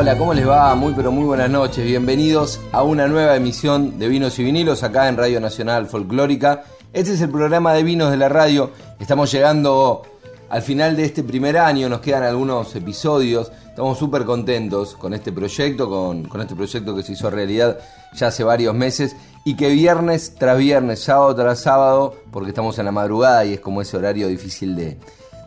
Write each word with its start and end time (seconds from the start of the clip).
Hola, 0.00 0.16
¿cómo 0.16 0.32
les 0.32 0.48
va? 0.48 0.74
Muy 0.76 0.94
pero 0.94 1.12
muy 1.12 1.24
buenas 1.24 1.50
noches. 1.50 1.84
Bienvenidos 1.84 2.58
a 2.72 2.82
una 2.82 3.06
nueva 3.06 3.36
emisión 3.36 3.98
de 3.98 4.08
Vinos 4.08 4.38
y 4.38 4.44
Vinilos 4.44 4.82
acá 4.82 5.08
en 5.08 5.18
Radio 5.18 5.42
Nacional 5.42 5.88
Folclórica. 5.88 6.64
Este 6.94 7.12
es 7.12 7.20
el 7.20 7.28
programa 7.28 7.74
de 7.74 7.82
vinos 7.82 8.10
de 8.10 8.16
la 8.16 8.30
radio. 8.30 8.70
Estamos 8.98 9.30
llegando 9.30 10.00
al 10.48 10.62
final 10.62 10.96
de 10.96 11.04
este 11.04 11.22
primer 11.22 11.58
año, 11.58 11.90
nos 11.90 12.00
quedan 12.00 12.22
algunos 12.22 12.74
episodios. 12.74 13.52
Estamos 13.68 13.98
súper 13.98 14.24
contentos 14.24 14.96
con 14.96 15.12
este 15.12 15.32
proyecto, 15.32 15.90
con, 15.90 16.24
con, 16.24 16.40
este 16.40 16.54
proyecto 16.54 16.96
que 16.96 17.02
se 17.02 17.12
hizo 17.12 17.28
realidad 17.28 17.78
ya 18.14 18.28
hace 18.28 18.42
varios 18.42 18.74
meses 18.74 19.14
y 19.44 19.54
que 19.54 19.68
viernes 19.68 20.34
tras 20.34 20.56
viernes, 20.56 21.00
sábado 21.00 21.34
tras 21.34 21.60
sábado, 21.60 22.14
porque 22.30 22.48
estamos 22.48 22.78
en 22.78 22.86
la 22.86 22.92
madrugada 22.92 23.44
y 23.44 23.52
es 23.52 23.60
como 23.60 23.82
ese 23.82 23.98
horario 23.98 24.28
difícil 24.28 24.76
de, 24.76 24.96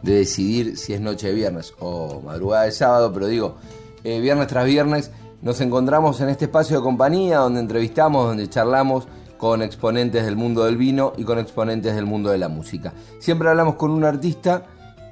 de 0.04 0.14
decidir 0.14 0.78
si 0.78 0.94
es 0.94 1.02
noche 1.02 1.30
de 1.30 1.34
viernes 1.34 1.74
o 1.80 2.22
madrugada 2.22 2.66
de 2.66 2.72
sábado, 2.72 3.12
pero 3.12 3.26
digo, 3.26 3.56
eh, 4.04 4.20
viernes 4.20 4.48
tras 4.48 4.66
viernes 4.66 5.12
nos 5.42 5.60
encontramos 5.60 6.22
en 6.22 6.30
este 6.30 6.46
espacio 6.46 6.78
de 6.78 6.84
compañía 6.84 7.40
donde 7.40 7.60
entrevistamos, 7.60 8.28
donde 8.28 8.50
charlamos 8.50 9.08
con 9.38 9.62
exponentes 9.62 10.24
del 10.24 10.38
mundo 10.38 10.64
del 10.64 10.78
vino 10.78 11.12
y 11.18 11.26
con 11.26 11.38
exponentes 11.38 11.96
del 11.96 12.06
mundo 12.06 12.30
de 12.30 12.38
la 12.38 12.48
música. 12.48 12.94
Siempre 13.20 13.50
hablamos 13.50 13.76
con 13.76 13.92
un 13.92 14.06
artista 14.06 14.64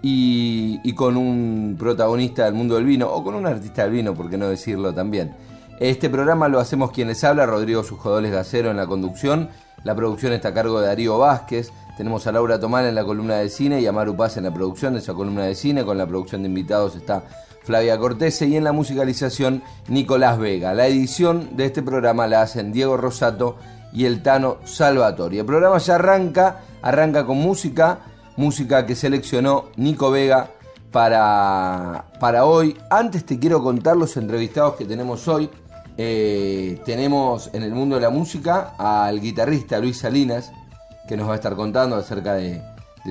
y, 0.02 0.94
con 0.94 1.18
un 1.18 1.76
protagonista 1.78 2.46
del 2.46 2.54
mundo 2.54 2.76
del 2.76 2.86
vino, 2.86 3.10
o 3.12 3.24
con 3.24 3.36
un 3.36 3.46
artista 3.46 3.84
del 3.84 3.92
vino, 3.92 4.14
por 4.14 4.30
qué 4.30 4.38
no 4.38 4.48
decirlo 4.48 4.94
también. 4.94 5.36
Este 5.82 6.10
programa 6.10 6.48
lo 6.48 6.60
hacemos 6.60 6.92
quien 6.92 7.10
les 7.10 7.24
habla, 7.24 7.46
Rodrigo 7.46 7.84
Sujodoles 7.84 8.32
Gacero 8.32 8.72
en 8.72 8.78
la 8.78 8.88
conducción. 8.88 9.50
La 9.84 9.96
producción 9.96 10.32
está 10.32 10.50
a 10.50 10.54
cargo 10.54 10.80
de 10.80 10.88
Darío 10.88 11.18
Vázquez. 11.18 11.72
Tenemos 11.98 12.26
a 12.26 12.32
Laura 12.32 12.60
Tomán 12.60 12.86
en 12.86 12.96
la 12.96 13.04
columna 13.04 13.36
de 13.36 13.50
cine 13.50 13.82
y 13.82 13.88
a 13.88 13.92
Maru 13.92 14.16
Paz 14.16 14.38
en 14.38 14.46
la 14.46 14.54
producción 14.54 14.94
de 14.94 15.00
esa 15.00 15.14
columna 15.14 15.44
de 15.44 15.56
cine. 15.56 15.84
Con 15.84 15.98
la 15.98 16.08
producción 16.08 16.44
de 16.44 16.50
invitados 16.50 16.96
está 16.96 17.24
Flavia 17.64 17.98
Cortese 17.98 18.48
y 18.48 18.56
en 18.56 18.64
la 18.64 18.72
musicalización 18.72 19.64
Nicolás 19.88 20.40
Vega. 20.40 20.74
La 20.74 20.88
edición 20.88 21.56
de 21.56 21.66
este 21.66 21.82
programa 21.82 22.28
la 22.28 22.42
hacen 22.42 22.72
Diego 22.72 22.98
Rosato 22.98 23.58
y 23.94 24.06
el 24.06 24.24
Tano 24.24 24.58
Salvatori. 24.66 25.40
El 25.40 25.46
programa 25.46 25.78
ya 25.78 25.96
arranca, 25.96 26.62
arranca 26.82 27.26
con 27.26 27.38
música, 27.38 28.00
música 28.38 28.86
que 28.86 28.96
seleccionó 28.96 29.66
Nico 29.76 30.12
Vega 30.12 30.52
para, 30.92 32.06
para 32.20 32.46
hoy. 32.46 32.78
Antes 32.90 33.26
te 33.26 33.40
quiero 33.40 33.62
contar 33.62 33.98
los 33.98 34.18
entrevistados 34.18 34.76
que 34.76 34.86
tenemos 34.86 35.28
hoy. 35.28 35.50
Eh, 35.98 36.82
tenemos 36.86 37.50
en 37.54 37.64
el 37.64 37.74
mundo 37.74 37.96
de 37.96 38.02
la 38.02 38.10
música 38.10 38.74
al 38.78 39.20
guitarrista 39.20 39.80
Luis 39.80 39.98
Salinas, 39.98 40.52
que 41.08 41.18
nos 41.18 41.28
va 41.28 41.34
a 41.34 41.36
estar 41.36 41.56
contando 41.56 41.96
acerca 41.96 42.36
de, 42.36 42.62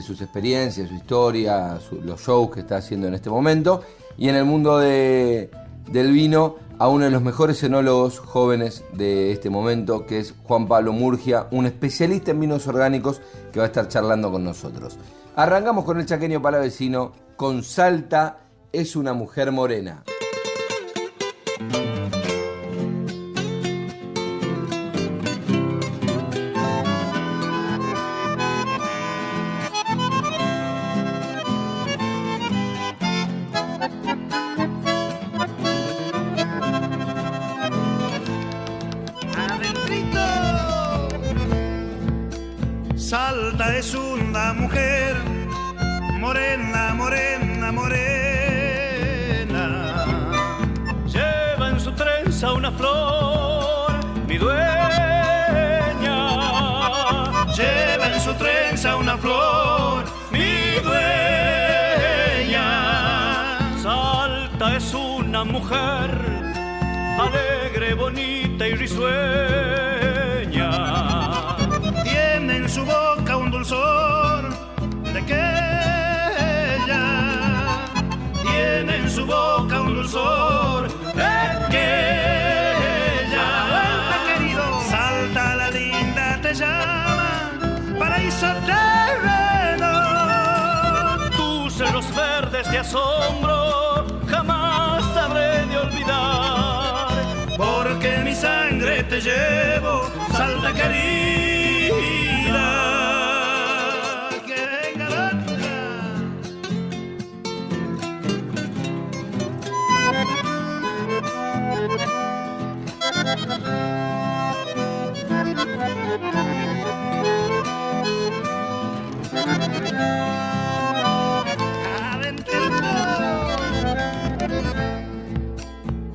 sus 0.03 0.21
experiencias, 0.21 0.89
su 0.89 0.95
historia, 0.95 1.79
los 2.03 2.21
shows 2.21 2.51
que 2.51 2.61
está 2.61 2.77
haciendo 2.77 3.09
en 3.09 3.15
este 3.15 3.29
momento. 3.29 3.83
Y 4.21 4.29
en 4.29 4.35
el 4.35 4.45
mundo 4.45 4.79
de, 4.79 5.51
del 5.91 6.13
vino, 6.13 6.57
a 6.79 6.89
uno 6.89 7.07
de 7.07 7.11
los 7.11 7.23
mejores 7.23 7.63
enólogos 7.63 8.19
jóvenes 8.19 8.85
de 8.93 9.33
este 9.33 9.49
momento, 9.49 10.05
que 10.05 10.19
es 10.19 10.35
Juan 10.45 10.69
Pablo 10.69 10.93
Murgia, 10.93 11.47
un 11.51 11.65
especialista 11.65 12.31
en 12.33 12.41
vinos 12.41 12.67
orgánicos 12.67 13.23
que 13.51 13.61
va 13.61 13.65
a 13.65 13.69
estar 13.69 13.89
charlando 13.89 14.31
con 14.31 14.45
nosotros. 14.45 14.99
Arrancamos 15.37 15.87
con 15.87 15.99
el 15.99 16.05
chaqueño 16.05 16.43
palavecino, 16.43 17.13
con 17.37 17.63
Salta 17.63 18.41
es 18.73 18.95
una 18.95 19.15
mujer 19.15 19.53
morena. 19.53 20.05
Bonita 67.95 68.67
y 68.69 68.75
risueña. 68.75 69.11
Tiene 72.05 72.57
en 72.57 72.69
su 72.69 72.85
boca 72.85 73.37
un 73.37 73.51
dulzor 73.51 74.51
de 75.13 75.25
que 75.25 75.35
ella 76.85 77.79
tiene 78.43 78.97
en 78.97 79.11
su 79.11 79.27
boca 79.27 79.81
un 79.81 79.95
dulzor 79.95 80.89
de 81.15 81.69
que 81.71 82.73
ella 83.23 83.49
querido. 84.27 84.81
Salta 84.89 85.57
la 85.57 85.71
linda 85.71 86.39
te 86.43 86.55
llama 86.55 87.51
paraíso 87.99 88.47
terreno 88.67 89.93
tus 91.37 91.75
cerros 91.75 92.07
verdes 92.15 92.71
de 92.71 92.79
asombro 92.79 93.80
te 99.21 99.31
llevo 99.31 100.11
salta 100.33 100.73
querido 100.73 101.21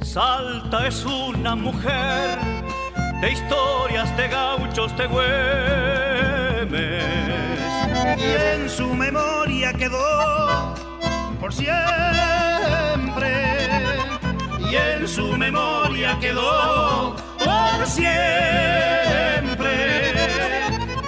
Salta 0.02 0.88
es 0.88 1.04
una 1.04 1.56
mujer 1.56 2.55
de 3.22 3.31
historias 3.31 4.16
de 4.18 4.28
gauchos 4.28 4.96
de 4.98 5.08
Güemes. 5.08 5.36
Y 8.18 8.24
en 8.53 8.70
su 8.70 8.94
memoria 8.94 9.74
quedó 9.74 10.74
por 11.40 11.54
siempre. 11.54 11.75
Y 14.60 14.75
en 14.75 15.07
su 15.07 15.38
memoria 15.38 16.18
quedó 16.19 17.16
por 17.38 17.86
siempre. 17.88 18.13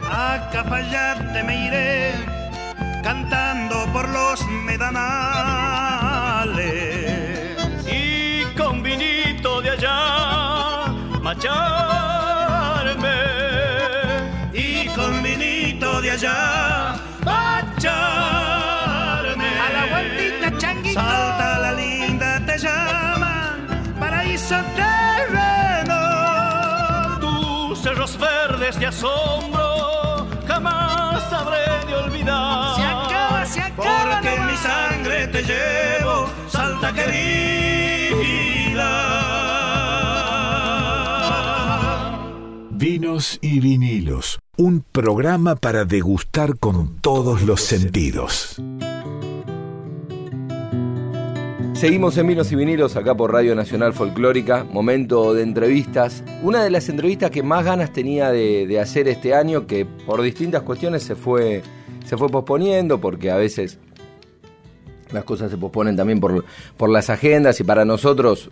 A 0.09 0.49
Capayate 0.51 1.43
me 1.43 1.67
iré 1.67 2.13
cantando 3.03 3.85
por 3.91 4.07
los 4.09 4.45
medanales. 4.65 5.07
Y 7.85 8.43
con 8.57 8.81
vinito 8.83 9.61
de 9.61 9.71
allá, 9.71 10.87
macharme. 11.21 11.96
A 17.85 19.21
la 19.71 19.85
vueltita, 19.91 20.57
changuito. 20.57 20.99
Salta 20.99 21.59
la 21.59 21.71
linda, 21.73 22.39
te 22.45 22.57
llama, 22.57 23.55
paraíso 23.99 24.55
terreno. 24.75 25.99
Tus 27.19 27.79
cerros 27.79 28.17
verdes 28.17 28.79
de 28.79 28.87
asombro, 28.87 30.27
jamás 30.47 31.31
habré 31.31 31.85
de 31.85 31.95
olvidar. 31.95 32.75
Se 32.75 32.83
acaba, 32.83 33.45
se 33.45 33.61
acaba. 33.61 34.11
Porque 34.13 34.33
en 34.33 34.45
mi 34.47 34.53
nomás. 34.53 34.59
sangre 34.59 35.27
te 35.27 35.43
llevo, 35.43 35.96
Vinos 42.99 43.37
y 43.43 43.59
vinilos, 43.59 44.39
un 44.57 44.81
programa 44.81 45.55
para 45.55 45.85
degustar 45.85 46.57
con 46.57 46.97
todos 46.99 47.43
los 47.43 47.61
sentidos. 47.61 48.59
Seguimos 51.73 52.17
en 52.17 52.25
Vinos 52.25 52.51
y 52.51 52.55
Vinilos 52.55 52.95
acá 52.95 53.15
por 53.15 53.31
Radio 53.31 53.53
Nacional 53.53 53.93
Folclórica, 53.93 54.63
momento 54.63 55.35
de 55.35 55.43
entrevistas. 55.43 56.23
Una 56.41 56.63
de 56.63 56.71
las 56.71 56.89
entrevistas 56.89 57.29
que 57.29 57.43
más 57.43 57.63
ganas 57.63 57.93
tenía 57.93 58.31
de, 58.31 58.79
hacer 58.79 59.07
este 59.07 59.35
año, 59.35 59.67
que 59.67 59.85
por 59.85 60.23
distintas 60.23 60.63
cuestiones 60.63 61.03
se 61.03 61.15
fue, 61.15 61.61
se 62.03 62.17
fue 62.17 62.29
posponiendo, 62.29 62.99
porque 62.99 63.29
a 63.29 63.35
veces 63.35 63.77
las 65.11 65.23
cosas 65.23 65.51
se 65.51 65.57
posponen 65.57 65.95
también 65.95 66.19
por, 66.19 66.43
por 66.77 66.89
las 66.89 67.11
agendas 67.11 67.59
y 67.59 67.63
para 67.63 67.85
nosotros, 67.85 68.49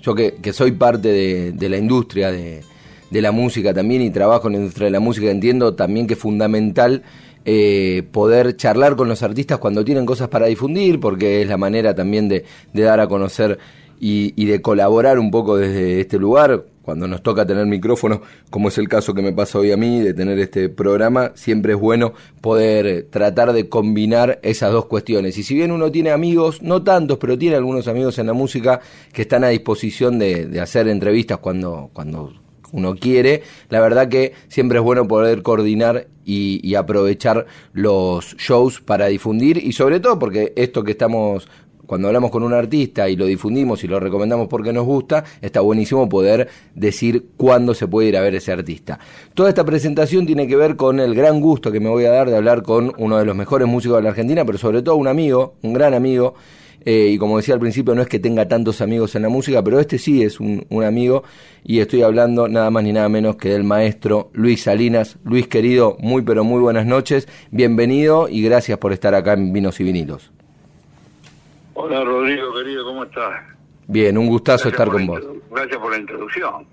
yo 0.00 0.14
que, 0.14 0.52
soy 0.52 0.70
parte 0.70 1.08
de, 1.52 1.68
la 1.68 1.78
industria 1.78 2.30
de, 2.30 2.62
la 3.10 3.32
música 3.32 3.72
también 3.72 4.02
y 4.02 4.10
trabajo 4.10 4.48
en 4.48 4.54
la 4.54 4.58
industria 4.60 4.86
de 4.86 4.90
la 4.90 5.00
música, 5.00 5.30
entiendo 5.30 5.74
también 5.74 6.06
que 6.06 6.14
es 6.14 6.20
fundamental 6.20 7.02
eh, 7.44 8.02
poder 8.10 8.56
charlar 8.56 8.96
con 8.96 9.08
los 9.08 9.22
artistas 9.22 9.58
cuando 9.58 9.84
tienen 9.84 10.04
cosas 10.04 10.28
para 10.28 10.46
difundir, 10.46 10.98
porque 10.98 11.42
es 11.42 11.48
la 11.48 11.56
manera 11.56 11.94
también 11.94 12.28
de, 12.28 12.44
dar 12.72 13.00
a 13.00 13.06
conocer 13.06 13.58
y, 14.00 14.34
y, 14.36 14.46
de 14.46 14.60
colaborar 14.60 15.18
un 15.18 15.30
poco 15.30 15.56
desde 15.56 16.00
este 16.00 16.18
lugar 16.18 16.64
cuando 16.86 17.08
nos 17.08 17.20
toca 17.20 17.44
tener 17.44 17.66
micrófonos, 17.66 18.20
como 18.48 18.68
es 18.68 18.78
el 18.78 18.88
caso 18.88 19.12
que 19.12 19.20
me 19.20 19.32
pasa 19.32 19.58
hoy 19.58 19.72
a 19.72 19.76
mí, 19.76 20.00
de 20.00 20.14
tener 20.14 20.38
este 20.38 20.68
programa, 20.68 21.32
siempre 21.34 21.72
es 21.72 21.78
bueno 21.80 22.12
poder 22.40 23.08
tratar 23.10 23.52
de 23.52 23.68
combinar 23.68 24.38
esas 24.42 24.70
dos 24.72 24.86
cuestiones. 24.86 25.36
Y 25.36 25.42
si 25.42 25.56
bien 25.56 25.72
uno 25.72 25.90
tiene 25.90 26.10
amigos, 26.10 26.62
no 26.62 26.84
tantos, 26.84 27.18
pero 27.18 27.36
tiene 27.36 27.56
algunos 27.56 27.88
amigos 27.88 28.20
en 28.20 28.28
la 28.28 28.34
música 28.34 28.80
que 29.12 29.22
están 29.22 29.42
a 29.42 29.48
disposición 29.48 30.20
de, 30.20 30.60
hacer 30.60 30.86
entrevistas 30.86 31.38
cuando, 31.38 31.90
cuando 31.92 32.32
uno 32.76 32.94
quiere, 32.94 33.42
la 33.70 33.80
verdad 33.80 34.08
que 34.08 34.34
siempre 34.48 34.78
es 34.78 34.84
bueno 34.84 35.08
poder 35.08 35.42
coordinar 35.42 36.08
y, 36.26 36.74
aprovechar 36.74 37.46
los 37.72 38.36
shows 38.36 38.80
para 38.82 39.06
difundir 39.06 39.56
y 39.56 39.72
sobre 39.72 39.98
todo 39.98 40.18
porque 40.18 40.52
esto 40.56 40.84
que 40.84 40.90
estamos 40.90 41.48
cuando 41.86 42.08
hablamos 42.08 42.30
con 42.30 42.42
un 42.42 42.52
artista 42.52 43.08
y 43.08 43.16
lo 43.16 43.24
difundimos 43.24 43.82
y 43.82 43.88
lo 43.88 43.98
recomendamos 43.98 44.48
porque 44.48 44.72
nos 44.72 44.84
gusta, 44.84 45.24
está 45.40 45.60
buenísimo 45.60 46.08
poder 46.08 46.48
decir 46.74 47.28
cuándo 47.36 47.74
se 47.74 47.86
puede 47.86 48.08
ir 48.08 48.16
a 48.16 48.20
ver 48.20 48.34
ese 48.34 48.52
artista. 48.52 48.98
Toda 49.34 49.48
esta 49.48 49.64
presentación 49.64 50.26
tiene 50.26 50.48
que 50.48 50.56
ver 50.56 50.76
con 50.76 51.00
el 51.00 51.14
gran 51.14 51.40
gusto 51.40 51.70
que 51.70 51.80
me 51.80 51.88
voy 51.88 52.04
a 52.04 52.10
dar 52.10 52.28
de 52.28 52.36
hablar 52.36 52.62
con 52.62 52.92
uno 52.98 53.16
de 53.18 53.24
los 53.24 53.36
mejores 53.36 53.68
músicos 53.68 53.98
de 53.98 54.02
la 54.02 54.10
Argentina, 54.10 54.44
pero 54.44 54.58
sobre 54.58 54.82
todo 54.82 54.96
un 54.96 55.08
amigo, 55.08 55.54
un 55.62 55.72
gran 55.72 55.94
amigo. 55.94 56.34
Eh, 56.88 57.08
y 57.08 57.18
como 57.18 57.36
decía 57.36 57.52
al 57.54 57.60
principio, 57.60 57.96
no 57.96 58.02
es 58.02 58.06
que 58.06 58.20
tenga 58.20 58.46
tantos 58.46 58.80
amigos 58.80 59.16
en 59.16 59.22
la 59.22 59.28
música, 59.28 59.60
pero 59.64 59.80
este 59.80 59.98
sí 59.98 60.22
es 60.22 60.38
un, 60.38 60.64
un 60.70 60.84
amigo 60.84 61.24
y 61.64 61.80
estoy 61.80 62.02
hablando 62.02 62.46
nada 62.46 62.70
más 62.70 62.84
ni 62.84 62.92
nada 62.92 63.08
menos 63.08 63.34
que 63.34 63.48
del 63.48 63.64
maestro 63.64 64.30
Luis 64.34 64.62
Salinas. 64.62 65.18
Luis 65.24 65.48
querido, 65.48 65.96
muy 65.98 66.22
pero 66.22 66.44
muy 66.44 66.60
buenas 66.60 66.86
noches, 66.86 67.26
bienvenido 67.50 68.28
y 68.28 68.40
gracias 68.40 68.78
por 68.78 68.92
estar 68.92 69.16
acá 69.16 69.32
en 69.32 69.52
Vinos 69.52 69.80
y 69.80 69.84
Vinilos. 69.84 70.30
Hola 71.74 72.04
Rodrigo, 72.04 72.54
querido, 72.54 72.84
¿cómo 72.84 73.02
estás? 73.02 73.42
Bien, 73.88 74.16
un 74.16 74.28
gustazo 74.28 74.68
estar 74.68 74.88
con 74.88 75.08
vos. 75.08 75.20
Gracias 75.50 75.78
por 75.78 75.90
la 75.90 75.98
introducción. 75.98 76.66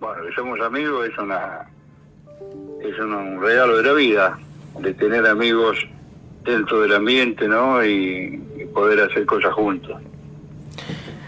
bueno, 0.00 0.22
que 0.26 0.34
somos 0.34 0.58
amigos 0.60 1.06
es 1.06 1.18
una 1.18 1.68
es 2.80 2.98
un 2.98 3.42
regalo 3.42 3.76
de 3.76 3.82
la 3.82 3.92
vida, 3.92 4.38
de 4.80 4.94
tener 4.94 5.26
amigos 5.26 5.76
dentro 6.44 6.80
del 6.80 6.94
ambiente, 6.94 7.46
¿no? 7.46 7.84
Y, 7.84 8.42
poder 8.72 9.00
hacer 9.00 9.26
cosas 9.26 9.52
juntos. 9.54 9.96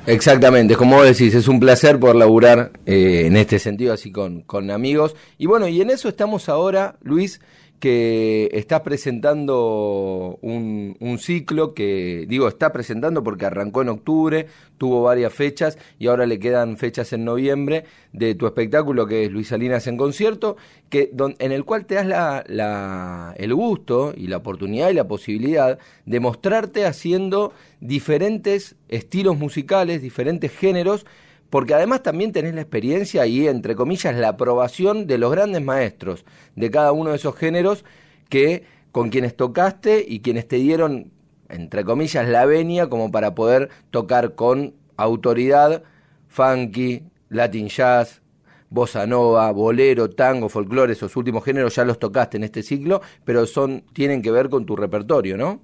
Exactamente, 0.07 0.77
como 0.77 1.03
decís, 1.03 1.35
es 1.35 1.49
un 1.49 1.59
placer 1.59 1.99
poder 1.99 2.17
laburar 2.17 2.73
eh, 2.85 3.23
en 3.25 3.37
este 3.39 3.59
sentido 3.59 3.95
así 3.95 4.13
con, 4.13 4.43
con 4.43 4.71
amigos. 4.71 5.17
Y 5.39 5.47
bueno, 5.47 5.67
y 5.67 5.81
en 5.81 5.89
eso 5.89 6.09
estamos 6.09 6.51
ahora, 6.51 6.97
Luis, 7.03 7.41
que 7.81 8.49
está 8.53 8.83
presentando 8.83 10.39
un, 10.41 11.19
ciclo 11.19 11.75
que, 11.75 12.25
digo, 12.29 12.49
está 12.49 12.73
presentando 12.73 13.23
porque 13.23 13.47
arrancó 13.47 13.83
en 13.83 13.91
octubre, 13.91 14.47
tuvo 14.79 15.03
varias 15.03 15.33
fechas 15.33 15.79
y 15.99 16.07
ahora 16.07 16.27
le 16.27 16.39
quedan 16.39 16.77
fechas 16.77 17.13
en 17.13 17.25
noviembre 17.25 17.85
de 18.13 18.35
tu 18.35 18.47
espectáculo 18.47 19.07
que 19.07 19.25
es 19.25 19.31
Luis 19.31 19.49
Salinas 19.49 19.87
en 19.87 19.97
concierto, 19.97 20.57
que, 20.89 21.11
en 21.39 21.53
el 21.53 21.65
cual 21.65 21.87
te 21.87 21.97
das 21.97 22.07
la, 22.07 23.35
el 23.37 23.55
gusto 23.55 24.15
y 24.17 24.29
la 24.29 24.39
oportunidad 24.39 24.91
y 24.91 24.95
la 24.95 25.07
posibilidad 25.07 25.79
de 26.07 26.21
mostrarte 26.21 26.87
haciendo 26.87 27.53
diferentes 27.81 28.77
estilos 28.89 29.37
musicales, 29.37 30.01
diferentes 30.01 30.53
géneros, 30.53 31.07
porque 31.55 31.73
además 31.73 32.03
también 32.03 32.33
tenés 32.33 32.53
la 32.53 32.63
experiencia 32.63 33.25
y, 33.29 33.47
entre 33.47 33.77
comillas, 33.77 34.17
la 34.17 34.31
aprobación 34.31 35.07
de 35.07 35.19
los 35.19 35.31
grandes 35.31 35.63
maestros 35.63 36.25
de 36.57 36.69
cada 36.69 36.91
uno 36.91 37.11
de 37.11 37.17
esos 37.17 37.37
géneros 37.37 37.85
que 38.29 38.65
con 38.91 39.09
quienes 39.09 39.37
tocaste 39.37 40.05
y 40.05 40.19
quienes 40.19 40.49
te 40.49 40.57
dieron, 40.57 41.13
entre 41.49 41.85
comillas, 41.85 42.29
la 42.29 42.45
venia 42.45 42.89
como 42.89 43.13
para 43.13 43.37
poder 43.37 43.69
tocar 43.93 44.35
con 44.35 44.75
autoridad 44.97 45.85
funky, 46.27 47.05
latin 47.29 47.69
jazz, 47.69 48.21
bossa 48.69 49.07
nova, 49.07 49.53
bolero, 49.53 50.11
tango, 50.11 50.49
folclore, 50.49 50.95
esos 50.95 51.15
últimos 51.15 51.45
géneros 51.45 51.77
ya 51.77 51.85
los 51.85 52.01
tocaste 52.01 52.37
en 52.37 52.43
este 52.43 52.65
ciclo, 52.65 53.01
pero 53.25 53.47
son 53.47 53.85
tienen 53.93 54.23
que 54.23 54.33
ver 54.33 54.49
con 54.49 54.67
tu 54.67 54.75
repertorio, 54.75 55.37
¿no? 55.37 55.61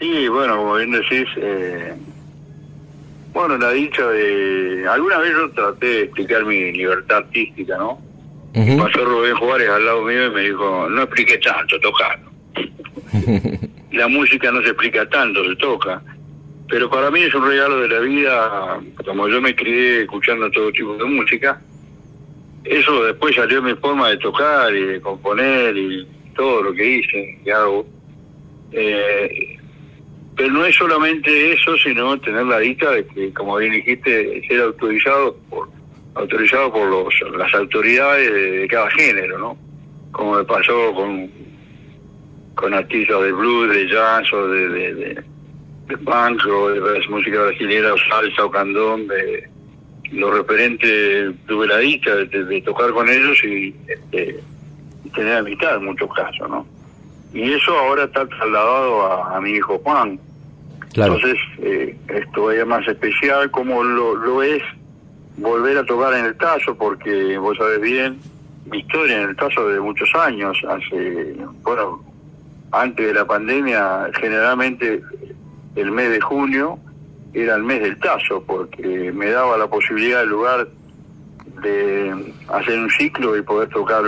Sí, 0.00 0.26
bueno, 0.26 0.56
como 0.56 0.74
bien 0.74 0.90
decís, 0.90 1.28
eh, 1.36 1.94
bueno, 3.38 3.56
la 3.56 3.70
dicha 3.70 4.04
de... 4.08 4.84
Alguna 4.90 5.18
vez 5.18 5.30
yo 5.30 5.50
traté 5.50 5.86
de 5.86 6.02
explicar 6.02 6.44
mi 6.44 6.72
libertad 6.72 7.18
artística, 7.18 7.76
¿no? 7.76 8.00
Pasó 8.52 9.04
Rubén 9.04 9.36
Juárez 9.36 9.68
al 9.68 9.84
lado 9.84 10.02
mío 10.02 10.26
y 10.26 10.30
me 10.30 10.40
dijo, 10.40 10.88
no 10.88 11.02
explique 11.02 11.38
tanto, 11.38 11.78
tocar. 11.78 12.18
la 13.92 14.08
música 14.08 14.50
no 14.50 14.60
se 14.62 14.70
explica 14.70 15.08
tanto, 15.08 15.44
se 15.44 15.54
toca. 15.54 16.02
Pero 16.68 16.90
para 16.90 17.12
mí 17.12 17.20
es 17.20 17.32
un 17.32 17.46
regalo 17.46 17.78
de 17.80 17.88
la 17.88 18.00
vida, 18.00 18.80
como 19.04 19.28
yo 19.28 19.40
me 19.40 19.54
crié 19.54 20.02
escuchando 20.02 20.50
todo 20.50 20.72
tipo 20.72 20.96
de 20.96 21.04
música, 21.04 21.60
eso 22.64 23.04
después 23.04 23.36
salió 23.36 23.62
mi 23.62 23.74
forma 23.74 24.08
de 24.10 24.16
tocar 24.16 24.74
y 24.74 24.82
de 24.82 25.00
componer 25.00 25.76
y 25.76 26.04
todo 26.34 26.64
lo 26.64 26.72
que 26.72 26.98
hice 26.98 27.38
y 27.44 27.50
hago. 27.50 27.86
Eh, 28.72 29.57
pero 30.38 30.52
no 30.52 30.64
es 30.64 30.76
solamente 30.76 31.52
eso, 31.52 31.76
sino 31.78 32.16
tener 32.20 32.46
la 32.46 32.60
dicha 32.60 32.88
de 32.92 33.04
que, 33.08 33.34
como 33.34 33.56
bien 33.56 33.72
dijiste, 33.72 34.40
ser 34.46 34.60
autorizado 34.60 35.36
por 35.50 35.68
autorizado 36.14 36.72
por 36.72 36.88
los, 36.88 37.14
las 37.36 37.52
autoridades 37.54 38.32
de, 38.32 38.68
cada 38.68 38.88
género, 38.90 39.36
¿no? 39.36 39.58
Como 40.12 40.36
me 40.36 40.44
pasó 40.44 40.94
con 40.94 41.28
con 42.54 42.72
artistas 42.72 43.20
de 43.20 43.32
blues, 43.32 43.70
de 43.70 43.88
jazz 43.88 44.32
o 44.32 44.48
de, 44.48 44.68
de, 44.68 44.94
de, 45.86 45.98
punk 45.98 46.46
o 46.46 46.70
de, 46.70 47.08
música 47.08 47.42
brasileña 47.42 47.94
o 47.94 47.98
salsa 48.08 48.44
o 48.44 48.50
candón, 48.50 49.08
de 49.08 49.48
los 50.12 50.34
referentes, 50.34 51.34
tuve 51.48 51.66
la 51.66 51.78
dicha 51.78 52.14
de, 52.14 52.62
tocar 52.62 52.90
con 52.92 53.08
ellos 53.08 53.42
y, 53.42 53.74
este, 53.88 54.38
tener 55.14 55.38
amistad 55.38 55.76
en 55.76 55.84
muchos 55.86 56.08
casos, 56.14 56.48
¿no? 56.48 56.64
Y 57.32 57.52
eso 57.52 57.76
ahora 57.76 58.04
está 58.04 58.26
trasladado 58.26 59.24
a 59.24 59.40
mi 59.40 59.50
hijo 59.50 59.78
Juan, 59.84 60.18
entonces, 61.06 61.36
eh, 61.58 61.96
es 62.08 62.66
más 62.66 62.86
especial, 62.86 63.50
como 63.50 63.82
lo, 63.82 64.14
lo 64.14 64.42
es 64.42 64.62
volver 65.36 65.78
a 65.78 65.84
tocar 65.84 66.14
en 66.14 66.24
el 66.26 66.36
Tazo, 66.36 66.76
porque 66.76 67.38
vos 67.38 67.56
sabés 67.56 67.80
bien, 67.80 68.18
mi 68.70 68.78
historia 68.78 69.22
en 69.22 69.30
el 69.30 69.36
Tazo 69.36 69.68
de 69.68 69.80
muchos 69.80 70.12
años, 70.14 70.58
hace, 70.68 71.36
bueno, 71.62 72.02
antes 72.72 73.06
de 73.06 73.14
la 73.14 73.24
pandemia, 73.24 74.10
generalmente 74.20 75.02
el 75.76 75.90
mes 75.92 76.10
de 76.10 76.20
junio 76.20 76.78
era 77.32 77.54
el 77.54 77.62
mes 77.62 77.82
del 77.82 77.98
Tazo, 77.98 78.42
porque 78.44 79.12
me 79.12 79.30
daba 79.30 79.56
la 79.56 79.68
posibilidad, 79.68 80.22
en 80.22 80.28
lugar 80.28 80.68
de 81.62 82.32
hacer 82.48 82.78
un 82.78 82.90
ciclo 82.90 83.36
y 83.36 83.42
poder 83.42 83.68
tocar 83.68 84.02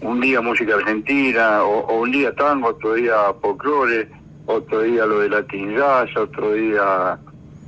un 0.00 0.20
día 0.20 0.40
música 0.40 0.74
argentina, 0.74 1.62
o, 1.62 1.80
o 1.86 2.00
un 2.00 2.10
día 2.10 2.34
tango, 2.34 2.68
otro 2.68 2.94
día 2.94 3.14
folclore, 3.40 4.08
otro 4.46 4.80
día 4.80 5.06
lo 5.06 5.20
de 5.20 5.28
Latin 5.28 5.76
Jazz, 5.76 6.16
otro 6.16 6.52
día 6.52 7.18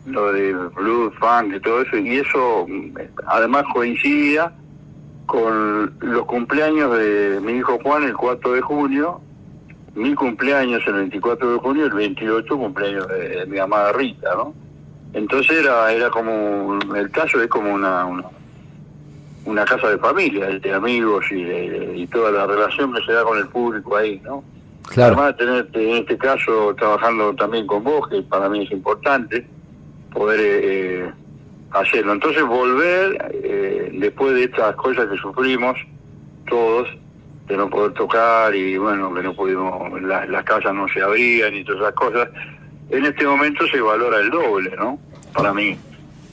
lo 0.07 0.33
de 0.33 0.53
blues, 0.53 1.15
funk 1.19 1.55
y 1.55 1.61
todo 1.61 1.81
eso, 1.83 1.97
y 1.97 2.17
eso 2.17 2.67
además 3.27 3.65
coincidía 3.73 4.53
con 5.27 5.95
los 6.01 6.27
cumpleaños 6.27 6.97
de 6.99 7.41
mi 7.43 7.55
hijo 7.55 7.79
Juan 7.83 8.03
el 8.05 8.15
4 8.15 8.53
de 8.53 8.61
junio, 8.61 9.21
mi 9.95 10.15
cumpleaños 10.15 10.83
el 10.87 10.95
24 10.95 11.53
de 11.53 11.59
junio, 11.59 11.87
el 11.87 11.95
28 11.95 12.59
cumpleaños 12.59 13.09
de, 13.09 13.47
mi 13.47 13.59
amada 13.59 13.93
Rita, 13.93 14.35
¿no? 14.35 14.55
Entonces 15.13 15.59
era 15.59 15.93
era 15.93 16.11
como, 16.11 16.79
el 16.95 17.11
caso 17.11 17.41
es 17.41 17.49
como 17.49 17.73
una, 17.73 18.05
una, 19.47 19.65
casa 19.65 19.89
de 19.89 19.99
familia, 19.99 20.47
de 20.47 20.73
amigos 20.73 21.25
y, 21.31 21.43
y 21.43 22.07
toda 22.09 22.33
la 22.33 22.47
relación 22.47 22.93
que 22.93 23.03
se 23.03 23.13
da 23.13 23.23
con 23.23 23.39
el 23.39 23.47
público 23.49 23.97
ahí, 23.97 24.21
¿no? 24.25 24.43
Claro. 24.89 25.15
Además 25.15 25.37
de 25.37 25.45
tenerte 25.45 25.91
en 25.91 25.97
este 25.97 26.19
caso 26.19 26.75
trabajando 26.77 27.35
también 27.35 27.67
con 27.67 27.83
vos, 27.83 28.09
que 28.09 28.23
para 28.23 28.49
mí 28.49 28.65
es 28.65 28.71
importante, 28.71 29.47
poder 30.13 30.41
eh, 30.41 30.61
eh, 30.63 31.13
hacerlo. 31.71 32.13
Entonces 32.13 32.43
volver, 32.45 33.33
eh, 33.43 33.91
después 33.95 34.35
de 34.35 34.45
estas 34.45 34.75
cosas 34.77 35.09
que 35.09 35.17
sufrimos 35.17 35.77
todos, 36.47 36.89
de 37.47 37.57
no 37.57 37.69
poder 37.69 37.93
tocar 37.93 38.55
y 38.55 38.79
bueno, 38.79 39.13
que 39.13 39.23
no 39.23 39.35
pudimos, 39.35 40.01
las 40.03 40.45
casas 40.45 40.75
no 40.75 40.89
se 40.89 41.03
abrían 41.03 41.55
y 41.55 41.65
todas 41.65 41.83
esas 41.83 41.95
cosas, 41.95 42.29
en 42.91 43.05
este 43.05 43.27
momento 43.27 43.67
se 43.67 43.81
valora 43.81 44.21
el 44.21 44.31
doble, 44.31 44.75
¿no? 44.77 44.99
Para 45.33 45.53
mí. 45.53 45.77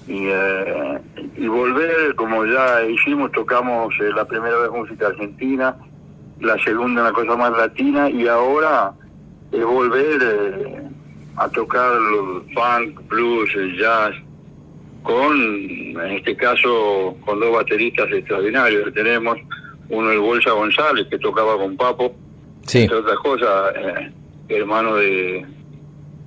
Y, 0.08 0.28
eh, 0.28 1.00
y 1.38 1.48
volver, 1.48 2.16
como 2.16 2.46
ya 2.46 2.84
hicimos, 2.84 3.32
tocamos 3.32 3.94
eh, 4.00 4.12
la 4.16 4.26
primera 4.26 4.58
vez 4.58 4.72
música 4.72 5.08
argentina, 5.08 5.76
la 6.42 6.58
segunda 6.64 7.02
una 7.02 7.14
cosa 7.14 7.36
más 7.36 7.52
latina 7.52 8.10
y 8.10 8.28
ahora 8.28 8.94
es 9.52 9.64
volver 9.64 10.92
a 11.38 11.50
tocar 11.50 11.92
los 11.94 12.44
funk, 12.54 13.08
blues, 13.08 13.50
el 13.56 13.78
jazz, 13.78 14.16
con, 15.04 15.36
en 15.36 16.12
este 16.12 16.36
caso, 16.36 17.16
con 17.26 17.40
dos 17.40 17.54
bateristas 17.54 18.12
extraordinarios 18.12 18.86
que 18.86 18.92
tenemos, 18.92 19.38
uno 19.90 20.12
el 20.12 20.20
Bolsa 20.20 20.52
González, 20.52 21.08
que 21.10 21.18
tocaba 21.20 21.58
con 21.58 21.76
Papo, 21.76 22.14
entre 22.74 22.96
otras 22.96 23.18
cosas, 23.18 23.74
eh, 23.76 24.12
hermano 24.50 24.96
de 24.96 25.46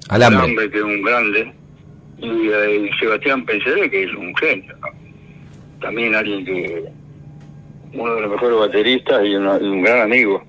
Alambre. 0.08 0.70
que 0.70 0.78
es 0.78 0.84
un 0.84 1.02
grande, 1.02 1.52
y, 2.18 2.48
eh, 2.48 2.90
Sebastián 2.98 3.44
Penseré, 3.44 3.90
que 3.90 4.04
es 4.04 4.14
un 4.14 4.34
genio, 4.36 4.74
también 5.80 6.14
alguien 6.14 6.44
que, 6.44 6.84
uno 7.94 8.14
de 8.14 8.20
los 8.22 8.30
mejores 8.30 8.58
bateristas 8.58 9.24
y, 9.24 9.34
un 9.34 9.82
gran 9.82 10.00
amigo. 10.00 10.42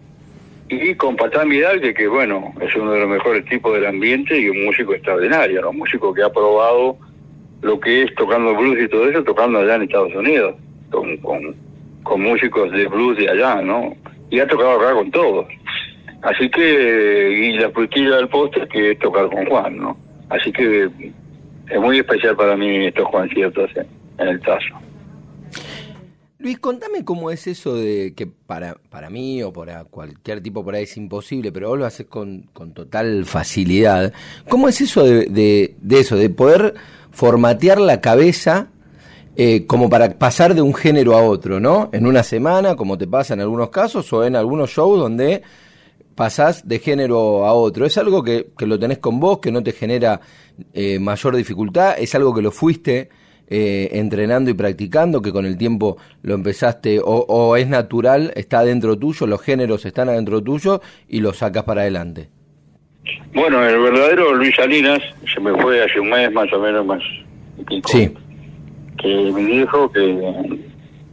Y 0.67 0.95
con 0.95 1.15
Patán 1.15 1.49
Vidal, 1.49 1.79
que, 1.79 2.07
bueno, 2.07 2.53
es 2.59 2.75
uno 2.75 2.91
de 2.91 3.01
los 3.01 3.09
mejores 3.09 3.45
tipos 3.45 3.73
del 3.75 3.85
ambiente 3.85 4.39
y 4.39 4.49
un 4.49 4.65
músico 4.65 4.93
extraordinario, 4.93 5.69
un 5.69 5.77
músico 5.77 6.13
que 6.13 6.23
ha 6.23 6.29
probado 6.31 6.97
lo 7.61 7.79
que 7.79 8.03
es 8.03 8.15
tocando 8.15 8.55
blues 8.55 8.79
y 8.81 8.87
todo 8.87 9.09
eso, 9.09 9.23
tocando 9.23 9.59
allá 9.59 9.75
en 9.75 9.83
Estados 9.83 10.13
Unidos, 10.15 10.55
con, 10.89 11.17
con, 11.17 12.21
músicos 12.21 12.71
de 12.71 12.87
blues 12.87 13.17
de 13.17 13.29
allá, 13.29 13.61
¿no? 13.61 13.95
Y 14.29 14.39
ha 14.39 14.47
tocado 14.47 14.79
acá 14.79 14.93
con 14.93 15.11
todos. 15.11 15.47
Así 16.21 16.49
que, 16.49 17.31
y 17.31 17.57
la 17.59 17.69
frutilla 17.69 18.17
del 18.17 18.27
postre 18.29 18.67
que 18.67 18.91
es 18.91 18.99
tocar 18.99 19.27
con 19.29 19.45
Juan, 19.45 19.77
¿no? 19.77 19.97
Así 20.29 20.51
que 20.51 20.89
es 21.69 21.79
muy 21.79 21.99
especial 21.99 22.35
para 22.35 22.55
mí 22.55 22.87
estos 22.87 23.09
conciertos 23.09 23.69
en, 23.75 23.87
en 24.19 24.27
el 24.29 24.39
Tazo. 24.41 24.84
Luis, 26.45 26.59
contame 26.59 27.03
cómo 27.03 27.31
es 27.31 27.47
eso 27.47 27.73
de 27.73 28.13
que 28.15 28.27
para, 28.27 28.75
para 28.91 29.09
mí 29.09 29.41
o 29.41 29.51
para 29.51 29.83
cualquier 29.85 30.43
tipo 30.43 30.63
por 30.63 30.75
ahí 30.75 30.83
es 30.83 30.95
imposible, 30.95 31.51
pero 31.51 31.69
vos 31.69 31.79
lo 31.79 31.87
haces 31.87 32.05
con, 32.05 32.51
con 32.53 32.71
total 32.71 33.25
facilidad. 33.25 34.13
¿Cómo 34.47 34.69
es 34.69 34.79
eso 34.79 35.03
de, 35.03 35.25
de, 35.81 35.99
eso, 35.99 36.15
de 36.15 36.29
poder 36.29 36.75
formatear 37.09 37.81
la 37.81 37.99
cabeza 37.99 38.67
eh, 39.35 39.65
como 39.65 39.89
para 39.89 40.19
pasar 40.19 40.53
de 40.53 40.61
un 40.61 40.75
género 40.75 41.15
a 41.15 41.23
otro, 41.23 41.59
¿no? 41.59 41.89
En 41.91 42.05
una 42.05 42.21
semana, 42.21 42.75
como 42.75 42.95
te 42.95 43.07
pasa 43.07 43.33
en 43.33 43.41
algunos 43.41 43.71
casos, 43.71 44.13
o 44.13 44.23
en 44.23 44.35
algunos 44.35 44.69
shows 44.69 44.99
donde 44.99 45.41
pasás 46.13 46.67
de 46.67 46.77
género 46.77 47.47
a 47.47 47.53
otro. 47.53 47.87
¿Es 47.87 47.97
algo 47.97 48.23
que, 48.23 48.51
que 48.55 48.67
lo 48.67 48.77
tenés 48.77 48.99
con 48.99 49.19
vos, 49.19 49.39
que 49.39 49.51
no 49.51 49.63
te 49.63 49.71
genera 49.71 50.21
eh, 50.73 50.99
mayor 50.99 51.35
dificultad? 51.37 51.95
¿Es 51.97 52.13
algo 52.13 52.35
que 52.35 52.43
lo 52.43 52.51
fuiste 52.51 53.09
eh, 53.47 53.89
entrenando 53.93 54.49
y 54.49 54.53
practicando, 54.53 55.21
que 55.21 55.31
con 55.31 55.45
el 55.45 55.57
tiempo 55.57 55.97
lo 56.23 56.33
empezaste, 56.33 56.99
o, 57.03 57.55
es 57.57 57.67
natural, 57.67 58.31
está 58.35 58.63
dentro 58.63 58.97
tuyo, 58.97 59.27
los 59.27 59.41
géneros 59.41 59.85
están 59.85 60.09
adentro 60.09 60.41
tuyo 60.41 60.81
y 61.07 61.19
lo 61.19 61.33
sacas 61.33 61.63
para 61.63 61.81
adelante? 61.81 62.29
Bueno, 63.33 63.63
el 63.63 63.79
verdadero 63.79 64.33
Luis 64.33 64.55
Salinas 64.55 64.99
se 65.31 65.39
me 65.39 65.53
fue 65.61 65.83
hace 65.83 65.99
un 65.99 66.09
mes 66.09 66.31
más 66.31 66.51
o 66.53 66.59
menos 66.59 66.85
más. 66.85 67.03
sí. 67.85 68.11
Que 68.97 69.31
me 69.31 69.43
dijo 69.43 69.91
que 69.91 70.59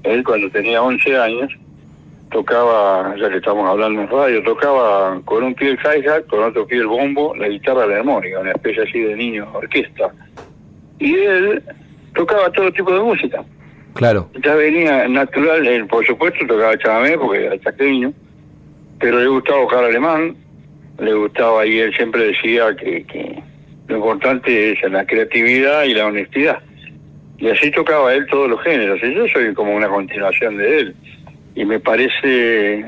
él 0.04 0.24
cuando 0.24 0.48
tenía 0.50 0.82
11 0.82 1.18
años 1.18 1.52
tocaba, 2.32 3.14
ya 3.20 3.28
que 3.28 3.36
estamos 3.36 3.68
hablando 3.68 4.00
en 4.00 4.08
radio, 4.08 4.42
tocaba 4.42 5.20
con 5.24 5.44
un 5.44 5.54
pie 5.54 5.70
el 5.70 5.78
hi-hat, 5.78 6.26
con 6.26 6.42
otro 6.42 6.66
pie 6.66 6.78
el 6.78 6.86
bombo, 6.86 7.36
la 7.36 7.48
guitarra 7.48 7.86
la 7.86 7.96
armónica, 7.96 8.40
una 8.40 8.52
especie 8.52 8.82
así 8.82 8.98
de 9.00 9.14
niño 9.14 9.46
orquesta. 9.52 10.12
Y 10.98 11.14
él 11.14 11.62
tocaba 12.14 12.50
todo 12.52 12.72
tipo 12.72 12.92
de 12.92 13.00
música. 13.00 13.44
Claro. 13.94 14.28
Ya 14.42 14.54
venía 14.54 15.06
natural, 15.08 15.66
él 15.66 15.86
por 15.86 16.04
supuesto 16.06 16.46
tocaba 16.46 16.78
chamamé 16.78 17.18
porque 17.18 17.44
era 17.46 17.60
chaqueño, 17.60 18.12
pero 18.98 19.20
le 19.20 19.28
gustaba 19.28 19.60
tocar 19.62 19.84
alemán, 19.84 20.36
le 20.98 21.14
gustaba 21.14 21.66
y 21.66 21.78
él 21.78 21.94
siempre 21.94 22.26
decía 22.26 22.74
que, 22.76 23.04
que 23.04 23.42
lo 23.88 23.96
importante 23.96 24.72
es 24.72 24.90
la 24.90 25.04
creatividad 25.04 25.84
y 25.84 25.94
la 25.94 26.06
honestidad. 26.06 26.58
Y 27.38 27.48
así 27.48 27.70
tocaba 27.72 28.14
él 28.14 28.24
todos 28.26 28.48
los 28.48 28.62
géneros, 28.62 29.00
y 29.02 29.14
yo 29.14 29.26
soy 29.26 29.52
como 29.52 29.74
una 29.74 29.88
continuación 29.88 30.56
de 30.58 30.78
él. 30.78 30.94
Y 31.56 31.64
me 31.64 31.80
parece, 31.80 32.84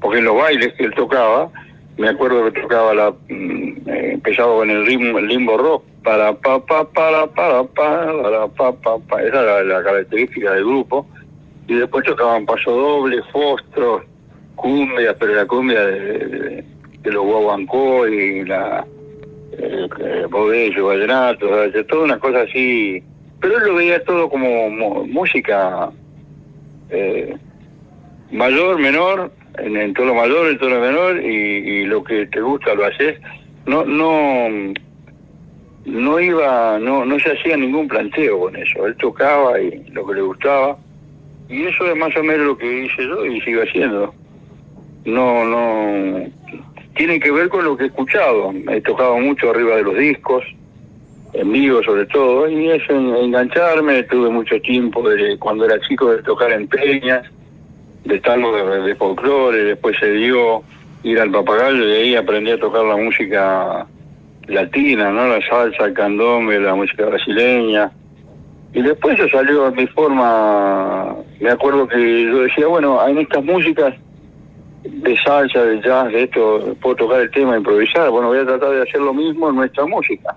porque 0.00 0.18
en 0.18 0.24
los 0.24 0.36
bailes 0.36 0.72
que 0.74 0.84
él 0.84 0.94
tocaba, 0.94 1.48
me 1.96 2.08
acuerdo 2.08 2.44
que 2.44 2.60
tocaba 2.60 2.92
la, 2.92 3.10
mm, 3.28 3.88
eh, 3.88 4.10
empezaba 4.14 4.56
con 4.56 4.68
el, 4.68 4.84
ritmo, 4.84 5.18
el 5.18 5.28
limbo 5.28 5.56
rock, 5.56 5.84
para 6.08 6.32
pa 6.32 6.58
pa 6.58 6.84
para 6.84 7.26
para 7.26 7.64
para 7.64 8.48
pa 8.48 8.72
pa 8.72 8.98
pa. 8.98 9.22
Esa 9.22 9.42
era 9.42 9.62
la, 9.62 9.82
característica 9.82 10.54
del 10.54 10.64
grupo. 10.64 11.06
Y 11.66 11.74
después 11.74 12.02
tocaban 12.06 12.46
paso 12.46 12.70
doble 12.70 13.22
fostros 13.30 14.04
cumbia 14.56 15.14
pero 15.18 15.34
la 15.34 15.44
cumbia 15.44 15.84
de, 15.84 16.64
los 17.04 17.24
guaguancó 17.24 18.08
y 18.08 18.42
la 18.46 18.86
eh, 19.52 20.26
bodello 20.30 20.86
vallenato 20.86 21.46
toda 21.90 22.04
una 22.04 22.18
cosa 22.18 22.40
así. 22.40 23.02
Pero 23.40 23.58
él 23.58 23.64
lo 23.66 23.74
veía 23.74 24.02
todo 24.04 24.30
como 24.30 24.70
música 25.06 25.90
eh, 26.88 27.36
mayor 28.32 28.78
menor 28.78 29.30
en, 29.58 29.76
en 29.76 29.92
tono 29.92 30.14
mayor 30.14 30.48
en 30.48 30.58
tono 30.58 30.80
menor 30.80 31.22
y, 31.22 31.26
y 31.28 31.84
lo 31.84 32.02
que 32.02 32.26
te 32.28 32.40
gusta 32.40 32.74
lo 32.74 32.86
haces. 32.86 33.20
No 33.66 33.84
no 33.84 34.72
no 35.88 36.20
iba, 36.20 36.78
no, 36.78 37.04
no 37.04 37.18
se 37.18 37.32
hacía 37.32 37.56
ningún 37.56 37.88
planteo 37.88 38.40
con 38.40 38.56
eso. 38.56 38.86
Él 38.86 38.96
tocaba 38.96 39.60
y 39.60 39.84
lo 39.90 40.06
que 40.06 40.14
le 40.14 40.20
gustaba. 40.20 40.76
Y 41.48 41.64
eso 41.64 41.86
es 41.86 41.96
más 41.96 42.14
o 42.16 42.22
menos 42.22 42.46
lo 42.46 42.58
que 42.58 42.84
hice 42.84 43.04
yo 43.04 43.24
y 43.24 43.40
sigo 43.40 43.62
haciendo. 43.62 44.14
No, 45.04 45.44
no. 45.44 46.26
Tiene 46.94 47.18
que 47.18 47.30
ver 47.30 47.48
con 47.48 47.64
lo 47.64 47.76
que 47.76 47.84
he 47.84 47.86
escuchado. 47.86 48.52
He 48.70 48.80
tocado 48.82 49.18
mucho 49.18 49.50
arriba 49.50 49.76
de 49.76 49.82
los 49.82 49.96
discos, 49.96 50.44
en 51.32 51.52
vivo 51.52 51.82
sobre 51.82 52.04
todo, 52.06 52.48
y 52.48 52.70
eso 52.70 52.92
engancharme. 52.92 54.02
Tuve 54.04 54.28
mucho 54.28 54.60
tiempo 54.60 55.08
de, 55.08 55.38
cuando 55.38 55.64
era 55.64 55.80
chico 55.80 56.10
de 56.10 56.22
tocar 56.22 56.52
en 56.52 56.68
peñas, 56.68 57.26
de 58.04 58.20
tango 58.20 58.54
de, 58.54 58.82
de 58.82 58.94
folclore. 58.94 59.64
Después 59.64 59.96
se 59.98 60.12
dio 60.12 60.62
ir 61.02 61.18
al 61.18 61.30
papagayo 61.30 61.88
y 61.88 61.92
ahí 61.92 62.16
aprendí 62.16 62.50
a 62.50 62.58
tocar 62.58 62.84
la 62.84 62.96
música 62.96 63.86
latina, 64.48 65.10
¿no? 65.10 65.28
La 65.28 65.40
salsa, 65.46 65.84
el 65.84 65.94
candombe, 65.94 66.58
la 66.58 66.74
música 66.74 67.06
brasileña. 67.06 67.90
Y 68.72 68.82
después 68.82 69.16
se 69.18 69.28
salió 69.28 69.70
mi 69.72 69.86
forma, 69.88 71.16
me 71.40 71.50
acuerdo 71.50 71.88
que 71.88 72.24
yo 72.24 72.40
decía, 72.40 72.66
bueno, 72.66 73.06
en 73.06 73.18
estas 73.18 73.44
músicas 73.44 73.94
de 74.84 75.16
salsa, 75.22 75.64
de 75.64 75.80
jazz, 75.80 76.12
de 76.12 76.24
esto, 76.24 76.76
puedo 76.80 76.96
tocar 76.96 77.20
el 77.20 77.30
tema, 77.30 77.56
improvisar, 77.56 78.10
bueno, 78.10 78.28
voy 78.28 78.38
a 78.38 78.46
tratar 78.46 78.70
de 78.70 78.82
hacer 78.82 79.00
lo 79.00 79.14
mismo 79.14 79.48
en 79.48 79.56
nuestra 79.56 79.86
música. 79.86 80.36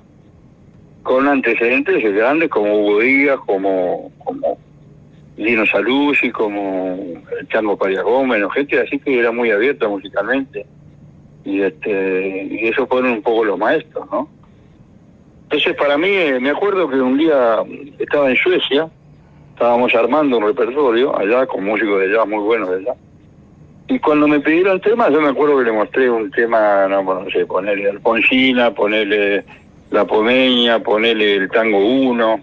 Con 1.03 1.27
antecedentes 1.27 2.03
grandes 2.13 2.49
como 2.49 2.73
Hugo 2.73 2.99
Díaz, 2.99 3.39
como, 3.45 4.11
como 4.23 4.57
Lino 5.35 5.65
Saluzzi, 5.65 6.31
como 6.31 6.97
Chango 7.49 7.77
Paria 7.77 8.03
Gómez, 8.03 8.43
gente 8.53 8.79
así 8.79 8.99
que 8.99 9.19
era 9.19 9.31
muy 9.31 9.51
abierta 9.51 9.87
musicalmente 9.89 10.65
y 11.43 11.61
este 11.61 12.47
y 12.51 12.67
eso 12.67 12.85
fueron 12.87 13.11
un 13.11 13.21
poco 13.21 13.45
los 13.45 13.57
maestros 13.57 14.05
no 14.11 14.27
entonces 15.43 15.75
para 15.75 15.97
mí 15.97 16.09
eh, 16.09 16.39
me 16.39 16.51
acuerdo 16.51 16.87
que 16.87 16.99
un 17.01 17.17
día 17.17 17.63
estaba 17.99 18.29
en 18.29 18.35
Suecia 18.37 18.89
estábamos 19.53 19.93
armando 19.95 20.37
un 20.37 20.45
repertorio 20.45 21.17
allá 21.17 21.45
con 21.45 21.63
músicos 21.63 21.99
de 21.99 22.05
allá 22.05 22.25
muy 22.25 22.43
buenos 22.43 22.69
de 22.69 22.77
allá 22.77 22.93
y 23.87 23.99
cuando 23.99 24.27
me 24.27 24.39
pidieron 24.39 24.79
temas 24.81 25.11
yo 25.11 25.21
me 25.21 25.29
acuerdo 25.29 25.57
que 25.57 25.65
le 25.65 25.71
mostré 25.71 26.09
un 26.09 26.29
tema 26.31 26.87
no, 26.87 27.03
no 27.03 27.29
sé 27.31 27.45
ponerle 27.45 27.89
Alfonsina 27.89 28.73
ponerle 28.73 29.43
La 29.89 30.05
Pomeña 30.05 30.79
ponerle 30.79 31.35
el 31.35 31.49
Tango 31.49 31.79
1 31.79 32.39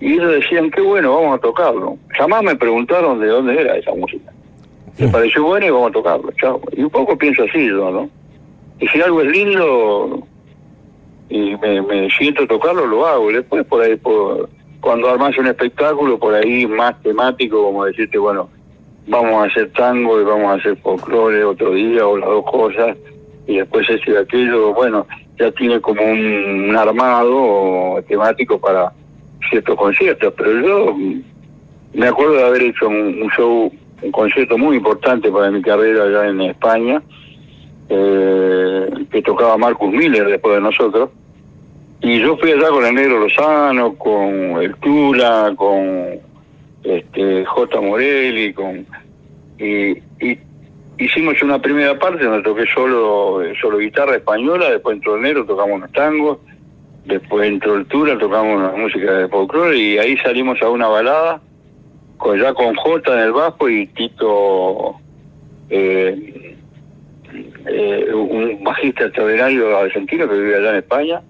y 0.00 0.12
ellos 0.12 0.32
decían 0.32 0.70
qué 0.70 0.82
bueno 0.82 1.14
vamos 1.14 1.38
a 1.38 1.40
tocarlo 1.40 1.96
jamás 2.10 2.42
me 2.42 2.54
preguntaron 2.54 3.20
de 3.20 3.28
dónde 3.28 3.60
era 3.60 3.76
esa 3.76 3.94
música. 3.94 4.30
Me 4.98 5.08
pareció 5.08 5.44
bueno 5.44 5.66
y 5.66 5.70
vamos 5.70 5.90
a 5.90 5.92
tocarlo 5.92 6.32
chao. 6.40 6.60
Y 6.72 6.82
un 6.82 6.90
poco 6.90 7.18
pienso 7.18 7.42
así 7.44 7.66
yo 7.66 7.90
no 7.90 8.08
y 8.78 8.88
si 8.88 9.00
algo 9.00 9.22
es 9.22 9.30
lindo 9.30 10.26
y 11.28 11.56
me, 11.56 12.10
siento 12.10 12.46
tocarlo, 12.46 12.86
lo 12.86 13.06
hago. 13.06 13.32
Después, 13.32 13.64
por 13.66 13.82
ahí, 13.82 13.96
por, 13.96 14.48
cuando 14.80 15.08
armas 15.08 15.36
un 15.38 15.46
espectáculo, 15.46 16.18
por 16.18 16.34
ahí 16.34 16.66
más 16.66 17.00
temático, 17.02 17.62
como 17.62 17.84
decirte, 17.84 18.18
bueno, 18.18 18.48
vamos 19.06 19.34
a 19.34 19.44
hacer 19.46 19.72
tango 19.72 20.20
y 20.20 20.24
vamos 20.24 20.46
a 20.46 20.54
hacer 20.54 20.76
folclore 20.78 21.44
otro 21.44 21.72
día, 21.72 22.06
o 22.06 22.16
las 22.16 22.28
dos 22.28 22.44
cosas, 22.44 22.96
y 23.46 23.56
después 23.56 23.88
ese 23.88 24.10
y 24.10 24.16
aquello, 24.16 24.74
bueno, 24.74 25.06
ya 25.38 25.50
tiene 25.52 25.80
como 25.80 26.02
un, 26.02 26.74
armado 26.76 28.02
temático 28.08 28.60
para 28.60 28.92
ciertos 29.50 29.76
conciertos, 29.76 30.32
pero 30.36 30.60
yo 30.60 30.96
me 31.94 32.08
acuerdo 32.08 32.34
de 32.34 32.44
haber 32.44 32.62
hecho 32.62 32.88
un, 32.88 33.28
show, 33.36 33.72
un 34.02 34.12
concierto 34.12 34.58
muy 34.58 34.76
importante 34.76 35.30
para 35.30 35.50
mi 35.50 35.62
carrera 35.62 36.04
allá 36.04 36.28
en 36.28 36.40
España, 36.42 37.02
eh, 37.88 38.88
que 39.10 39.22
tocaba 39.22 39.56
Marcus 39.56 39.92
Miller 39.92 40.26
después 40.26 40.56
de 40.56 40.60
nosotros. 40.60 41.10
Y 42.00 42.20
yo 42.20 42.36
fui 42.36 42.52
allá 42.52 42.68
con 42.68 42.84
el 42.84 42.94
Negro 42.94 43.20
Lozano, 43.20 43.94
con 43.94 44.62
el 44.62 44.74
Tula, 44.76 45.52
con 45.56 46.20
este 46.84 47.44
J. 47.44 47.80
Morelli, 47.80 48.52
con 48.52 48.86
y, 49.58 49.96
hicimos 50.98 51.42
una 51.42 51.60
primera 51.60 51.98
parte 51.98 52.24
donde 52.24 52.42
toqué 52.42 52.64
solo 52.74 53.42
solo 53.60 53.78
guitarra 53.78 54.16
española, 54.16 54.70
después 54.70 54.96
entró 54.96 55.16
el 55.16 55.22
Negro, 55.22 55.44
tocamos 55.44 55.76
unos 55.76 55.92
tangos, 55.92 56.38
después 57.04 57.48
entró 57.48 57.76
el 57.76 57.86
Tula, 57.86 58.18
tocamos 58.18 58.56
una 58.56 58.72
música 58.72 59.12
de 59.12 59.28
folclore 59.28 59.76
y 59.76 59.98
ahí 59.98 60.16
salimos 60.18 60.60
a 60.62 60.68
una 60.68 60.88
balada 60.88 61.40
con, 62.18 62.38
ya 62.38 62.52
con 62.54 62.74
J 62.74 63.14
en 63.14 63.20
el 63.20 63.32
bajo 63.32 63.68
y 63.68 63.86
Tito 63.88 64.96
eh, 65.70 66.55
eh, 67.66 68.12
un 68.12 68.62
bajista 68.62 69.04
extraordinario 69.04 69.76
argentino 69.76 70.28
que 70.28 70.34
vive 70.34 70.56
allá 70.56 70.70
en 70.70 70.76
España, 70.76 71.22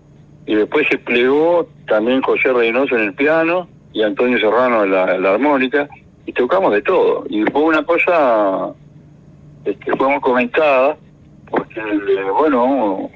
y 0.46 0.54
después 0.54 0.86
se 0.88 0.98
plegó 0.98 1.68
también 1.88 2.22
José 2.22 2.52
Reynoso 2.52 2.96
en 2.96 3.02
el 3.02 3.14
piano 3.14 3.68
y 3.92 4.02
Antonio 4.02 4.38
Serrano 4.38 4.84
en 4.84 4.92
la, 4.92 5.32
armónica, 5.32 5.88
y 6.24 6.32
tocamos 6.32 6.72
de 6.72 6.82
todo. 6.82 7.24
Y 7.28 7.42
fue 7.44 7.62
una 7.62 7.84
cosa 7.84 8.72
este, 9.64 9.96
fue 9.96 10.08
muy 10.08 10.20
comentada, 10.20 10.96
porque, 11.50 11.80
bueno, 12.38 13.10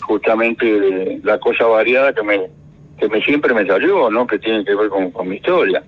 justamente 0.00 1.20
la 1.22 1.38
cosa 1.38 1.66
variada 1.66 2.12
que 2.12 2.22
me 2.22 2.62
que 2.98 3.08
me 3.08 3.20
siempre 3.22 3.52
me 3.52 3.66
salió, 3.66 4.10
¿no? 4.10 4.26
Que 4.26 4.38
tiene 4.38 4.64
que 4.64 4.74
ver 4.74 4.88
con, 4.88 5.10
con 5.10 5.28
mi 5.28 5.36
historia. 5.36 5.82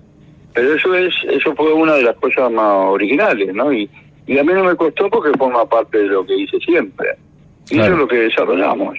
Pero 0.53 0.73
eso 0.73 0.93
es 0.95 1.13
eso 1.29 1.55
fue 1.55 1.73
una 1.73 1.95
de 1.95 2.03
las 2.03 2.15
cosas 2.15 2.51
más 2.51 2.89
originales, 2.89 3.53
¿no? 3.53 3.71
Y, 3.71 3.89
y 4.27 4.37
a 4.37 4.43
mí 4.43 4.53
no 4.53 4.63
me 4.63 4.75
costó 4.75 5.09
porque 5.09 5.37
forma 5.37 5.65
parte 5.65 5.97
de 5.99 6.05
lo 6.05 6.25
que 6.25 6.35
hice 6.35 6.57
siempre. 6.59 7.09
Y 7.69 7.79
eso 7.79 7.93
es 7.93 7.97
lo 7.97 8.07
que 8.07 8.17
desarrollamos. 8.17 8.97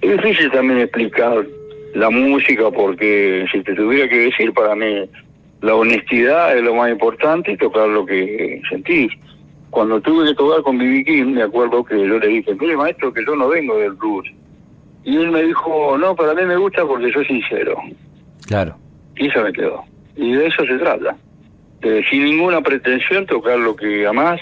Es 0.00 0.12
difícil 0.12 0.50
también 0.50 0.80
explicar 0.80 1.46
la 1.94 2.10
música 2.10 2.70
porque 2.70 3.46
si 3.50 3.62
te 3.62 3.74
tuviera 3.74 4.08
que 4.08 4.18
decir, 4.18 4.52
para 4.52 4.74
mí 4.74 5.08
la 5.60 5.74
honestidad 5.74 6.56
es 6.56 6.62
lo 6.62 6.74
más 6.74 6.90
importante 6.90 7.52
y 7.52 7.56
tocar 7.56 7.88
lo 7.88 8.06
que 8.06 8.60
sentís. 8.68 9.12
Cuando 9.70 10.00
tuve 10.00 10.28
que 10.28 10.34
tocar 10.34 10.62
con 10.62 10.78
B.B. 10.78 11.04
King, 11.04 11.34
me 11.34 11.42
acuerdo 11.42 11.84
que 11.84 11.98
yo 11.98 12.18
le 12.18 12.28
dije, 12.28 12.54
mire 12.54 12.76
maestro, 12.76 13.12
que 13.12 13.24
yo 13.24 13.36
no 13.36 13.48
vengo 13.48 13.76
del 13.78 13.92
blues. 13.92 14.26
Y 15.04 15.16
él 15.16 15.30
me 15.30 15.42
dijo, 15.42 15.96
no, 15.98 16.14
para 16.14 16.34
mí 16.34 16.42
me 16.44 16.56
gusta 16.56 16.86
porque 16.86 17.12
soy 17.12 17.26
sincero. 17.26 17.76
Claro. 18.46 18.76
Y 19.16 19.26
eso 19.26 19.42
me 19.42 19.52
quedó. 19.52 19.84
Y 20.16 20.32
de 20.32 20.46
eso 20.46 20.64
se 20.64 20.78
trata. 20.78 21.16
Eh, 21.82 22.02
sin 22.10 22.24
ninguna 22.24 22.60
pretensión, 22.60 23.26
tocar 23.26 23.58
lo 23.58 23.76
que 23.76 24.06
amás, 24.06 24.40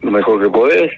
lo 0.00 0.10
mejor 0.10 0.42
que 0.42 0.50
podés, 0.50 0.90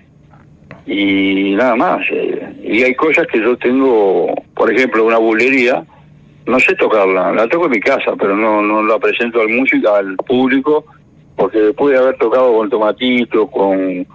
y 0.87 1.55
nada 1.55 1.77
más. 1.77 2.07
Eh. 2.11 2.53
Y 2.63 2.83
hay 2.83 2.95
cosas 2.95 3.27
que 3.27 3.41
yo 3.41 3.57
tengo, 3.59 4.35
por 4.55 4.73
ejemplo, 4.73 5.05
una 5.05 5.19
bulería, 5.19 5.85
no 6.47 6.59
sé 6.59 6.75
tocarla, 6.75 7.33
la 7.33 7.49
toco 7.49 7.67
en 7.67 7.73
mi 7.73 7.81
casa, 7.81 8.15
pero 8.19 8.37
no, 8.37 8.63
no 8.63 8.83
la 8.83 8.99
presento 8.99 9.41
al 9.41 9.49
música, 9.49 9.99
al 9.99 10.17
público, 10.17 10.85
porque 11.37 11.59
después 11.59 11.93
de 11.93 12.01
haber 12.01 12.17
tocado 12.17 12.55
con 12.55 12.71
Tomatito, 12.71 13.47
con, 13.51 14.07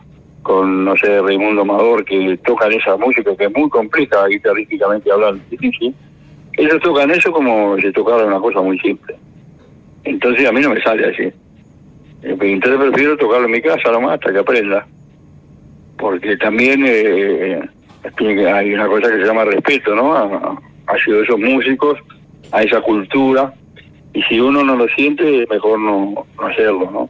con 0.42 0.86
no 0.86 0.96
sé, 0.98 1.22
Raimundo 1.22 1.62
Amador, 1.62 2.04
que 2.04 2.40
tocan 2.46 2.72
esa 2.72 2.98
música 2.98 3.36
que 3.36 3.46
es 3.46 3.54
muy 3.56 3.70
compleja 3.70 4.28
guitarrísticamente 4.28 5.12
hablando, 5.12 5.44
difícil, 5.50 5.94
ellos 6.54 6.80
tocan 6.82 7.12
eso 7.12 7.32
como 7.32 7.78
si 7.78 7.92
tocara 7.92 8.26
una 8.26 8.40
cosa 8.40 8.62
muy 8.62 8.80
simple. 8.80 9.16
Entonces 10.04 10.48
a 10.48 10.52
mí 10.52 10.62
no 10.62 10.72
me 10.72 10.82
sale 10.82 11.08
así. 11.08 11.32
Eh, 12.24 12.38
entonces 12.40 12.80
prefiero 12.80 13.18
tocarlo 13.18 13.46
en 13.46 13.52
mi 13.52 13.62
casa 13.62 13.92
nomás 13.92 14.14
hasta 14.14 14.32
que 14.32 14.40
aprenda. 14.40 14.86
Porque 15.98 16.38
también 16.38 16.84
eh, 16.86 17.62
hay 18.54 18.74
una 18.74 18.88
cosa 18.88 19.10
que 19.10 19.18
se 19.18 19.26
llama 19.26 19.46
respeto, 19.46 19.96
¿no? 19.96 20.16
A, 20.16 20.98
sido 21.04 21.24
esos 21.24 21.40
músicos, 21.40 22.00
a 22.52 22.64
esa 22.64 22.82
cultura. 22.82 23.54
Y 24.14 24.24
si 24.24 24.40
uno 24.40 24.64
no 24.64 24.76
lo 24.76 24.88
siente, 24.90 25.46
mejor 25.50 25.80
no, 25.80 26.26
hacerlo, 26.38 26.90
¿no? 26.92 27.10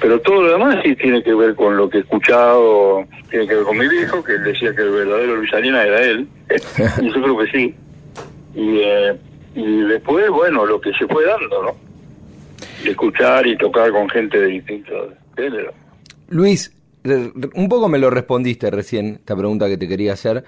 Pero 0.00 0.20
todo 0.20 0.42
lo 0.42 0.52
demás 0.52 0.76
sí 0.84 0.94
tiene 0.96 1.22
que 1.22 1.34
ver 1.34 1.54
con 1.54 1.76
lo 1.76 1.88
que 1.88 1.98
he 1.98 2.00
escuchado, 2.00 3.04
tiene 3.30 3.48
que 3.48 3.54
ver 3.56 3.64
con 3.64 3.78
mi 3.78 3.88
viejo, 3.88 4.22
que 4.22 4.32
él 4.32 4.44
decía 4.44 4.74
que 4.74 4.82
el 4.82 4.90
verdadero 4.90 5.36
Luis 5.36 5.52
Arena 5.52 5.82
era 5.82 6.00
él. 6.02 6.28
y 7.02 7.06
yo 7.12 7.22
creo 7.22 7.38
que 7.38 7.46
sí. 7.50 7.74
Y, 8.54 8.78
eh, 8.78 9.16
y 9.54 9.80
después, 9.82 10.28
bueno, 10.30 10.66
lo 10.66 10.80
que 10.80 10.92
se 10.92 11.06
fue 11.06 11.24
dando, 11.24 11.62
¿no? 11.62 11.87
Escuchar 12.84 13.46
y 13.46 13.56
tocar 13.56 13.90
con 13.90 14.08
gente 14.08 14.38
de 14.38 14.46
distintos 14.46 15.12
géneros. 15.36 15.74
Luis, 16.28 16.72
un 17.54 17.68
poco 17.68 17.88
me 17.88 17.98
lo 17.98 18.10
respondiste 18.10 18.70
recién, 18.70 19.16
esta 19.16 19.36
pregunta 19.36 19.68
que 19.68 19.76
te 19.76 19.88
quería 19.88 20.12
hacer, 20.12 20.44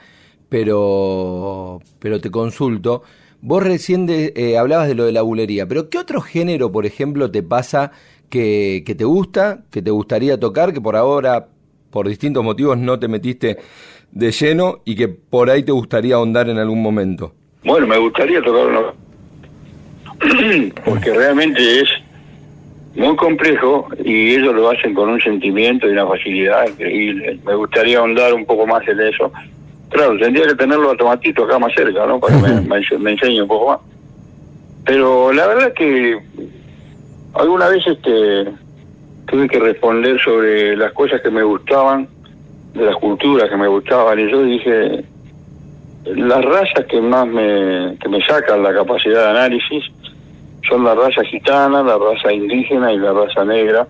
pero, 0.48 1.80
pero 1.98 2.20
te 2.20 2.30
consulto. 2.30 3.02
Vos 3.42 3.62
recién 3.62 4.06
eh, 4.08 4.58
hablabas 4.58 4.88
de 4.88 4.94
lo 4.94 5.04
de 5.04 5.12
la 5.12 5.22
bulería, 5.22 5.66
pero 5.66 5.88
¿qué 5.88 5.98
otro 5.98 6.20
género, 6.20 6.70
por 6.70 6.84
ejemplo, 6.84 7.30
te 7.30 7.42
pasa 7.42 7.92
que, 8.28 8.82
que 8.84 8.94
te 8.94 9.04
gusta, 9.04 9.62
que 9.70 9.80
te 9.80 9.90
gustaría 9.90 10.38
tocar, 10.38 10.74
que 10.74 10.80
por 10.80 10.96
ahora, 10.96 11.48
por 11.90 12.06
distintos 12.06 12.44
motivos, 12.44 12.76
no 12.76 12.98
te 12.98 13.08
metiste 13.08 13.58
de 14.12 14.32
lleno 14.32 14.80
y 14.84 14.96
que 14.96 15.08
por 15.08 15.48
ahí 15.48 15.62
te 15.62 15.72
gustaría 15.72 16.16
ahondar 16.16 16.48
en 16.48 16.58
algún 16.58 16.82
momento? 16.82 17.32
Bueno, 17.64 17.86
me 17.86 17.98
gustaría 17.98 18.42
tocar 18.42 18.66
uno, 18.66 18.92
porque 20.84 21.12
realmente 21.12 21.80
es 21.80 21.88
muy 22.94 23.16
complejo 23.16 23.88
y 24.04 24.34
ellos 24.34 24.54
lo 24.54 24.70
hacen 24.70 24.94
con 24.94 25.08
un 25.08 25.20
sentimiento 25.20 25.86
y 25.86 25.92
una 25.92 26.06
facilidad 26.06 26.68
increíble. 26.68 27.38
Me 27.44 27.54
gustaría 27.54 27.98
ahondar 27.98 28.34
un 28.34 28.44
poco 28.44 28.66
más 28.66 28.86
en 28.88 29.00
eso. 29.00 29.32
Claro, 29.90 30.16
tendría 30.18 30.46
que 30.46 30.54
tenerlo 30.54 30.90
automatito 30.90 31.44
acá 31.44 31.58
más 31.58 31.72
cerca, 31.74 32.06
¿no? 32.06 32.18
Para 32.18 32.36
que 32.36 32.60
me, 32.98 33.10
enseñe 33.12 33.42
un 33.42 33.48
poco 33.48 33.68
más. 33.68 33.78
Pero 34.84 35.32
la 35.32 35.46
verdad 35.46 35.72
que 35.72 36.18
alguna 37.34 37.68
vez 37.68 37.86
este, 37.86 38.50
tuve 39.26 39.48
que 39.48 39.58
responder 39.58 40.20
sobre 40.20 40.76
las 40.76 40.92
cosas 40.92 41.20
que 41.20 41.30
me 41.30 41.42
gustaban, 41.42 42.08
de 42.74 42.84
las 42.84 42.96
culturas 42.96 43.48
que 43.48 43.56
me 43.56 43.68
gustaban, 43.68 44.18
y 44.18 44.30
yo 44.30 44.42
dije, 44.42 45.04
las 46.06 46.44
razas 46.44 46.86
que 46.86 47.00
más 47.00 47.26
me, 47.26 47.96
que 48.00 48.08
me 48.08 48.20
sacan 48.24 48.62
la 48.62 48.72
capacidad 48.72 49.24
de 49.24 49.30
análisis 49.30 49.84
son 50.68 50.84
la 50.84 50.94
raza 50.94 51.22
gitana, 51.24 51.82
la 51.82 51.98
raza 51.98 52.32
indígena 52.32 52.92
y 52.92 52.98
la 52.98 53.12
raza 53.12 53.44
negra, 53.44 53.86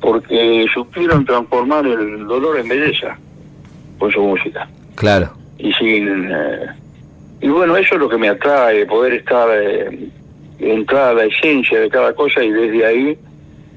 porque 0.00 0.66
supieron 0.72 1.24
transformar 1.24 1.86
el 1.86 2.26
dolor 2.26 2.58
en 2.58 2.68
belleza 2.68 3.18
con 3.98 4.10
su 4.10 4.20
música. 4.20 4.68
Claro. 4.94 5.30
Y 5.58 5.72
sin 5.72 6.30
eh, 6.30 6.66
y 7.40 7.48
bueno, 7.48 7.76
eso 7.76 7.94
es 7.94 8.00
lo 8.00 8.08
que 8.08 8.18
me 8.18 8.28
atrae, 8.28 8.86
poder 8.86 9.14
estar 9.14 9.48
eh, 9.52 10.08
entrar 10.58 11.10
a 11.10 11.14
la 11.14 11.24
esencia 11.24 11.80
de 11.80 11.88
cada 11.88 12.12
cosa 12.12 12.42
y 12.42 12.50
desde 12.50 12.84
ahí 12.84 13.18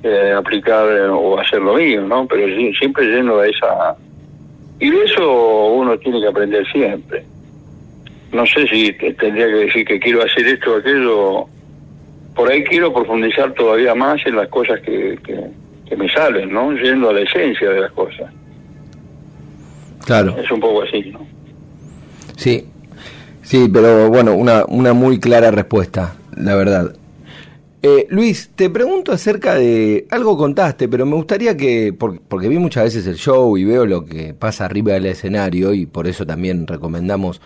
eh, 0.04 0.34
aplicar 0.36 0.88
o 1.12 1.40
hacer 1.40 1.62
lo 1.62 1.76
mío, 1.76 2.02
¿no? 2.02 2.26
Pero 2.28 2.48
siempre 2.78 3.06
lleno 3.06 3.38
de 3.38 3.50
esa 3.52 3.96
y 4.80 4.90
de 4.90 5.04
eso 5.04 5.74
uno 5.74 5.98
tiene 6.00 6.20
que 6.20 6.28
aprender 6.28 6.66
siempre. 6.72 7.24
No 8.32 8.46
sé 8.48 8.68
si 8.68 8.92
tendría 8.94 9.46
que 9.46 9.66
decir 9.66 9.86
que 9.86 10.00
quiero 10.00 10.24
hacer 10.24 10.48
esto 10.48 10.74
o 10.74 10.78
aquello 10.78 11.46
por 12.36 12.52
ahí 12.52 12.64
quiero 12.64 12.94
profundizar 12.94 13.54
todavía 13.54 13.94
más 13.96 14.26
en 14.26 14.36
las 14.36 14.48
cosas 14.50 14.80
que, 14.82 15.20
que, 15.24 15.96
me 15.96 16.08
salen, 16.10 16.54
¿no? 16.54 16.72
Yendo 16.72 17.10
a 17.10 17.14
la 17.14 17.20
esencia 17.20 17.70
de 17.70 17.82
las 17.82 17.92
cosas. 17.92 18.32
Claro. 20.06 20.38
Es 20.38 20.50
un 20.50 20.62
poco 20.62 20.84
así, 20.84 21.12
¿no? 21.12 21.28
Sí, 22.38 22.66
sí, 23.44 23.70
pero 23.72 24.08
bueno, 24.08 24.34
una, 24.34 24.64
una 24.66 24.94
muy 24.94 25.20
clara 25.20 25.52
respuesta, 25.52 26.16
la 26.38 26.56
verdad. 26.56 26.96
Eh, 27.84 28.06
Luis, 28.10 28.52
te 28.56 28.70
pregunto 28.70 29.12
acerca 29.12 29.56
de 29.56 30.06
algo 30.12 30.38
contaste, 30.38 30.88
pero 30.88 31.06
me 31.08 31.16
gustaría 31.16 31.58
que, 31.58 31.94
porque 31.98 32.48
vi 32.48 32.60
muchas 32.60 32.84
veces 32.84 33.08
el 33.08 33.16
show 33.16 33.58
y 33.58 33.64
veo 33.66 33.88
lo 33.88 34.06
que 34.06 34.36
pasa 34.36 34.66
arriba 34.66 34.94
del 34.94 35.08
escenario 35.08 35.74
y 35.74 35.88
por 35.88 36.08
eso 36.08 36.26
también 36.26 36.68
recomendamos 36.68 37.42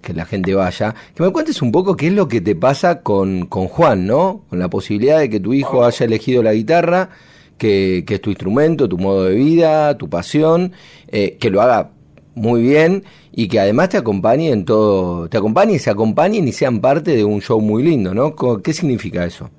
que 0.00 0.12
la 0.14 0.24
gente 0.24 0.54
vaya, 0.54 0.94
que 1.14 1.22
me 1.22 1.30
cuentes 1.30 1.62
un 1.62 1.72
poco 1.72 1.96
qué 1.96 2.08
es 2.08 2.12
lo 2.12 2.28
que 2.28 2.40
te 2.40 2.54
pasa 2.54 3.02
con, 3.02 3.46
con 3.46 3.68
Juan, 3.68 4.06
¿no? 4.06 4.42
Con 4.48 4.58
la 4.58 4.68
posibilidad 4.68 5.18
de 5.18 5.30
que 5.30 5.40
tu 5.40 5.52
hijo 5.52 5.84
haya 5.84 6.06
elegido 6.06 6.42
la 6.42 6.52
guitarra, 6.52 7.10
que, 7.58 8.04
que 8.06 8.14
es 8.14 8.20
tu 8.20 8.30
instrumento, 8.30 8.88
tu 8.88 8.98
modo 8.98 9.24
de 9.24 9.34
vida, 9.34 9.96
tu 9.98 10.08
pasión, 10.08 10.72
eh, 11.08 11.36
que 11.38 11.50
lo 11.50 11.60
haga 11.60 11.90
muy 12.34 12.62
bien 12.62 13.04
y 13.32 13.48
que 13.48 13.60
además 13.60 13.90
te 13.90 13.98
acompañe 13.98 14.50
en 14.50 14.64
todo, 14.64 15.28
te 15.28 15.36
acompañe 15.36 15.74
y 15.74 15.78
se 15.78 15.90
acompañen 15.90 16.48
y 16.48 16.52
sean 16.52 16.80
parte 16.80 17.14
de 17.14 17.24
un 17.24 17.40
show 17.40 17.60
muy 17.60 17.82
lindo, 17.82 18.14
¿no? 18.14 18.34
¿Qué 18.62 18.72
significa 18.72 19.24
eso? 19.24 19.50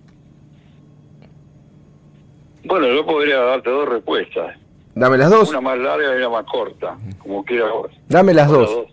Bueno, 2.66 2.88
yo 2.88 3.06
podría 3.06 3.40
darte 3.40 3.70
dos 3.70 3.90
respuestas. 3.90 4.56
Dame 4.94 5.18
las 5.18 5.30
dos. 5.30 5.50
Una 5.50 5.62
más 5.62 5.78
larga 5.78 6.14
y 6.14 6.18
una 6.18 6.30
más 6.30 6.46
corta, 6.46 6.98
como 7.20 7.44
quieras 7.44 7.70
Dame 8.10 8.34
las 8.34 8.50
dos. 8.50 8.88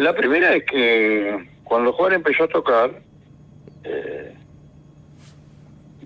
La 0.00 0.14
primera 0.14 0.54
es 0.54 0.64
que 0.64 1.46
cuando 1.62 1.92
Juan 1.92 2.14
empezó 2.14 2.44
a 2.44 2.48
tocar, 2.48 2.90
eh, 3.84 4.34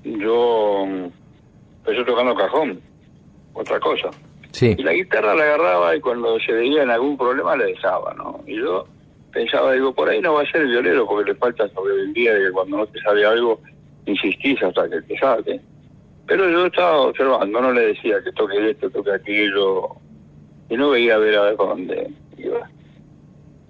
yo 0.03 0.85
empecé 0.85 2.05
tocando 2.05 2.35
cajón, 2.35 2.81
otra 3.53 3.79
cosa. 3.79 4.11
Sí. 4.51 4.75
Y 4.77 4.83
la 4.83 4.95
guitarra 4.95 5.37
la 5.37 5.45
agarraba 5.45 5.95
y 5.95 6.01
cuando 6.01 6.41
se 6.41 6.51
veía 6.51 6.83
en 6.83 6.91
algún 6.91 7.17
problema 7.17 7.55
le 7.55 7.67
dejaba, 7.67 8.13
¿no? 8.15 8.43
Y 8.49 8.57
yo 8.57 8.85
pensaba, 9.33 9.73
digo, 9.75 9.95
por 9.95 10.09
ahí 10.09 10.21
no 10.21 10.35
va 10.35 10.43
a 10.43 10.51
ser 10.51 10.63
el 10.63 10.71
violero 10.71 11.07
porque 11.07 11.31
le 11.31 11.39
falta 11.39 11.71
día 12.15 12.35
de 12.35 12.47
que 12.47 12.51
cuando 12.51 12.79
no 12.79 12.87
te 12.89 13.01
sale 13.01 13.25
algo 13.25 13.61
insistís 14.07 14.61
hasta 14.61 14.91
que 14.91 15.03
te 15.03 15.17
salte. 15.19 15.61
Pero 16.27 16.51
yo 16.51 16.67
estaba 16.67 17.01
observando, 17.03 17.61
no 17.61 17.71
le 17.71 17.95
decía 17.95 18.21
que 18.25 18.33
toque 18.33 18.71
esto, 18.71 18.91
toque 18.91 19.13
aquello, 19.13 19.89
y 20.69 20.77
no 20.77 20.91
veía 20.91 21.15
a 21.15 21.19
ver 21.19 21.39
a 21.39 21.53
dónde 21.53 22.11
iba. 22.37 22.69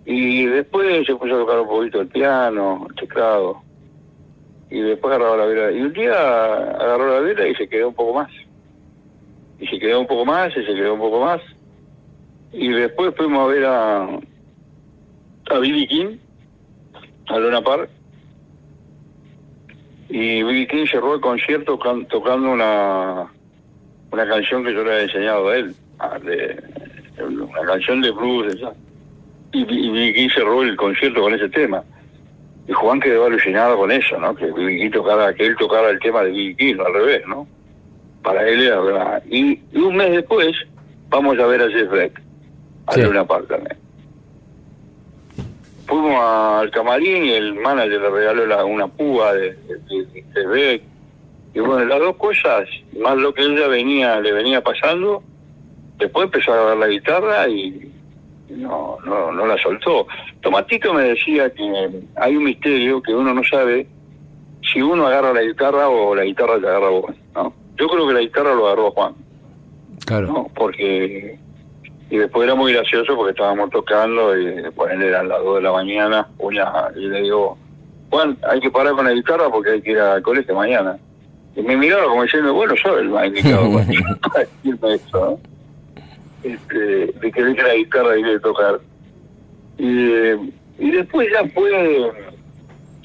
Y 0.07 0.45
después 0.47 1.07
se 1.07 1.15
puso 1.17 1.35
a 1.35 1.39
tocar 1.39 1.61
un 1.61 1.69
poquito 1.69 2.01
el 2.01 2.09
piano, 2.09 2.87
el 2.89 2.95
teclado, 2.97 3.63
y 4.71 4.81
después 4.81 5.15
agarraba 5.15 5.39
la 5.39 5.47
vela. 5.47 5.73
Y 5.73 5.81
un 5.81 5.93
día 5.93 6.13
agarró 6.13 7.15
la 7.15 7.21
vela 7.21 7.49
y 7.49 7.55
se 7.55 7.69
quedó 7.69 7.89
un 7.89 7.95
poco 7.95 8.15
más. 8.15 8.31
Y 9.59 9.67
se 9.67 9.79
quedó 9.79 10.01
un 10.01 10.07
poco 10.07 10.25
más, 10.25 10.51
y 10.51 10.65
se 10.65 10.75
quedó 10.75 10.95
un 10.95 11.01
poco 11.01 11.21
más. 11.21 11.41
Y 12.53 12.69
después 12.69 13.15
fuimos 13.17 13.41
a 13.41 13.53
ver 13.53 13.65
a, 13.65 14.03
a 15.51 15.59
Billy 15.59 15.87
King, 15.87 16.17
a 17.29 17.39
Luna 17.39 17.63
Park, 17.63 17.89
y 20.09 20.43
Billy 20.43 20.67
King 20.67 20.87
cerró 20.91 21.15
el 21.15 21.21
concierto 21.21 21.79
tocando 22.09 22.51
una 22.51 23.31
una 24.15 24.29
canción 24.29 24.65
que 24.65 24.73
yo 24.73 24.85
le 24.85 24.93
había 24.93 25.03
enseñado 25.05 25.49
a 25.49 25.57
él, 25.57 25.75
de, 26.23 26.63
una 27.21 27.63
canción 27.67 28.01
de 28.01 28.13
blues, 28.13 28.57
Y, 29.55 29.65
Billy 29.65 30.13
King 30.13 30.29
cerró 30.35 30.63
el 30.63 30.77
concierto 30.77 31.23
con 31.23 31.35
ese 31.35 31.49
tema. 31.49 31.83
Y 32.69 32.73
Juan 32.73 33.01
quedó 33.01 33.27
alucinado 33.27 33.77
con 33.77 33.91
eso, 33.91 34.19
¿no? 34.19 34.35
Que 34.35 34.53
King 34.53 34.91
tocara, 34.91 35.33
que 35.35 35.47
él 35.47 35.57
tocara 35.57 35.91
el 35.91 35.99
tema 36.01 36.23
de 36.23 36.31
Billy 36.31 36.55
King, 36.57 36.77
al 36.85 36.93
revés, 36.93 37.23
¿no? 37.27 37.47
Para 38.23 38.47
él 38.49 38.61
era 38.61 38.81
verdad. 38.81 39.23
Y, 39.31 39.61
un 39.75 39.97
mes 39.97 40.13
después 40.13 40.55
vamos 41.09 41.39
a 41.39 41.47
ver 41.47 41.63
a 41.63 41.71
Jeff 41.71 41.91
Beck, 41.91 42.21
a 42.87 42.97
Luna 42.99 43.25
Park 43.25 43.49
también 43.49 43.85
fuimos 45.87 46.21
al 46.21 46.71
camarín 46.71 47.25
y 47.25 47.33
el 47.33 47.55
manager 47.55 48.01
le 48.01 48.11
regaló 48.11 48.67
una 48.67 48.89
púa 48.89 49.35
de, 49.35 49.57
de, 49.57 50.83
Y 51.55 51.61
bueno, 51.61 51.85
las 51.85 51.99
dos 52.01 52.17
cosas, 52.17 52.69
más 52.99 53.17
lo 53.17 53.33
que 53.35 53.43
ella 53.43 53.69
venía, 53.69 54.21
le 54.21 54.33
venía 54.33 54.63
pasando, 54.63 55.23
después 55.99 56.25
empezó 56.27 56.53
a 56.53 56.55
agarrar 56.55 56.77
la 56.79 56.89
guitarra 56.89 57.49
y 57.49 57.93
no, 58.51 58.99
no, 59.05 59.33
no 59.33 59.47
la 59.47 59.57
soltó. 59.59 60.07
Tomatito 60.41 60.93
me 60.95 61.05
decía 61.05 61.53
que 61.53 62.03
hay 62.17 62.37
un 62.37 62.45
misterio 62.45 63.03
que 63.03 63.15
uno 63.15 63.33
no 63.35 63.43
sabe 63.45 63.87
si 64.73 64.81
uno 64.81 65.07
agarra 65.07 65.33
la 65.33 65.43
guitarra 65.43 65.89
o 65.89 66.15
la 66.15 66.25
guitarra 66.25 66.59
te 66.59 66.67
agarra 66.67 66.89
vos, 66.89 67.15
¿no? 67.35 67.53
Yo 67.77 67.89
creo 67.89 68.07
que 68.07 68.15
la 68.15 68.21
guitarra 68.21 68.55
lo 68.55 68.67
agarró 68.67 68.91
Juan. 68.93 69.15
Claro. 70.07 70.27
¿no? 70.27 70.51
Porque 70.55 71.39
y 72.11 72.17
después 72.19 72.45
era 72.45 72.55
muy 72.55 72.73
gracioso 72.73 73.17
porque 73.17 73.31
estábamos 73.31 73.71
tocando 73.71 74.37
y 74.37 74.45
después 74.45 74.93
eran 74.93 75.29
las 75.29 75.43
2 75.43 75.57
de 75.57 75.63
la 75.63 75.73
mañana 75.73 76.29
y 76.95 77.09
le 77.09 77.23
digo, 77.23 77.59
Juan, 78.11 78.39
hay 78.49 78.61
que 78.61 78.71
parar 78.71 78.93
con 78.93 79.07
la 79.07 79.13
guitarra 79.13 79.49
porque 79.51 79.71
hay 79.71 79.83
que 79.83 79.93
ir 79.93 79.99
al 79.99 80.23
colegio 80.23 80.55
mañana. 80.55 80.97
Y 81.57 81.63
me 81.63 81.77
miraba 81.77 82.05
como 82.05 82.23
diciendo, 82.23 82.53
bueno, 82.53 82.75
soy 82.81 83.03
el 83.03 83.09
más 83.09 83.27
indicado 83.27 83.73
para 83.73 83.85
decirme 84.63 84.95
esto, 84.95 85.19
¿no? 85.19 85.54
Este, 86.45 87.07
de 87.07 87.33
que 87.33 87.43
deje 87.43 87.63
la 87.63 87.75
guitarra 87.75 88.19
y 88.19 88.23
de 88.23 88.41
tocar. 88.41 88.81
Y, 89.79 89.89
y 90.79 90.91
después 90.93 91.29
ya 91.33 91.45
puede 91.53 92.13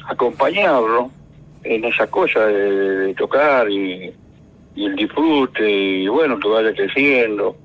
acompañarlo 0.07 1.09
en 1.63 1.85
esa 1.85 2.05
cosa 2.07 2.45
de, 2.45 3.13
tocar 3.15 3.69
y, 3.69 4.13
el 4.75 4.95
disfrute 4.95 5.69
y 5.69 6.07
bueno, 6.07 6.39
que 6.39 6.47
vaya 6.47 6.73
creciendo 6.73 7.55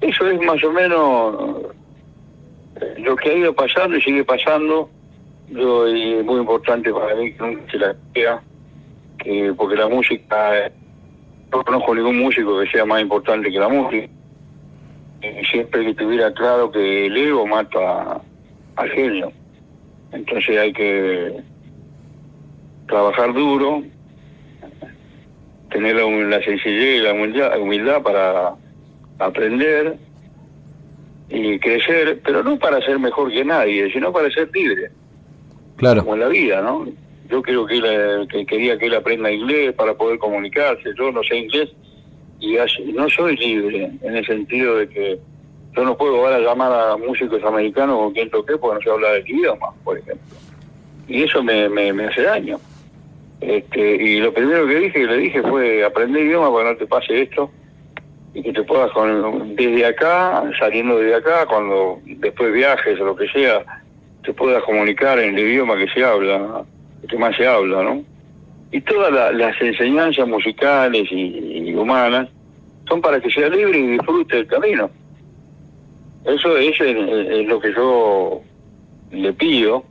eso 0.00 0.26
es 0.28 0.40
más 0.42 0.62
o 0.62 0.72
menos 0.72 1.62
eh, 2.80 2.94
lo 2.98 3.16
que 3.16 3.30
ha 3.30 3.34
ido 3.34 3.54
pasando 3.54 3.96
y 3.96 4.02
sigue 4.02 4.24
pasando. 4.24 4.90
Yo, 5.48 5.86
es 5.86 6.24
muy 6.24 6.40
importante 6.40 6.92
para 6.92 7.14
mí 7.14 7.32
que 7.32 7.38
nunca 7.42 7.70
se 7.70 7.78
la 7.78 7.96
crea, 8.12 8.42
que, 9.18 9.54
porque 9.56 9.76
la 9.76 9.88
música, 9.88 10.70
no 11.52 11.62
conozco 11.62 11.94
ningún 11.94 12.18
músico 12.18 12.60
que 12.60 12.70
sea 12.70 12.84
más 12.84 13.00
importante 13.00 13.50
que 13.50 13.58
la 13.58 13.68
música. 13.68 14.08
Siempre 15.50 15.84
que 15.86 15.94
tuviera 15.94 16.32
claro 16.32 16.70
que 16.70 17.06
el 17.06 17.16
ego 17.16 17.46
mata 17.46 18.20
al 18.76 18.90
genio. 18.90 19.32
Entonces 20.12 20.58
hay 20.58 20.72
que 20.72 21.40
trabajar 22.86 23.32
duro, 23.32 23.82
tener 25.70 25.96
la, 25.96 26.42
sencillez 26.42 27.00
y 27.00 27.02
la 27.02 27.12
humildad 27.58 28.02
para 28.02 28.54
aprender 29.18 29.98
y 31.28 31.58
crecer, 31.58 32.20
pero 32.24 32.42
no 32.42 32.58
para 32.58 32.80
ser 32.82 32.98
mejor 32.98 33.30
que 33.32 33.44
nadie, 33.44 33.90
sino 33.92 34.12
para 34.12 34.30
ser 34.30 34.50
libre. 34.52 34.90
Claro. 35.76 36.02
Como 36.02 36.14
en 36.14 36.20
la 36.20 36.28
vida, 36.28 36.62
¿no? 36.62 36.86
Yo 37.28 37.42
creo 37.42 37.66
que, 37.66 37.78
él, 37.78 38.28
que 38.28 38.46
quería 38.46 38.78
que 38.78 38.86
él 38.86 38.94
aprenda 38.94 39.30
inglés 39.30 39.72
para 39.74 39.94
poder 39.94 40.18
comunicarse. 40.18 40.94
Yo 40.96 41.10
no 41.10 41.22
sé 41.24 41.36
inglés 41.36 41.70
y 42.40 42.92
no 42.92 43.08
soy 43.08 43.36
libre 43.36 43.90
en 44.02 44.16
el 44.16 44.26
sentido 44.26 44.76
de 44.76 44.88
que 44.88 45.18
yo 45.74 45.84
no 45.84 45.96
puedo 45.96 46.16
ahora 46.16 46.38
llamar 46.38 46.72
a 46.72 46.96
músicos 46.96 47.42
americanos 47.44 47.98
con 47.98 48.12
quien 48.12 48.30
toqué 48.30 48.56
porque 48.56 48.76
no 48.76 48.80
sé 48.80 48.90
hablar 48.90 49.16
el 49.16 49.28
idioma, 49.28 49.68
por 49.84 49.98
ejemplo. 49.98 50.36
Y 51.06 51.22
eso 51.22 51.42
me, 51.42 51.68
me, 51.68 52.06
hace 52.06 52.22
daño. 52.22 52.58
Este, 53.40 53.96
y 53.96 54.18
lo 54.20 54.32
primero 54.32 54.66
que 54.66 54.76
dije, 54.76 55.06
le 55.06 55.18
dije 55.18 55.42
fue 55.42 55.84
aprender 55.84 56.24
idioma 56.24 56.50
para 56.50 56.64
que 56.64 56.72
no 56.72 56.78
te 56.78 56.86
pase 56.86 57.22
esto 57.22 57.50
y 58.32 58.42
que 58.42 58.52
te 58.52 58.62
puedas 58.62 58.90
con, 58.92 59.54
desde 59.54 59.86
acá, 59.86 60.50
saliendo 60.58 60.98
desde 60.98 61.16
acá, 61.16 61.46
cuando 61.46 62.00
después 62.04 62.52
viajes 62.52 62.98
o 63.00 63.04
lo 63.04 63.16
que 63.16 63.28
sea, 63.28 63.64
te 64.24 64.32
puedas 64.32 64.62
comunicar 64.64 65.18
en 65.18 65.36
el 65.36 65.46
idioma 65.46 65.76
que 65.76 65.88
se 65.88 66.02
habla, 66.02 66.64
que 67.08 67.16
más 67.18 67.36
se 67.36 67.46
habla, 67.46 67.82
¿no? 67.82 68.04
Y 68.76 68.80
todas 68.82 69.34
las 69.34 69.60
enseñanzas 69.60 70.28
musicales 70.28 71.08
y, 71.10 71.74
humanas 71.74 72.28
son 72.88 73.00
para 73.00 73.20
que 73.20 73.30
sea 73.30 73.48
libre 73.48 73.78
y 73.78 73.86
disfrute 73.86 74.40
el 74.40 74.46
camino. 74.46 74.90
Eso, 76.24 76.56
es, 76.58 76.78
es 76.80 77.46
lo 77.46 77.58
que 77.58 77.72
yo 77.72 78.42
le 79.12 79.32
pido. 79.32 79.84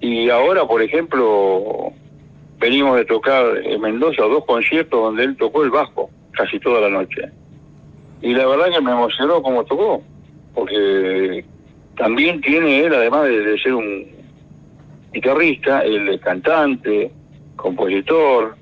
Y 0.00 0.28
ahora, 0.28 0.66
por 0.66 0.82
ejemplo, 0.82 1.92
venimos 2.58 2.96
de 2.96 3.04
tocar 3.04 3.44
en 3.62 3.80
Mendoza 3.80 4.22
dos 4.22 4.44
conciertos 4.44 5.00
donde 5.00 5.24
él 5.24 5.36
tocó 5.36 5.62
el 5.62 5.70
bajo 5.70 6.10
casi 6.32 6.58
toda 6.58 6.80
la 6.80 6.88
noche 6.88 7.30
y 8.22 8.34
la 8.34 8.46
verdad 8.46 8.70
que 8.70 8.80
me 8.80 8.90
emocionó 8.90 9.42
como 9.42 9.64
tocó, 9.64 10.02
porque 10.54 11.44
también 11.96 12.40
tiene 12.40 12.80
él, 12.80 12.94
además 12.94 13.24
de, 13.28 13.58
ser 13.58 13.74
un 13.74 14.06
guitarrista, 15.12 15.80
el 15.80 16.20
cantante, 16.20 17.10
compositor, 17.60 18.56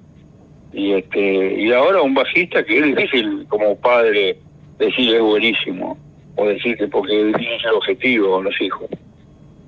y 0.72 0.92
este 0.92 1.60
y 1.60 1.72
ahora 1.72 2.02
un 2.02 2.14
bajista 2.14 2.64
que 2.64 2.78
es 2.78 2.84
difícil 2.84 3.46
como 3.48 3.76
padre 3.76 4.38
decir 4.78 5.14
es 5.14 5.22
buenísimo, 5.22 5.96
o 6.36 6.46
decir 6.46 6.76
que 6.76 6.88
porque 6.88 7.30
es 7.30 7.64
el 7.64 7.74
objetivo 7.74 8.32
con 8.32 8.44
los 8.44 8.60
hijos. 8.60 8.88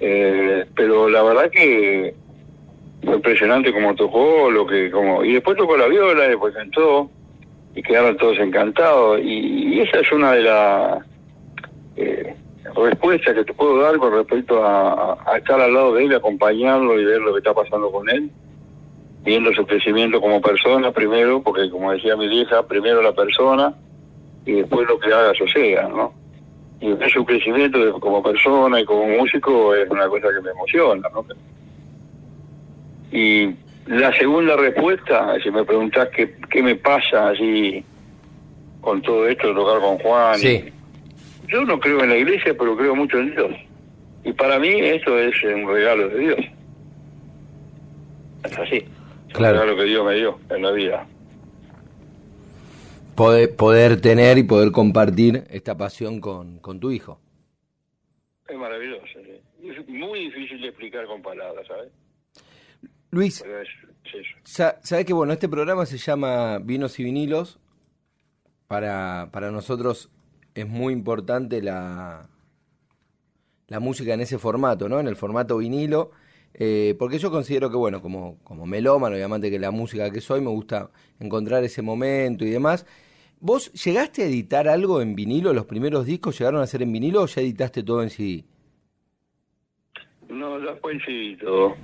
Eh, 0.01 0.65
pero 0.75 1.09
la 1.09 1.23
verdad 1.23 1.51
que 1.51 2.15
fue 3.03 3.15
impresionante 3.15 3.73
como 3.73 3.95
tocó, 3.95 4.51
lo 4.51 4.67
que 4.67 4.91
como 4.91 5.25
y 5.25 5.33
después 5.33 5.57
tocó 5.57 5.77
la 5.77 5.89
viola, 5.89 6.29
después 6.29 6.55
cantó, 6.55 7.11
y 7.75 7.83
quedaron 7.83 8.17
todos 8.17 8.39
encantados. 8.39 9.21
Y, 9.23 9.81
esa 9.81 10.01
es 10.01 10.13
una 10.13 10.33
de 10.33 10.43
las 10.43 11.05
eh, 11.97 12.35
respuestas 12.75 13.35
que 13.35 13.45
te 13.45 13.55
puedo 13.55 13.81
dar 13.81 13.97
con 13.97 14.13
respecto 14.13 14.65
a, 14.65 15.17
estar 15.37 15.61
al 15.61 15.73
lado 15.73 15.95
de 15.95 16.05
él, 16.05 16.15
acompañarlo 16.15 17.01
y 17.01 17.05
ver 17.05 17.21
lo 17.21 17.33
que 17.33 17.39
está 17.39 17.55
pasando 17.55 17.91
con 17.91 18.09
él, 18.11 18.31
viendo 19.23 19.53
su 19.53 19.67
crecimiento 19.67 20.21
como 20.21 20.41
persona 20.41 20.93
primero, 20.93 21.43
porque 21.43 21.71
como 21.71 21.93
decía 21.93 22.17
mi 22.17 22.29
vieja, 22.29 22.67
primero 22.67 23.03
la 23.03 23.13
persona 23.13 23.75
y 24.47 24.53
después 24.53 24.89
lo 24.89 24.99
que 24.99 25.13
haga 25.13 25.33
sea, 25.53 25.89
¿no? 25.89 26.13
Y 26.81 26.93
ver 26.93 27.11
su 27.11 27.25
crecimiento 27.25 28.01
como 28.01 28.23
persona 28.23 28.81
y 28.81 28.85
como 28.85 29.07
músico 29.07 29.75
es 29.75 29.89
una 29.91 30.09
cosa 30.09 30.29
que 30.35 30.41
me 30.41 30.51
emociona, 30.51 31.09
¿no? 31.13 31.27
Y 33.13 33.55
la 33.87 34.17
segunda 34.17 34.57
respuesta, 34.57 35.37
si 35.43 35.51
me 35.51 35.65
preguntás 35.65 36.09
qué, 36.09 36.37
qué 36.49 36.63
me 36.63 36.77
pasa 36.77 37.31
así 37.31 37.85
con 38.81 39.03
todo 39.03 39.29
esto 39.29 39.49
de 39.49 39.55
tocar 39.55 39.81
con 39.81 39.99
Juan. 39.99 40.41
yo 41.49 41.65
no 41.65 41.79
creo 41.79 42.03
en 42.03 42.11
la 42.11 42.17
iglesia, 42.17 42.55
pero 42.59 42.77
creo 42.77 42.95
mucho 42.95 43.19
en 43.19 43.31
Dios. 43.33 43.51
Y 44.25 44.33
para 44.33 44.59
mí 44.59 44.69
esto 44.69 45.19
es 45.19 45.35
un 45.43 45.69
regalo 45.69 46.09
de 46.09 46.19
Dios. 46.19 46.39
Es 48.45 48.59
así. 48.59 48.85
Es 49.31 49.37
un 49.37 49.45
regalo 49.45 49.77
que 49.77 49.85
Dios 49.85 50.05
me 50.05 50.15
dio 50.17 50.39
en 50.51 50.63
la 50.63 50.71
vida. 50.73 51.07
Poder, 53.15 53.55
poder 53.55 54.01
tener 54.01 54.39
y 54.39 54.43
poder 54.43 54.73
compartir 54.73 55.45
esta 55.51 55.77
pasión 55.77 56.21
con, 56.21 56.59
con 56.59 56.81
tu 56.81 56.91
hijo. 56.91 57.21
Es 58.49 58.57
maravilloso. 58.57 59.05
Es 59.63 59.89
muy 59.89 60.21
difícil 60.21 60.61
de 60.61 60.69
explicar 60.69 61.07
con 61.07 61.23
palabras, 61.23 61.67
¿sabes? 61.67 61.93
Luis, 63.11 63.45
¿sabes 64.45 65.05
que 65.05 65.13
bueno, 65.13 65.33
este 65.33 65.49
programa 65.49 65.87
se 65.87 65.99
llama 65.99 66.59
Vinos 66.59 66.99
y 66.99 67.05
Vinilos? 67.05 67.59
Para, 68.67 69.31
para 69.33 69.51
nosotros 69.51 70.11
es 70.55 70.67
muy 70.67 70.93
importante 70.93 71.61
la, 71.61 72.29
la 73.67 73.81
música 73.81 74.15
en 74.15 74.21
ese 74.21 74.39
formato, 74.39 74.89
¿no? 74.89 75.01
En 75.01 75.09
el 75.09 75.17
formato 75.17 75.59
vinilo. 75.59 76.13
Eh, 76.55 76.95
porque 76.99 77.19
yo 77.19 77.31
considero 77.31 77.71
que, 77.71 77.77
bueno, 77.77 78.03
como, 78.03 78.39
como 78.43 78.67
melómano 78.67 79.17
y 79.17 79.23
amante 79.23 79.51
que 79.51 79.59
la 79.59 79.71
música 79.71 80.11
que 80.11 80.21
soy, 80.21 80.41
me 80.41 80.51
gusta 80.51 80.91
encontrar 81.19 81.65
ese 81.65 81.83
momento 81.83 82.45
y 82.45 82.51
demás. 82.51 82.87
¿Vos 83.41 83.73
llegaste 83.73 84.23
a 84.23 84.27
editar 84.27 84.69
algo 84.69 85.01
en 85.01 85.15
vinilo? 85.15 85.55
¿Los 85.55 85.65
primeros 85.65 86.05
discos 86.05 86.39
llegaron 86.39 86.61
a 86.61 86.67
ser 86.67 86.83
en 86.83 86.93
vinilo 86.93 87.23
o 87.23 87.27
ya 87.27 87.41
editaste 87.41 87.83
todo 87.83 88.03
en 88.03 88.11
CD? 88.11 88.45
No, 90.29 90.59
ya 90.63 90.75
fue 90.81 90.93
en 90.93 91.01
CD 91.01 91.37
todo. 91.41 91.75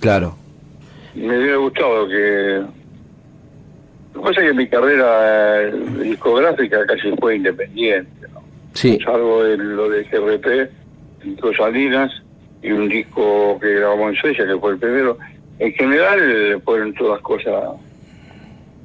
Claro. 0.00 0.36
Me 1.14 1.36
hubiera 1.38 1.56
gustado 1.56 2.06
que... 2.06 2.62
Lo 4.14 4.20
que 4.20 4.28
pasa 4.28 4.42
es 4.42 4.48
que 4.48 4.54
mi 4.54 4.68
carrera 4.68 5.62
eh, 5.62 5.72
discográfica 6.02 6.86
casi 6.86 7.10
fue 7.18 7.36
independiente, 7.36 8.28
¿no? 8.32 8.42
Sí. 8.74 8.98
Salvo 9.04 9.42
lo 9.42 9.88
de 9.88 10.04
GRP, 10.04 10.70
Disco 11.24 11.52
Salinas, 11.54 12.21
y 12.62 12.70
un 12.70 12.88
disco 12.88 13.58
que 13.60 13.74
grabamos 13.74 14.10
en 14.10 14.16
Suecia, 14.16 14.46
que 14.46 14.58
fue 14.58 14.72
el 14.72 14.78
primero. 14.78 15.18
En 15.58 15.72
general 15.72 16.62
fueron 16.64 16.94
todas 16.94 17.20
cosas 17.20 17.74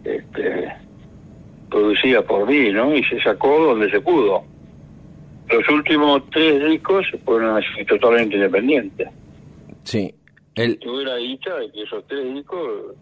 este, 0.03 0.67
producidas 1.69 2.23
por 2.23 2.47
mí, 2.47 2.71
¿no? 2.71 2.95
Y 2.95 3.03
se 3.03 3.21
sacó 3.21 3.59
donde 3.59 3.89
se 3.91 4.01
pudo. 4.01 4.43
Los 5.49 5.69
últimos 5.69 6.23
tres 6.31 6.63
discos 6.65 7.05
fueron 7.23 7.57
así 7.57 7.85
totalmente 7.85 8.35
independientes. 8.35 9.07
Sí. 9.83 10.13
El... 10.55 10.77
Tuve 10.79 11.05
la 11.05 11.15
dicha 11.15 11.55
de 11.55 11.71
que 11.71 11.83
esos 11.83 12.05
tres 12.07 12.33
discos, 12.33 12.95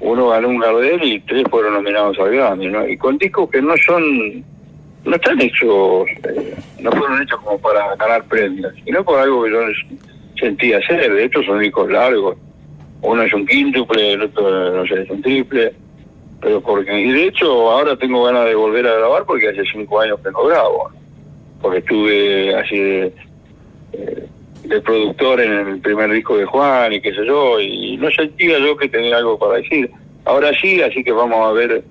uno 0.00 0.28
ganó 0.28 0.48
un 0.48 0.58
Gardel 0.58 1.02
y 1.02 1.20
tres 1.20 1.44
fueron 1.50 1.74
nominados 1.74 2.18
al 2.18 2.30
Grammy, 2.30 2.66
¿no? 2.68 2.86
Y 2.86 2.96
con 2.98 3.18
discos 3.18 3.50
que 3.50 3.62
no 3.62 3.74
son 3.78 4.44
no 5.06 5.14
están 5.14 5.40
hechos, 5.40 6.08
eh, 6.24 6.54
no 6.80 6.90
fueron 6.90 7.22
hechos 7.22 7.40
como 7.40 7.58
para 7.58 7.94
ganar 7.94 8.24
premios, 8.24 8.74
sino 8.84 9.04
por 9.04 9.20
algo 9.20 9.44
que 9.44 9.52
yo 9.52 9.60
sentía 10.38 10.78
hacer. 10.78 11.12
De 11.12 11.24
hecho, 11.24 11.42
son 11.44 11.60
discos 11.60 11.90
largos. 11.90 12.36
Uno 13.02 13.22
es 13.22 13.32
un 13.32 13.46
quíntuple, 13.46 14.14
el 14.14 14.22
otro, 14.22 14.76
no 14.76 14.86
sé, 14.86 15.02
es 15.02 15.10
un 15.10 15.22
triple. 15.22 15.72
Pero 16.40 16.60
porque, 16.60 17.00
y 17.00 17.12
de 17.12 17.26
hecho, 17.28 17.70
ahora 17.70 17.96
tengo 17.96 18.24
ganas 18.24 18.46
de 18.46 18.54
volver 18.54 18.86
a 18.86 18.96
grabar 18.96 19.24
porque 19.24 19.48
hace 19.48 19.62
cinco 19.72 20.00
años 20.00 20.18
que 20.22 20.30
no 20.32 20.44
grabo. 20.44 20.90
Porque 21.62 21.78
estuve 21.78 22.54
así 22.56 22.76
de, 22.76 23.12
eh, 23.92 24.26
de 24.64 24.80
productor 24.80 25.40
en 25.40 25.52
el 25.68 25.80
primer 25.80 26.10
disco 26.10 26.36
de 26.36 26.44
Juan 26.44 26.92
y 26.92 27.00
qué 27.00 27.14
sé 27.14 27.24
yo, 27.24 27.60
y 27.60 27.96
no 27.96 28.10
sentía 28.10 28.58
yo 28.58 28.76
que 28.76 28.88
tenía 28.88 29.18
algo 29.18 29.38
para 29.38 29.58
decir. 29.58 29.88
Ahora 30.24 30.50
sí, 30.60 30.82
así 30.82 31.04
que 31.04 31.12
vamos 31.12 31.38
a 31.38 31.52
ver 31.52 31.84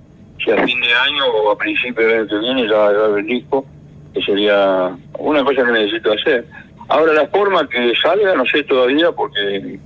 si 0.44 0.52
a 0.52 0.64
fin 0.66 0.80
de 0.80 0.94
año 0.94 1.26
o 1.26 1.52
a 1.52 1.58
principio 1.58 2.08
del 2.08 2.20
año 2.20 2.28
que 2.28 2.40
viene 2.40 2.68
ya 2.68 2.78
va 2.78 3.20
el 3.20 3.26
disco, 3.26 3.66
que 4.14 4.22
sería 4.22 4.96
una 5.20 5.44
cosa 5.44 5.66
que 5.66 5.72
necesito 5.72 6.12
hacer. 6.14 6.46
Ahora 6.88 7.14
la 7.14 7.28
forma 7.28 7.68
que 7.68 7.94
salga 8.02 8.36
no 8.36 8.46
sé 8.46 8.64
todavía 8.64 9.12
porque, 9.12 9.80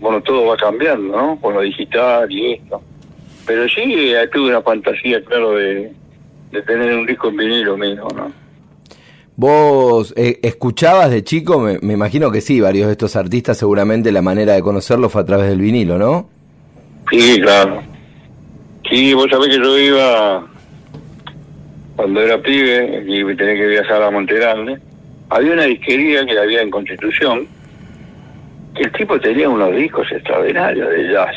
bueno, 0.00 0.20
todo 0.22 0.46
va 0.46 0.56
cambiando, 0.56 1.16
¿no? 1.16 1.40
Con 1.40 1.54
lo 1.54 1.60
digital 1.60 2.30
y 2.30 2.54
esto. 2.54 2.82
Pero 3.46 3.68
sí 3.68 4.12
eh, 4.12 4.28
tuve 4.32 4.48
una 4.48 4.62
fantasía, 4.62 5.24
claro, 5.24 5.52
de, 5.52 5.92
de 6.50 6.62
tener 6.62 6.94
un 6.94 7.06
disco 7.06 7.28
en 7.28 7.36
vinilo 7.36 7.76
mismo, 7.76 8.08
¿no? 8.14 8.32
¿Vos 9.36 10.14
eh, 10.16 10.40
escuchabas 10.42 11.10
de 11.10 11.22
chico? 11.22 11.60
Me, 11.60 11.78
me, 11.82 11.92
imagino 11.92 12.30
que 12.30 12.40
sí, 12.40 12.60
varios 12.60 12.86
de 12.86 12.92
estos 12.92 13.16
artistas 13.16 13.58
seguramente 13.58 14.10
la 14.10 14.22
manera 14.22 14.54
de 14.54 14.62
conocerlos 14.62 15.12
fue 15.12 15.20
a 15.20 15.26
través 15.26 15.48
del 15.48 15.60
vinilo, 15.60 15.98
¿no? 15.98 16.28
Sí, 17.10 17.38
claro. 17.40 17.82
Sí, 18.88 19.14
vos 19.14 19.28
sabés 19.30 19.48
que 19.48 19.62
yo 19.62 19.78
iba, 19.78 20.46
cuando 21.96 22.20
era 22.20 22.38
pibe, 22.38 23.02
y 23.06 23.24
tenía 23.36 23.54
que 23.54 23.66
viajar 23.66 24.02
a 24.02 24.10
Monterrey, 24.10 24.76
había 25.28 25.52
una 25.52 25.64
disquería 25.64 26.24
que 26.24 26.38
había 26.38 26.62
en 26.62 26.70
Constitución, 26.70 27.48
que 28.74 28.84
el 28.84 28.92
tipo 28.92 29.18
tenía 29.18 29.48
unos 29.48 29.74
discos 29.74 30.06
extraordinarios 30.12 30.88
de 30.90 31.12
jazz. 31.12 31.34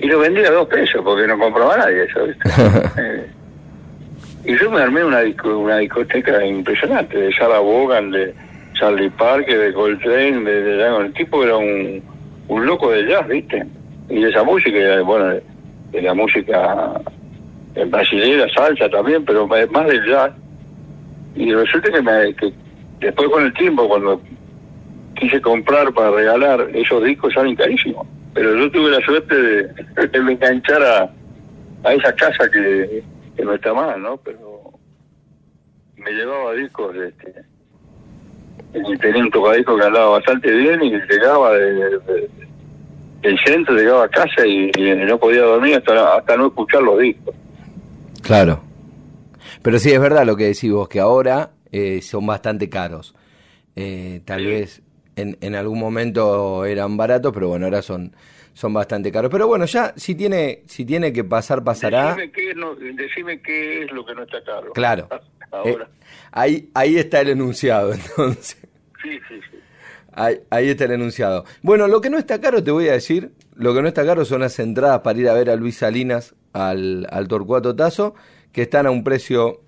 Y 0.00 0.06
lo 0.06 0.18
vendía 0.18 0.48
a 0.48 0.52
dos 0.52 0.68
pesos, 0.68 1.00
porque 1.02 1.26
no 1.26 1.38
compraba 1.38 1.76
nadie 1.78 2.04
eso, 2.04 2.24
¿viste? 2.24 2.48
Eh, 3.00 3.30
y 4.44 4.56
yo 4.56 4.70
me 4.70 4.80
armé 4.80 5.04
una, 5.04 5.20
una 5.44 5.78
discoteca 5.78 6.44
impresionante, 6.44 7.18
de 7.18 7.32
Sarah 7.34 7.58
Bogan, 7.58 8.10
de 8.10 8.34
Charlie 8.74 9.10
Parker, 9.10 9.58
de 9.58 9.72
Coltrane, 9.72 10.40
de, 10.40 10.62
de, 10.62 10.96
el 10.96 11.12
tipo 11.12 11.44
era 11.44 11.56
un, 11.56 12.02
un 12.48 12.66
loco 12.66 12.90
de 12.90 13.06
jazz, 13.06 13.26
¿viste? 13.28 13.64
Y 14.08 14.20
de 14.22 14.30
esa 14.30 14.42
música, 14.44 14.78
bueno, 15.02 15.38
de 15.90 16.02
la 16.02 16.14
música 16.14 17.00
brasileña, 17.86 18.46
salsa 18.54 18.88
también, 18.88 19.24
pero 19.24 19.46
más 19.46 19.86
del 19.86 20.06
jazz. 20.06 20.32
Y 21.34 21.52
resulta 21.52 21.90
que, 21.90 22.02
me, 22.02 22.34
después 22.98 23.28
con 23.28 23.44
el 23.44 23.52
tiempo, 23.54 23.88
cuando 23.88 24.20
quise 25.14 25.40
comprar 25.40 25.92
para 25.92 26.10
regalar, 26.10 26.68
esos 26.74 27.02
discos 27.04 27.32
salen 27.34 27.56
carísimos. 27.56 28.06
Pero 28.34 28.56
yo 28.56 28.70
tuve 28.70 28.90
la 28.90 29.00
suerte 29.00 29.34
de, 29.34 29.62
de 30.08 30.18
enganchar 30.18 30.82
a, 30.82 31.10
a 31.84 31.94
esa 31.94 32.12
casa 32.14 32.50
que, 32.50 33.02
no 33.42 33.54
está 33.54 33.72
mal, 33.72 34.02
¿no? 34.02 34.16
Pero 34.18 34.72
me 35.96 36.10
llevaba 36.10 36.52
discos, 36.54 36.94
este, 36.96 37.34
y 38.74 38.98
tenía 38.98 39.22
un 39.22 39.30
tocadisco 39.30 39.76
que 39.76 39.84
andaba 39.84 40.10
bastante 40.10 40.50
bien 40.50 40.82
y 40.82 40.90
llegaba 40.90 41.52
de 41.52 42.28
el 43.22 43.38
centro, 43.44 43.74
llegaba 43.74 44.04
a 44.04 44.08
casa 44.08 44.46
y, 44.46 44.70
no 45.06 45.18
podía 45.18 45.42
dormir 45.42 45.76
hasta, 45.76 46.16
hasta 46.16 46.36
no 46.36 46.48
escuchar 46.48 46.82
los 46.82 46.98
discos. 46.98 47.34
Claro. 48.22 48.62
Pero 49.62 49.78
sí 49.78 49.90
es 49.92 50.00
verdad 50.00 50.24
lo 50.24 50.36
que 50.36 50.44
decís 50.44 50.70
vos, 50.70 50.88
que 50.88 51.00
ahora 51.00 51.50
eh, 51.72 52.00
son 52.02 52.26
bastante 52.26 52.68
caros. 52.68 53.14
Eh, 53.76 54.22
tal 54.24 54.44
vez 54.44 54.82
en, 55.16 55.36
en 55.40 55.54
algún 55.54 55.78
momento 55.78 56.64
eran 56.64 56.96
baratos, 56.96 57.32
pero 57.32 57.48
bueno, 57.48 57.66
ahora 57.66 57.82
son 57.82 58.12
son 58.58 58.74
bastante 58.74 59.12
caros. 59.12 59.30
Pero 59.30 59.46
bueno, 59.46 59.66
ya 59.66 59.92
si 59.96 60.16
tiene 60.16 60.62
si 60.66 60.84
tiene 60.84 61.12
que 61.12 61.22
pasar, 61.22 61.62
pasará. 61.62 62.16
Decime 62.16 62.32
qué, 62.32 62.54
no, 62.54 62.74
decime 62.74 63.40
qué 63.40 63.84
es 63.84 63.92
lo 63.92 64.04
que 64.04 64.14
no 64.16 64.24
está 64.24 64.42
caro. 64.42 64.72
Claro. 64.72 65.08
ahora. 65.52 65.84
Eh, 65.84 66.06
ahí, 66.32 66.70
ahí 66.74 66.96
está 66.96 67.20
el 67.20 67.28
enunciado, 67.28 67.92
entonces. 67.94 68.58
Sí, 69.00 69.18
sí, 69.28 69.40
sí. 69.48 69.58
Ahí, 70.12 70.68
está 70.68 70.84
el 70.84 70.92
enunciado. 70.92 71.44
Bueno, 71.62 71.86
lo 71.86 72.00
que 72.00 72.10
no 72.10 72.18
está 72.18 72.40
caro, 72.40 72.62
te 72.62 72.70
voy 72.70 72.88
a 72.88 72.92
decir, 72.92 73.32
lo 73.54 73.74
que 73.74 73.82
no 73.82 73.88
está 73.88 74.04
caro 74.04 74.24
son 74.24 74.40
las 74.40 74.58
entradas 74.58 75.00
para 75.00 75.18
ir 75.18 75.28
a 75.28 75.34
ver 75.34 75.50
a 75.50 75.56
Luis 75.56 75.78
Salinas 75.78 76.34
al, 76.52 77.06
al 77.10 77.28
Torcuato 77.28 77.76
Tazo, 77.76 78.14
que 78.52 78.62
están 78.62 78.86
a 78.86 78.90
un 78.90 79.04
precio 79.04 79.60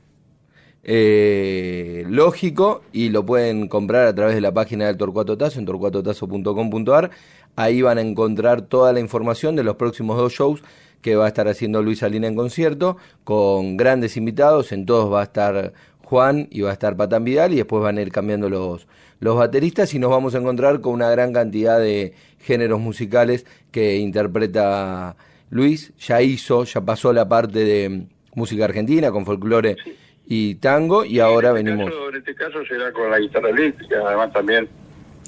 eh, 0.83 2.05
lógico 2.09 2.83
y 2.93 3.11
lo 3.11 3.27
pueden 3.27 3.69
comprar 3.69 4.07
a 4.07 4.15
través 4.15 4.35
de 4.35 4.41
la 4.41 4.53
página 4.53 4.87
del 4.87 4.97
Torcuato 4.97 5.37
Tazo, 5.37 5.59
en 5.59 5.67
torcuatotazo.com.ar. 5.67 7.11
Ahí 7.57 7.83
van 7.83 7.99
a 7.99 8.01
encontrar 8.01 8.63
toda 8.63 8.93
la 8.93 9.01
información 9.01 9.57
de 9.57 9.65
los 9.65 9.77
próximos 9.77 10.17
dos 10.17 10.33
shows 10.33 10.63
que 11.03 11.17
va 11.17 11.27
a 11.27 11.29
estar 11.29 11.49
haciendo 11.49 11.83
Luis 11.83 12.01
Salinas 12.01 12.31
en 12.31 12.37
concierto, 12.37 12.97
con 13.25 13.77
grandes 13.77 14.17
invitados, 14.17 14.73
en 14.73 14.87
todos 14.87 15.13
va 15.13 15.21
a 15.21 15.25
estar 15.25 15.73
Juan 16.03 16.49
y 16.51 16.63
va 16.63 16.71
a 16.71 16.73
estar 16.73 16.97
Patán 16.97 17.25
Vidal 17.25 17.53
y 17.53 17.57
después 17.57 17.83
van 17.83 17.99
a 17.99 18.03
ir 18.03 18.11
cambiando 18.11 18.51
los, 18.51 18.87
los 19.21 19.37
bateristas 19.37 19.93
y 19.95 19.99
nos 19.99 20.11
vamos 20.11 20.35
a 20.35 20.39
encontrar 20.39 20.81
con 20.81 20.95
una 20.95 21.11
gran 21.11 21.33
cantidad 21.33 21.79
de 21.79 22.15
géneros 22.41 22.81
musicales 22.81 23.47
que 23.71 23.97
interpreta 23.97 25.15
Luis. 25.51 25.93
Ya 25.99 26.23
hizo, 26.23 26.65
ya 26.65 26.81
pasó 26.81 27.13
la 27.13 27.29
parte 27.29 27.61
de 27.61 28.07
música 28.35 28.65
argentina 28.65 29.11
con 29.11 29.27
folclore 29.27 29.77
y 30.27 30.55
tango 30.57 31.05
y 31.05 31.21
ahora 31.21 31.51
este 31.51 31.63
venimos. 31.63 31.93
en 32.09 32.17
este 32.17 32.35
caso 32.35 32.65
será 32.67 32.93
con 32.93 33.11
la 33.11 33.19
guitarra 33.19 33.51
eléctrica, 33.51 33.97
además 34.07 34.33
también 34.33 34.69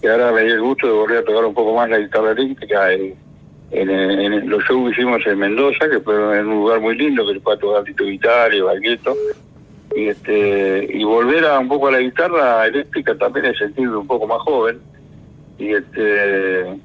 que 0.01 0.09
ahora 0.09 0.33
me 0.33 0.43
dio 0.45 0.55
el 0.55 0.63
gusto 0.63 0.87
de 0.87 0.93
volver 0.93 1.19
a 1.19 1.25
tocar 1.25 1.45
un 1.45 1.55
poco 1.55 1.75
más 1.77 1.91
la 1.91 1.99
guitarra 1.99 2.33
eléctrica 2.33 2.93
en, 2.93 3.15
en, 3.73 4.49
los 4.49 4.65
shows 4.65 4.87
que 4.87 5.01
hicimos 5.01 5.25
en 5.27 5.39
Mendoza, 5.39 5.89
que 5.89 6.01
fue 6.01 6.15
en 6.39 6.47
un 6.47 6.55
lugar 6.55 6.81
muy 6.81 6.97
lindo, 6.97 7.27
que 7.27 7.35
se 7.35 7.41
puede 7.41 7.59
tocar 7.59 7.85
Tito 7.85 8.05
Guitar 8.05 8.53
y 8.55 8.61
Bagueto 8.61 9.17
y 9.95 10.09
este 10.09 10.89
y 10.93 11.05
volver 11.05 11.45
a 11.45 11.59
un 11.59 11.69
poco 11.69 11.89
a 11.89 11.93
la 11.93 12.01
guitarra 12.01 12.67
eléctrica 12.67 13.17
también 13.17 13.47
en 13.47 13.55
sentido 13.55 14.01
un 14.01 14.07
poco 14.07 14.27
más 14.27 14.41
joven. 14.41 14.81
Y 15.59 15.73
este 15.73 16.81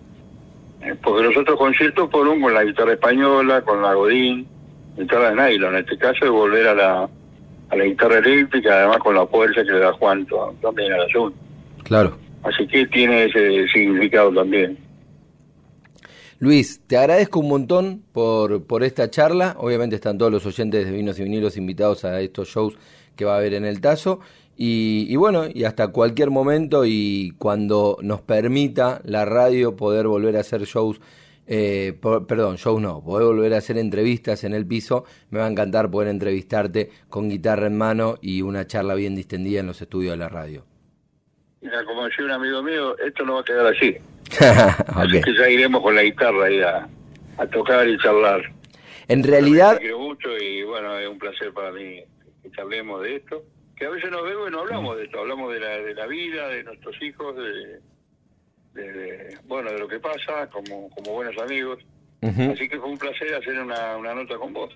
porque 1.01 1.23
los 1.23 1.37
otros 1.37 1.57
conciertos 1.57 2.09
fueron 2.11 2.41
con 2.41 2.53
la 2.53 2.63
guitarra 2.63 2.93
española 2.93 3.61
con 3.61 3.81
la 3.81 3.93
Godín 3.93 4.47
guitarra 4.97 5.29
de 5.29 5.35
nylon. 5.35 5.75
En 5.75 5.81
este 5.81 5.97
caso 5.97 6.25
es 6.25 6.31
volver 6.31 6.67
a 6.67 6.73
la 6.73 7.09
a 7.69 7.75
la 7.75 7.83
guitarra 7.83 8.19
eléctrica 8.19 8.73
además 8.73 8.97
con 8.99 9.15
la 9.15 9.27
fuerza 9.27 9.63
que 9.63 9.71
le 9.71 9.79
da 9.79 9.93
Juan 9.93 10.25
también 10.61 10.93
a 10.93 10.97
la 10.97 11.03
azul 11.05 11.33
claro. 11.83 12.17
Así 12.43 12.67
que 12.67 12.85
tiene 12.87 13.25
ese 13.25 13.67
significado 13.73 14.31
también. 14.31 14.77
Luis, 16.39 16.81
te 16.85 16.97
agradezco 16.97 17.39
un 17.39 17.49
montón 17.49 18.03
por, 18.11 18.63
por 18.67 18.83
esta 18.83 19.09
charla. 19.09 19.55
Obviamente 19.57 19.95
están 19.95 20.19
todos 20.19 20.31
los 20.31 20.45
oyentes 20.45 20.85
de 20.85 20.91
Vinos 20.91 21.19
y 21.19 21.23
Vinilos 21.23 21.57
invitados 21.57 22.05
a 22.05 22.21
estos 22.21 22.49
shows 22.49 22.77
que 23.17 23.25
va 23.25 23.34
a 23.34 23.38
haber 23.39 23.53
en 23.53 23.65
el 23.65 23.82
Tazo. 23.82 24.21
Y, 24.60 25.15
bueno, 25.17 25.45
y 25.53 25.65
hasta 25.65 25.89
cualquier 25.89 26.32
momento 26.32 26.84
y 26.84 27.36
cuando 27.38 27.97
nos 28.01 28.21
permita 28.21 29.01
la 29.03 29.23
radio 29.23 29.75
poder 29.75 30.08
volver 30.08 30.36
a 30.36 30.39
hacer 30.39 30.63
shows, 30.63 30.99
eh, 31.45 31.95
perdón, 32.01 32.56
shows 32.56 32.82
no, 32.82 33.03
poder 33.03 33.27
volver 33.27 33.53
a 33.53 33.58
hacer 33.58 33.77
entrevistas 33.77 34.43
en 34.43 34.56
el 34.56 34.65
piso, 34.65 35.06
me 35.30 35.38
va 35.39 35.45
a 35.45 35.49
encantar 35.49 35.91
poder 35.91 36.08
entrevistarte 36.08 36.89
con 37.08 37.30
guitarra 37.30 37.67
en 37.67 37.77
mano 37.77 38.15
y 38.19 38.41
una 38.41 38.65
charla 38.65 38.95
bien 38.95 39.15
distendida 39.15 39.60
en 39.60 39.67
los 39.67 39.80
estudios 39.80 40.13
de 40.13 40.17
la 40.17 40.30
radio. 40.30 40.65
Mira, 41.62 41.86
como 41.86 42.06
decía 42.06 42.25
un 42.25 42.32
amigo 42.32 42.63
mío, 42.63 42.97
esto 42.97 43.25
no 43.25 43.36
va 43.36 43.41
a 43.41 43.43
quedar 43.43 43.67
así. 43.67 43.95
Así 44.39 45.21
que 45.21 45.34
ya 45.36 45.49
iremos 45.49 45.82
con 45.82 45.95
la 45.95 46.01
guitarra 46.01 46.45
ahí 46.45 46.62
a, 46.62 47.47
tocar 47.47 47.88
y 47.88 47.97
charlar. 47.99 48.41
En 49.08 49.23
realidad... 49.23 49.77
quiero 49.77 49.99
mucho 49.99 50.36
y 50.36 50.63
bueno, 50.63 50.97
es 50.97 51.08
un 51.08 51.19
placer 51.19 51.53
para 51.53 51.71
mí 51.71 52.03
que 52.49 52.55
charlemos 52.55 53.01
de 53.03 53.15
esto. 53.17 53.43
Que 53.75 53.86
a 53.86 53.89
veces 53.89 54.10
nos 54.10 54.23
vemos 54.23 54.47
y 54.47 54.51
no 54.51 54.62
hablamos 54.62 54.97
de 54.97 55.03
esto, 55.03 55.19
hablamos 55.19 55.53
de 55.53 55.60
la, 55.60 55.69
de 55.69 55.93
la 55.93 56.07
vida, 56.07 56.47
de 56.47 56.63
nuestros 56.63 56.99
hijos, 57.01 57.36
de, 57.36 57.79
bueno, 59.45 59.71
de 59.71 59.79
lo 59.79 59.88
que 59.88 59.99
pasa 59.99 60.49
como, 60.49 60.89
como 60.89 61.13
buenos 61.13 61.38
amigos. 61.41 61.79
Así 62.21 62.67
que 62.67 62.79
fue 62.79 62.89
un 62.89 62.97
placer 62.97 63.36
hacer 63.36 63.60
una, 63.60 63.95
una 63.97 64.15
nota 64.15 64.36
con 64.38 64.51
vos. 64.51 64.75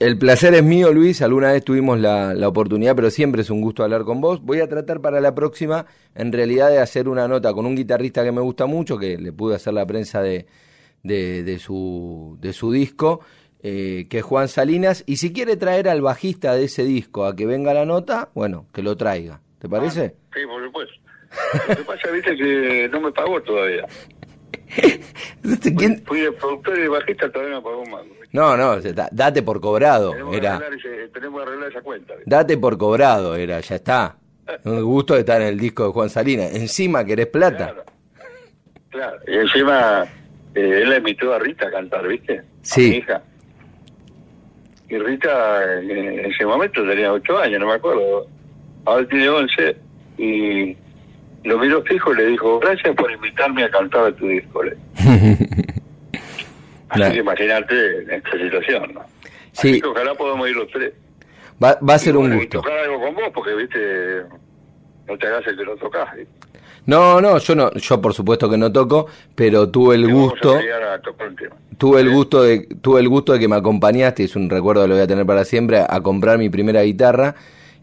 El 0.00 0.18
placer 0.18 0.54
es 0.54 0.64
mío, 0.64 0.92
Luis. 0.92 1.22
Alguna 1.22 1.52
vez 1.52 1.64
tuvimos 1.64 2.00
la, 2.00 2.48
oportunidad, 2.48 2.96
pero 2.96 3.10
siempre 3.10 3.42
es 3.42 3.50
un 3.50 3.60
gusto 3.60 3.84
hablar 3.84 4.02
con 4.02 4.20
vos. 4.20 4.42
Voy 4.42 4.60
a 4.60 4.68
tratar 4.68 5.00
para 5.00 5.20
la 5.20 5.34
próxima, 5.34 5.86
en 6.14 6.32
realidad, 6.32 6.70
de 6.70 6.78
hacer 6.78 7.08
una 7.08 7.28
nota 7.28 7.52
con 7.52 7.64
un 7.64 7.76
guitarrista 7.76 8.24
que 8.24 8.32
me 8.32 8.40
gusta 8.40 8.66
mucho, 8.66 8.98
que 8.98 9.16
le 9.16 9.32
pude 9.32 9.54
hacer 9.54 9.72
la 9.72 9.86
prensa 9.86 10.20
de, 10.20 10.46
de, 11.04 11.58
su, 11.60 12.36
de 12.40 12.52
su 12.52 12.72
disco, 12.72 13.20
eh, 13.66 14.08
que 14.10 14.18
es 14.18 14.24
Juan 14.24 14.48
Salinas. 14.48 15.04
Y 15.06 15.16
si 15.16 15.32
quiere 15.32 15.56
traer 15.56 15.88
al 15.88 16.02
bajista 16.02 16.54
de 16.54 16.64
ese 16.64 16.84
disco 16.84 17.24
a 17.24 17.34
que 17.34 17.46
venga 17.46 17.72
la 17.72 17.86
nota, 17.86 18.28
bueno, 18.34 18.66
que 18.74 18.82
lo 18.82 18.94
traiga. 18.94 19.40
¿Te 19.58 19.70
parece? 19.70 20.14
Ah, 20.14 20.34
sí, 20.34 20.40
por 20.46 20.62
supuesto. 20.62 20.94
Lo 21.68 21.76
que 21.76 21.82
pasa, 21.84 22.10
viste, 22.10 22.36
que 22.36 22.90
no 22.92 23.00
me 23.00 23.10
pagó 23.10 23.42
todavía. 23.42 23.86
¿Quién? 25.78 26.04
Fui, 26.04 26.20
el 26.20 26.34
productor 26.34 26.78
y 26.78 26.88
bajista, 26.88 27.32
todavía 27.32 27.54
no 27.54 27.62
pagó 27.62 27.86
más. 27.86 28.02
No, 28.32 28.54
no, 28.54 28.76
date 29.10 29.42
por 29.42 29.62
cobrado. 29.62 30.10
Tenemos, 30.10 30.36
era. 30.36 30.58
Que 30.58 31.08
tenemos 31.14 31.42
que 31.42 31.48
arreglar 31.48 31.70
esa 31.70 31.80
cuenta. 31.80 32.14
Date 32.26 32.58
por 32.58 32.76
cobrado, 32.76 33.34
era, 33.34 33.60
ya 33.60 33.76
está. 33.76 34.18
Un 34.64 34.82
gusto 34.82 35.16
estar 35.16 35.40
en 35.40 35.48
el 35.48 35.58
disco 35.58 35.86
de 35.86 35.92
Juan 35.92 36.10
Salinas. 36.10 36.54
Encima 36.54 37.02
querés 37.02 37.28
plata. 37.28 37.74
Claro, 38.90 39.18
y 39.26 39.36
encima 39.36 40.04
eh, 40.54 40.80
él 40.82 40.90
le 40.90 40.98
invitó 40.98 41.32
a 41.32 41.38
Rita 41.38 41.68
a 41.68 41.70
cantar, 41.70 42.06
¿viste? 42.06 42.42
Sí. 42.60 42.90
mi 42.90 42.96
hija. 42.98 43.22
Y 44.88 44.98
Rita 44.98 45.80
en 45.80 46.26
ese 46.26 46.44
momento 46.44 46.86
tenía 46.86 47.12
8 47.12 47.38
años, 47.38 47.60
no 47.60 47.66
me 47.66 47.74
acuerdo. 47.74 48.26
Ahora 48.84 49.06
tiene 49.08 49.28
11 49.28 49.76
y 50.18 50.76
lo 51.44 51.58
miró 51.58 51.82
fijo 51.82 52.12
y 52.12 52.16
le 52.16 52.26
dijo, 52.26 52.58
gracias 52.60 52.94
por 52.94 53.10
invitarme 53.10 53.64
a 53.64 53.70
cantar 53.70 54.06
a 54.06 54.12
tu 54.12 54.28
disco. 54.28 54.62
Así 56.88 57.12
que 57.12 57.18
imagínate 57.18 58.14
esta 58.14 58.32
situación, 58.32 58.94
¿no? 58.94 59.02
Sí. 59.52 59.70
Así 59.70 59.80
que 59.80 59.86
ojalá 59.86 60.14
podamos 60.14 60.48
ir 60.48 60.56
los 60.56 60.70
tres. 60.70 60.92
Va, 61.62 61.78
va 61.88 61.94
a 61.94 61.98
ser 61.98 62.16
un 62.16 62.34
gusto. 62.34 62.60
tocar 62.60 62.78
algo 62.78 63.00
con 63.00 63.14
vos, 63.14 63.30
porque, 63.34 63.54
viste, 63.54 64.22
no 65.06 65.16
te 65.18 65.26
hagas 65.26 65.46
el 65.46 65.56
que 65.56 65.64
lo 65.64 65.76
tocas. 65.76 66.08
No, 66.86 67.20
no, 67.20 67.38
yo 67.38 67.54
no, 67.54 67.72
yo 67.72 68.00
por 68.00 68.12
supuesto 68.12 68.48
que 68.50 68.58
no 68.58 68.70
toco, 68.70 69.06
pero 69.34 69.68
tuve 69.68 69.94
el 69.94 70.12
gusto, 70.12 70.58
tuve 71.78 72.00
el 72.00 72.10
gusto 72.10 72.42
de, 72.42 72.68
tuve 72.80 73.00
el 73.00 73.08
gusto 73.08 73.32
de 73.32 73.38
que 73.38 73.48
me 73.48 73.56
acompañaste, 73.56 74.24
es 74.24 74.36
un 74.36 74.50
recuerdo 74.50 74.82
que 74.82 74.88
lo 74.88 74.94
voy 74.94 75.04
a 75.04 75.06
tener 75.06 75.24
para 75.24 75.44
siempre, 75.44 75.80
a 75.80 76.00
comprar 76.02 76.38
mi 76.38 76.50
primera 76.50 76.82
guitarra 76.82 77.34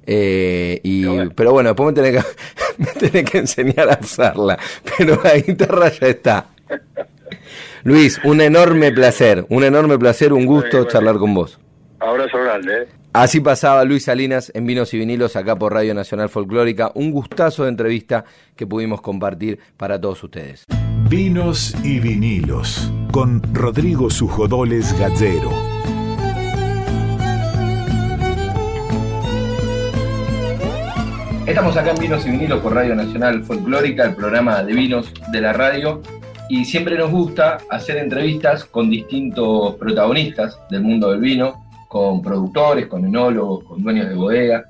eh, 0.05 0.79
y, 0.83 1.29
pero 1.29 1.53
bueno, 1.53 1.69
después 1.69 1.87
me 1.87 1.93
tenés, 1.93 2.23
que, 2.23 3.11
me 3.13 3.23
que 3.23 3.37
enseñar 3.37 3.89
a 3.89 3.99
usarla. 4.01 4.57
Pero 4.97 5.19
la 5.23 5.35
guitarra 5.37 5.89
ya 5.89 6.07
está. 6.07 6.45
Luis, 7.83 8.19
un 8.23 8.41
enorme 8.41 8.91
placer, 8.91 9.45
un 9.49 9.63
enorme 9.63 9.97
placer, 9.97 10.33
un 10.33 10.45
gusto 10.45 10.85
charlar 10.85 11.17
con 11.17 11.33
vos. 11.33 11.59
Abrazo 11.99 12.37
grande. 12.39 12.83
¿eh? 12.83 12.87
Así 13.13 13.41
pasaba 13.41 13.83
Luis 13.83 14.05
Salinas 14.05 14.53
en 14.55 14.65
Vinos 14.65 14.93
y 14.93 14.97
Vinilos 14.97 15.35
acá 15.35 15.57
por 15.57 15.73
Radio 15.73 15.93
Nacional 15.93 16.29
Folclórica. 16.29 16.93
Un 16.95 17.11
gustazo 17.11 17.63
de 17.63 17.69
entrevista 17.69 18.23
que 18.55 18.65
pudimos 18.65 19.01
compartir 19.01 19.59
para 19.75 19.99
todos 19.99 20.23
ustedes. 20.23 20.63
Vinos 21.09 21.75
y 21.83 21.99
Vinilos 21.99 22.89
con 23.11 23.41
Rodrigo 23.53 24.09
Sujodoles 24.09 24.97
Gallero. 24.97 25.51
Estamos 31.45 31.75
acá 31.75 31.91
en 31.91 31.97
Vinos 31.99 32.25
y 32.25 32.31
Vinilos 32.31 32.61
por 32.61 32.73
Radio 32.73 32.95
Nacional 32.95 33.43
Folclórica, 33.43 34.05
el 34.05 34.15
programa 34.15 34.63
de 34.63 34.71
vinos 34.71 35.11
de 35.33 35.41
la 35.41 35.51
radio, 35.51 36.01
y 36.47 36.63
siempre 36.63 36.97
nos 36.97 37.11
gusta 37.11 37.57
hacer 37.69 37.97
entrevistas 37.97 38.63
con 38.63 38.89
distintos 38.89 39.75
protagonistas 39.75 40.57
del 40.69 40.83
mundo 40.83 41.11
del 41.11 41.19
vino, 41.19 41.70
con 41.91 42.21
productores, 42.21 42.87
con 42.87 43.03
enólogos, 43.03 43.65
con 43.65 43.83
dueños 43.83 44.07
de 44.07 44.15
bodega, 44.15 44.63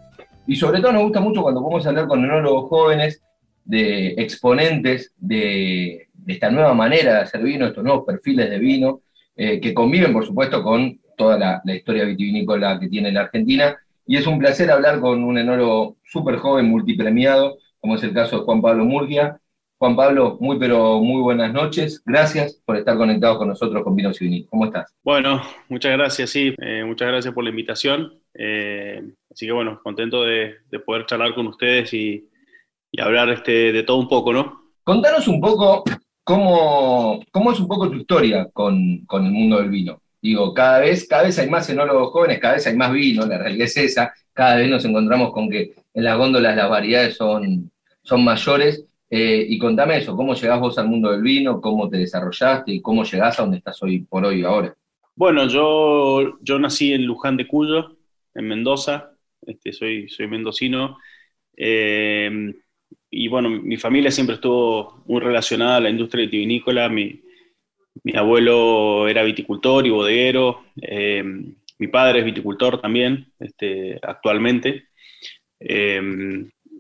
y 0.48 0.56
sobre 0.56 0.82
todo 0.82 0.92
nos 0.92 1.04
gusta 1.04 1.20
mucho 1.20 1.44
cuando 1.44 1.62
podemos 1.62 1.86
hablar 1.86 2.08
con 2.08 2.26
enólogos 2.26 2.68
jóvenes, 2.68 3.22
de 3.64 4.16
exponentes 4.18 5.14
de, 5.18 6.08
esta 6.26 6.50
nueva 6.50 6.74
manera 6.74 7.14
de 7.14 7.20
hacer 7.20 7.44
vino, 7.44 7.68
estos 7.68 7.84
nuevos 7.84 8.06
perfiles 8.08 8.50
de 8.50 8.58
vino, 8.58 9.02
eh, 9.36 9.62
que 9.62 9.72
conviven, 9.72 10.14
por 10.14 10.26
supuesto, 10.26 10.64
con 10.64 11.00
toda 11.16 11.38
la, 11.38 11.76
historia 11.76 12.06
vitivinícola 12.06 12.80
que 12.80 12.90
tiene 12.90 13.12
la 13.12 13.22
Argentina 13.22 13.78
y 14.08 14.18
es 14.18 14.26
un 14.26 14.40
placer 14.40 14.72
hablar 14.72 15.00
con 15.00 15.24
un 15.24 15.38
enólogo 15.38 15.98
súper 16.04 16.38
joven, 16.38 16.72
multipremiado, 16.72 17.60
como 17.80 17.98
es 17.98 18.04
el 18.04 18.16
caso 18.16 18.40
de 18.40 18.46
Juan 18.46 18.64
Pablo 18.64 18.84
Murgia. 18.84 19.40
Juan 19.82 19.96
Pablo, 19.96 20.38
muy 20.40 20.60
pero 20.60 21.00
muy 21.00 21.24
buenas 21.24 21.52
noches. 21.52 22.04
Gracias 22.06 22.62
por 22.66 22.78
estar 22.78 22.96
conectado 22.98 23.40
con 23.40 23.48
nosotros 23.48 23.84
con 23.84 23.96
Vinos 23.96 24.22
y 24.22 24.26
Vinil. 24.26 24.48
¿Cómo 24.48 24.66
estás? 24.66 24.94
Bueno, 25.04 25.42
muchas 25.70 25.94
gracias, 25.94 26.30
sí. 26.30 26.54
Eh, 26.62 26.84
muchas 26.86 27.08
gracias 27.08 27.34
por 27.34 27.44
la 27.44 27.50
invitación. 27.50 28.14
Eh, 28.36 29.02
así 29.32 29.48
que 29.48 29.52
bueno, 29.52 29.80
contento 29.82 30.22
de, 30.24 30.58
poder 30.86 31.08
charlar 31.08 31.34
con 31.34 31.48
ustedes 31.48 31.92
y, 31.96 32.30
hablar 33.00 33.32
este, 33.32 33.72
de 33.72 33.82
todo 33.82 33.98
un 33.98 34.08
poco, 34.08 34.32
¿no? 34.32 34.66
Contanos 34.84 35.28
un 35.28 35.42
poco 35.42 35.84
cómo, 36.24 37.20
cómo 37.32 37.52
es 37.52 37.60
un 37.60 37.68
poco 37.68 37.90
tu 37.90 37.96
historia 37.96 38.50
con, 38.54 39.04
con 39.08 39.26
el 39.26 39.32
mundo 39.32 39.58
del 39.58 39.72
vino. 39.72 40.00
Digo, 40.22 40.54
cada 40.54 40.82
vez, 40.82 41.08
cada 41.08 41.24
vez 41.24 41.40
hay 41.40 41.50
más 41.50 41.68
enólogos 41.72 42.12
jóvenes, 42.12 42.38
cada 42.38 42.54
vez 42.54 42.68
hay 42.68 42.76
más 42.76 42.92
vino, 42.92 43.26
la 43.26 43.40
realidad 43.40 43.66
es 43.66 43.78
esa, 43.78 44.14
cada 44.32 44.58
vez 44.58 44.70
nos 44.70 44.86
encontramos 44.86 45.34
con 45.34 45.50
que 45.50 45.74
en 45.92 46.04
las 46.04 46.20
góndolas 46.20 46.56
las 46.56 46.70
variedades 46.70 47.18
son, 47.18 47.72
son 48.04 48.24
mayores. 48.24 48.86
Eh, 49.14 49.46
y 49.50 49.58
contame 49.60 49.98
eso, 49.98 50.16
¿cómo 50.16 50.34
llegás 50.34 50.62
vos 50.62 50.78
al 50.78 50.88
mundo 50.88 51.12
del 51.12 51.22
vino? 51.22 51.60
¿Cómo 51.60 51.90
te 51.90 51.98
desarrollaste 51.98 52.72
y 52.72 52.82
cómo 52.82 53.04
llegás 53.04 53.38
a 53.38 53.42
donde 53.42 53.58
estás 53.58 53.84
hoy 53.84 54.00
por 54.00 54.24
hoy 54.24 54.42
ahora? 54.44 54.74
Bueno, 55.14 55.50
yo, 55.50 56.40
yo 56.40 56.58
nací 56.60 56.94
en 56.94 57.06
Luján 57.06 57.36
de 57.36 57.46
Cuyo, 57.46 57.98
en 58.34 58.48
Mendoza, 58.48 59.12
este, 59.46 59.74
soy, 59.74 60.08
soy 60.08 60.28
mendocino. 60.28 60.98
Eh, 61.58 62.54
y 63.10 63.28
bueno, 63.28 63.50
mi 63.50 63.76
familia 63.76 64.12
siempre 64.12 64.36
estuvo 64.36 65.04
muy 65.06 65.20
relacionada 65.20 65.76
a 65.76 65.82
la 65.82 65.90
industria 65.90 66.24
vitivinícola. 66.24 66.88
Mi, 66.88 67.22
mi 68.04 68.16
abuelo 68.16 69.10
era 69.10 69.24
viticultor 69.24 69.86
y 69.86 69.90
bodeguero, 69.90 70.64
eh, 70.82 71.22
mi 71.78 71.88
padre 71.88 72.20
es 72.20 72.26
viticultor 72.26 72.80
también, 72.80 73.34
este, 73.40 74.00
actualmente. 74.02 74.88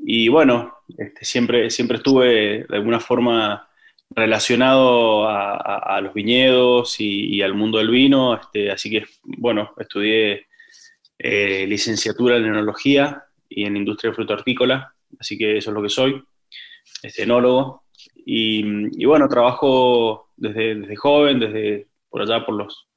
Y 0.03 0.27
bueno, 0.29 0.77
este, 0.97 1.25
siempre, 1.25 1.69
siempre 1.69 1.97
estuve 1.97 2.65
de 2.67 2.75
alguna 2.75 2.99
forma 2.99 3.67
relacionado 4.09 5.27
a, 5.27 5.99
los 6.01 6.13
viñedos 6.13 6.99
y, 6.99 7.41
al 7.41 7.53
mundo 7.53 7.77
del 7.77 7.89
vino, 7.89 8.35
este, 8.35 8.71
así 8.71 8.89
que 8.89 9.05
bueno, 9.23 9.73
estudié 9.77 10.47
eh, 11.17 11.65
licenciatura 11.67 12.37
en 12.37 12.45
enología 12.45 13.23
y 13.47 13.65
en 13.65 13.77
industria 13.77 14.09
de 14.09 14.15
fruto 14.15 14.33
hortícola, 14.33 14.93
así 15.19 15.37
que 15.37 15.57
eso 15.57 15.69
es 15.69 15.73
lo 15.73 15.81
que 15.81 15.89
soy, 15.89 16.21
este, 17.03 17.23
enólogo. 17.23 17.83
Y, 18.25 19.05
bueno, 19.05 19.29
trabajo 19.29 20.31
desde, 20.35 20.95
joven, 20.95 21.39
desde 21.39 21.87
por 22.09 22.21
allá 22.21 22.45
por 22.45 22.55
los, 22.55 22.87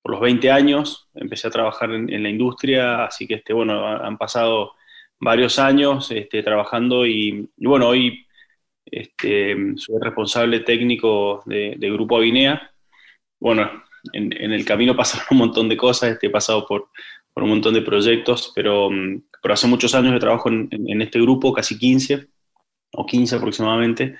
por 0.00 0.12
los 0.12 0.20
20 0.20 0.50
años, 0.50 1.08
empecé 1.14 1.48
a 1.48 1.50
trabajar 1.50 1.90
en, 1.90 2.22
la 2.22 2.28
industria, 2.28 3.04
así 3.04 3.26
que 3.26 3.34
este, 3.34 3.52
bueno, 3.52 3.86
han 3.86 4.16
pasado 4.16 4.74
varios 5.22 5.58
años 5.58 6.10
este, 6.10 6.42
trabajando 6.42 7.06
y, 7.06 7.48
bueno, 7.56 7.88
hoy 7.88 8.26
este, 8.84 9.56
soy 9.76 9.96
responsable 10.00 10.60
técnico 10.60 11.42
de, 11.46 11.76
Grupo 11.78 12.16
Avinea. 12.16 12.70
Bueno, 13.40 13.70
en, 14.12 14.32
el 14.52 14.64
camino 14.64 14.96
pasaron 14.96 15.26
un 15.30 15.38
montón 15.38 15.68
de 15.68 15.76
cosas, 15.76 16.10
este, 16.10 16.26
he 16.26 16.30
pasado 16.30 16.66
por, 16.66 16.88
un 17.36 17.48
montón 17.48 17.72
de 17.72 17.82
proyectos, 17.82 18.52
pero, 18.54 18.90
pero 19.42 19.54
hace 19.54 19.66
muchos 19.66 19.94
años 19.94 20.12
que 20.12 20.20
trabajo 20.20 20.50
en, 20.50 20.68
en, 20.70 21.00
este 21.00 21.20
grupo, 21.20 21.52
casi 21.52 21.78
15 21.78 22.28
o 22.92 23.06
15 23.06 23.36
aproximadamente, 23.36 24.16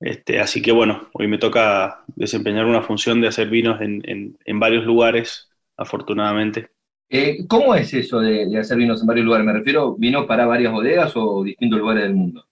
este, 0.00 0.40
así 0.40 0.62
que 0.62 0.72
bueno, 0.72 1.10
hoy 1.12 1.28
me 1.28 1.36
toca 1.36 2.04
desempeñar 2.16 2.64
una 2.64 2.82
función 2.82 3.20
de 3.20 3.28
hacer 3.28 3.50
vinos 3.50 3.80
en, 3.82 4.38
varios 4.58 4.84
lugares, 4.86 5.50
afortunadamente. 5.76 6.70
Eh, 7.12 7.44
¿Cómo 7.48 7.74
es 7.74 7.92
eso 7.92 8.20
de, 8.20 8.56
hacer 8.56 8.78
vinos 8.78 9.00
en 9.00 9.06
varios 9.08 9.26
lugares? 9.26 9.44
Me 9.44 9.52
refiero, 9.52 9.96
¿vinos 9.96 10.26
para 10.26 10.46
varias 10.46 10.72
bodegas 10.72 11.12
o 11.16 11.42
distintos 11.42 11.80
lugares 11.80 12.04
del 12.04 12.14
mundo? 12.14 12.46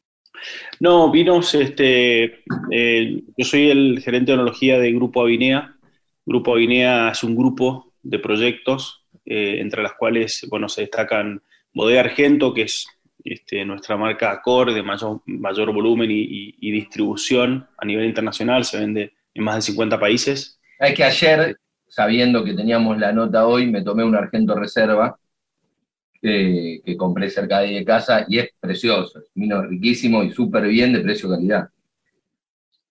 No, 0.81 1.13
vinos, 1.13 1.55
este, 1.55 2.43
eh, 2.73 3.23
yo 3.37 3.45
soy 3.45 3.71
el 3.71 4.01
gerente 4.03 4.33
de 4.33 4.35
enología 4.35 4.81
de 4.81 4.93
Grupo 4.93 5.23
Avinea. 5.23 5.77
Grupo 6.27 6.55
Avinea 6.55 7.11
es 7.11 7.23
un 7.23 7.37
grupo 7.37 7.93
de 8.03 8.19
proyectos 8.19 9.05
eh, 9.25 9.61
entre 9.61 9.81
las 9.81 9.93
cuales, 9.93 10.45
bueno, 10.51 10.69
se 10.69 10.83
destacan 10.83 11.41
Bodega 11.73 12.01
Argento, 12.01 12.53
que 12.53 12.63
es 12.63 12.89
este, 13.23 13.65
nuestra 13.65 13.97
marca 13.97 14.41
core 14.43 14.75
de 14.75 14.83
mayor, 14.83 15.23
mayor 15.27 15.73
volumen 15.73 16.11
y, 16.11 16.57
y, 16.59 16.71
distribución 16.73 17.69
a 17.77 17.85
nivel 17.85 18.07
internacional, 18.07 18.65
se 18.65 18.79
vende 18.79 19.13
en 19.35 19.45
más 19.45 19.57
de 19.57 19.63
50 19.63 20.01
países. 20.01 20.59
Es 20.81 20.95
que 20.95 21.05
ayer 21.05 21.57
sabiendo 21.89 22.45
que 22.45 22.55
teníamos 22.55 22.99
la 22.99 23.13
nota 23.13 23.47
hoy, 23.47 23.67
me 23.67 23.83
tomé 23.83 24.05
un 24.05 24.15
Argento 24.15 24.55
Reserva 24.55 25.19
que, 26.21 26.97
compré 26.97 27.31
cerca 27.31 27.61
de 27.61 27.85
casa 27.85 28.27
y 28.29 28.39
es 28.39 28.51
precioso, 28.59 29.21
es 29.21 29.31
vino 29.35 29.63
riquísimo 29.63 30.23
y 30.23 30.31
súper 30.31 30.67
bien 30.69 30.93
de 30.93 31.01
precio-calidad. 31.01 31.69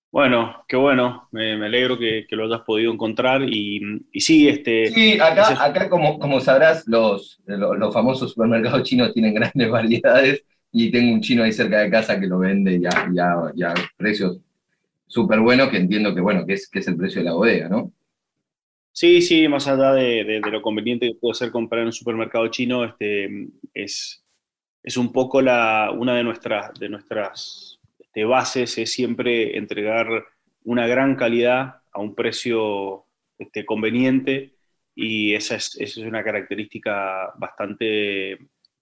Bueno, 0.09 0.63
qué 0.67 0.77
bueno, 0.77 1.27
me, 1.31 1.53
alegro 1.53 1.99
que, 1.99 2.25
lo 2.31 2.45
hayas 2.45 2.61
podido 2.61 2.91
encontrar 2.91 3.43
y, 3.43 3.81
y 4.11 4.21
sí, 4.21 4.47
este... 4.47 4.87
Sí, 4.87 5.19
acá, 5.19 5.63
acá 5.63 5.89
como, 5.89 6.17
como 6.17 6.39
sabrás, 6.39 6.87
los, 6.87 7.39
los, 7.45 7.93
famosos 7.93 8.31
supermercados 8.31 8.83
chinos 8.83 9.13
tienen 9.13 9.33
grandes 9.35 9.69
variedades 9.69 10.43
y 10.71 10.89
tengo 10.91 11.13
un 11.13 11.21
chino 11.21 11.43
ahí 11.43 11.51
cerca 11.51 11.79
de 11.79 11.91
casa 11.91 12.19
que 12.19 12.27
lo 12.27 12.39
vende 12.39 12.79
ya, 12.79 13.09
ya, 13.13 13.51
ya 13.55 13.73
precios 13.97 14.39
súper 15.07 15.39
buenos 15.39 15.69
que 15.69 15.77
entiendo 15.77 16.13
que, 16.15 16.21
bueno, 16.21 16.45
que 16.45 16.53
es, 16.53 16.69
que 16.69 16.79
es 16.79 16.87
el 16.87 16.97
precio 16.97 17.21
de 17.21 17.25
la 17.25 17.33
bodega, 17.33 17.69
¿no? 17.69 17.91
Sí, 18.99 19.21
sí, 19.21 19.47
más 19.47 19.67
allá 19.67 19.93
de, 19.93 20.41
lo 20.51 20.59
conveniente 20.63 21.07
que 21.07 21.19
puede 21.19 21.35
ser 21.35 21.51
comprar 21.51 21.81
en 21.81 21.87
un 21.87 21.93
supermercado 21.93 22.47
chino, 22.47 22.83
este, 22.83 23.29
es, 23.71 24.25
es 24.81 24.97
un 24.97 25.13
poco 25.13 25.39
la, 25.39 25.91
una 25.95 26.15
de 26.15 26.23
nuestras, 26.23 26.73
de 26.79 26.89
nuestras 26.89 27.79
este, 27.99 28.25
bases, 28.25 28.75
es 28.79 28.91
siempre 28.91 29.55
entregar 29.55 30.07
una 30.63 30.87
gran 30.87 31.15
calidad 31.15 31.83
a 31.93 31.99
un 31.99 32.15
precio 32.15 33.05
este, 33.37 33.67
conveniente 33.67 34.55
y 34.95 35.35
esa 35.35 35.57
es, 35.57 35.77
esa 35.79 36.01
es 36.01 36.07
una 36.07 36.23
característica 36.23 37.33
bastante, 37.37 38.39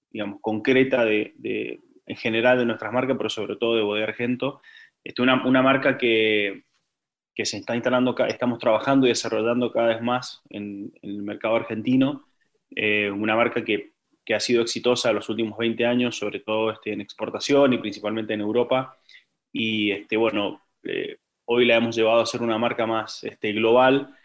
digamos, 0.09 0.39
concreta 0.39 1.03
de, 1.03 1.81
en 2.05 2.15
general 2.15 2.57
de 2.57 2.65
nuestras 2.65 2.93
marcas, 2.93 3.17
pero 3.17 3.29
sobre 3.29 3.57
todo 3.57 3.75
de 3.75 3.81
Bodega 3.81 4.07
Argento. 4.07 4.61
Este, 5.03 5.21
una, 5.21 5.45
una 5.45 5.61
marca 5.61 5.97
que, 5.97 6.63
que 7.35 7.45
se 7.45 7.57
está 7.57 7.75
instalando, 7.75 8.15
estamos 8.27 8.59
trabajando 8.59 9.05
y 9.05 9.09
desarrollando 9.09 9.71
cada 9.71 9.87
vez 9.87 10.01
más 10.01 10.41
en, 10.49 10.93
el 11.01 11.21
mercado 11.23 11.55
argentino, 11.57 12.25
eh, 12.75 13.11
una 13.11 13.35
marca 13.35 13.63
que, 13.63 13.91
que, 14.25 14.35
ha 14.35 14.39
sido 14.39 14.61
exitosa 14.61 15.09
en 15.09 15.15
los 15.15 15.29
últimos 15.29 15.57
20 15.57 15.85
años, 15.85 16.17
sobre 16.17 16.39
todo 16.39 16.71
este, 16.71 16.93
en 16.93 17.01
exportación 17.01 17.73
y 17.73 17.77
principalmente 17.77 18.33
en 18.33 18.41
Europa. 18.41 18.97
Y 19.51 19.91
este, 19.91 20.17
bueno, 20.17 20.61
eh, 20.83 21.17
hoy 21.45 21.65
la 21.65 21.75
hemos 21.77 21.95
llevado 21.95 22.21
a 22.21 22.25
ser 22.25 22.41
una 22.41 22.57
marca 22.57 22.85
más 22.85 23.23
este, 23.23 23.53
global 23.53 24.15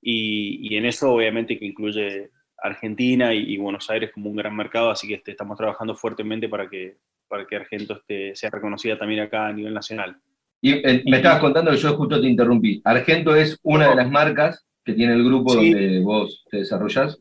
y, 0.00 0.68
y 0.74 0.76
en 0.76 0.86
eso 0.86 1.12
obviamente 1.12 1.58
que 1.58 1.66
incluye 1.66 2.30
Argentina 2.58 3.34
y, 3.34 3.56
Buenos 3.58 3.88
Aires 3.90 4.10
como 4.12 4.30
un 4.30 4.36
gran 4.36 4.54
mercado, 4.56 4.90
así 4.90 5.08
que 5.08 5.14
este, 5.14 5.32
estamos 5.32 5.56
trabajando 5.56 5.94
fuertemente 5.94 6.48
para 6.48 6.68
que, 6.68 6.96
para 7.28 7.46
que 7.46 7.56
Argento 7.56 7.94
este, 7.94 8.34
sea 8.34 8.50
reconocida 8.50 8.98
también 8.98 9.20
acá 9.20 9.46
a 9.46 9.52
nivel 9.52 9.74
nacional. 9.74 10.20
Y 10.66 10.84
eh, 10.84 11.04
me 11.06 11.18
estabas 11.18 11.38
contando 11.38 11.70
que 11.70 11.76
yo 11.76 11.96
justo 11.96 12.20
te 12.20 12.26
interrumpí. 12.26 12.82
Argento 12.82 13.36
es 13.36 13.56
una 13.62 13.88
de 13.88 13.94
las 13.94 14.10
marcas 14.10 14.66
que 14.84 14.94
tiene 14.94 15.12
el 15.12 15.24
grupo 15.24 15.54
donde 15.54 16.00
vos 16.00 16.44
te 16.50 16.56
desarrollás. 16.56 17.20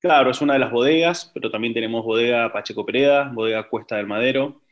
Claro, 0.00 0.32
es 0.32 0.40
una 0.40 0.54
de 0.54 0.58
las 0.58 0.72
bodegas, 0.72 1.30
pero 1.32 1.48
también 1.48 1.74
tenemos 1.74 2.04
bodega 2.04 2.52
Pacheco 2.52 2.84
Pereda, 2.84 3.30
bodega 3.32 3.68
Cuesta 3.68 3.98
del 3.98 4.08
Madero, 4.08 4.62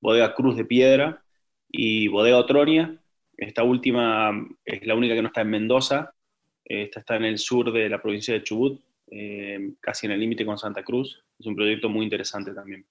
bodega 0.00 0.34
Cruz 0.34 0.56
de 0.56 0.64
Piedra 0.64 1.22
y 1.70 2.08
bodega 2.08 2.38
Otronia. 2.38 3.00
Esta 3.36 3.62
última 3.62 4.32
es 4.64 4.84
la 4.84 4.96
única 4.96 5.14
que 5.14 5.22
no 5.22 5.28
está 5.28 5.42
en 5.42 5.50
Mendoza. 5.50 6.12
Esta 6.64 6.98
está 6.98 7.14
en 7.14 7.26
el 7.26 7.38
sur 7.38 7.72
de 7.72 7.88
la 7.88 8.02
provincia 8.02 8.34
de 8.34 8.42
Chubut, 8.42 8.80
eh, 9.12 9.70
casi 9.78 10.06
en 10.06 10.12
el 10.14 10.18
límite 10.18 10.44
con 10.44 10.58
Santa 10.58 10.82
Cruz. 10.82 11.22
Es 11.38 11.46
un 11.46 11.54
proyecto 11.54 11.88
muy 11.88 12.02
interesante 12.02 12.52
también. 12.52 12.84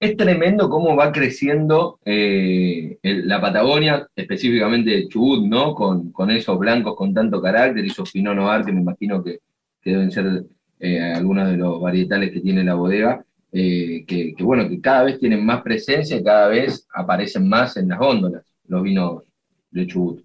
Es 0.00 0.16
tremendo 0.16 0.70
cómo 0.70 0.96
va 0.96 1.12
creciendo 1.12 2.00
eh, 2.06 2.98
la 3.02 3.38
Patagonia, 3.38 4.08
específicamente 4.16 5.06
Chubut, 5.08 5.46
¿no? 5.46 5.74
Con, 5.74 6.30
esos 6.30 6.58
blancos 6.58 6.96
con 6.96 7.12
tanto 7.12 7.42
carácter 7.42 7.84
y 7.84 7.88
esos 7.88 8.10
Pinot 8.10 8.34
Noir 8.34 8.64
que 8.64 8.72
me 8.72 8.80
imagino 8.80 9.22
que, 9.22 9.40
deben 9.84 10.10
ser 10.10 10.46
eh, 10.78 11.12
algunos 11.14 11.50
de 11.50 11.58
los 11.58 11.82
varietales 11.82 12.32
que 12.32 12.40
tiene 12.40 12.64
la 12.64 12.74
bodega, 12.74 13.22
eh, 13.52 14.04
que, 14.06 14.34
bueno, 14.40 14.66
que 14.70 14.80
cada 14.80 15.04
vez 15.04 15.18
tienen 15.18 15.44
más 15.44 15.60
presencia 15.60 16.16
y 16.16 16.24
cada 16.24 16.48
vez 16.48 16.86
aparecen 16.94 17.46
más 17.46 17.76
en 17.76 17.88
las 17.88 17.98
góndolas 17.98 18.42
los 18.68 18.82
vinos 18.82 19.24
de 19.70 19.86
Chubut. 19.86 20.24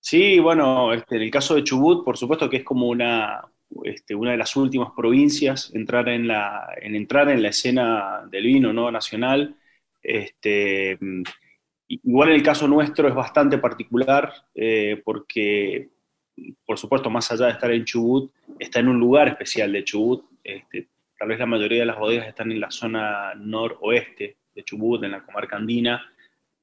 Sí, 0.00 0.38
bueno, 0.38 0.94
este, 0.94 1.16
en 1.16 1.22
el 1.22 1.30
caso 1.30 1.56
de 1.56 1.64
Chubut, 1.64 2.04
por 2.04 2.16
supuesto 2.16 2.48
que 2.48 2.58
es 2.58 2.64
como 2.64 2.88
una, 2.88 3.42
este, 3.84 4.14
una 4.14 4.32
de 4.32 4.36
las 4.36 4.56
últimas 4.56 4.90
provincias 4.96 5.72
entrar 5.74 6.08
en, 6.08 6.28
la, 6.28 6.68
en 6.80 6.94
entrar 6.94 7.28
en 7.28 7.42
la 7.42 7.48
escena 7.48 8.22
del 8.30 8.44
vino 8.44 8.72
¿no? 8.72 8.90
nacional. 8.90 9.56
Este, 10.02 10.98
igual 11.88 12.30
en 12.30 12.34
el 12.36 12.42
caso 12.42 12.68
nuestro 12.68 13.08
es 13.08 13.14
bastante 13.14 13.58
particular 13.58 14.32
eh, 14.54 15.02
porque, 15.04 15.88
por 16.64 16.78
supuesto, 16.78 17.10
más 17.10 17.30
allá 17.32 17.46
de 17.46 17.52
estar 17.52 17.72
en 17.72 17.84
Chubut, 17.84 18.32
está 18.58 18.80
en 18.80 18.88
un 18.88 18.98
lugar 18.98 19.28
especial 19.28 19.72
de 19.72 19.84
Chubut. 19.84 20.24
Este, 20.42 20.88
tal 21.18 21.28
vez 21.28 21.38
la 21.38 21.46
mayoría 21.46 21.80
de 21.80 21.86
las 21.86 21.98
bodegas 21.98 22.28
están 22.28 22.52
en 22.52 22.60
la 22.60 22.70
zona 22.70 23.34
noroeste 23.34 24.36
de 24.54 24.64
Chubut, 24.64 25.02
en 25.02 25.10
la 25.10 25.24
comarca 25.24 25.56
andina. 25.56 26.12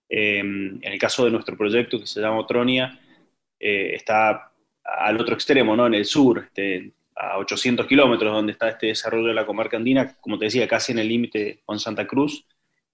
Em, 0.07 0.79
en 0.81 0.93
el 0.93 0.99
caso 0.99 1.25
de 1.25 1.31
nuestro 1.31 1.57
proyecto 1.57 1.99
que 1.99 2.07
se 2.07 2.21
llama 2.21 2.39
Otronia, 2.39 2.99
eh, 3.59 3.95
está 3.95 4.52
al 4.83 5.19
otro 5.19 5.35
extremo, 5.35 5.75
¿no? 5.75 5.87
En 5.87 5.93
el 5.93 6.05
sur, 6.05 6.43
este, 6.45 6.91
a 7.15 7.37
800 7.37 7.85
kilómetros 7.87 8.33
donde 8.33 8.51
está 8.51 8.69
este 8.69 8.87
desarrollo 8.87 9.27
de 9.27 9.33
la 9.33 9.45
comarca 9.45 9.77
andina, 9.77 10.15
como 10.19 10.37
te 10.37 10.45
decía, 10.45 10.67
casi 10.67 10.91
en 10.91 10.99
el 10.99 11.07
límite 11.07 11.61
con 11.65 11.79
Santa 11.79 12.07
Cruz. 12.07 12.45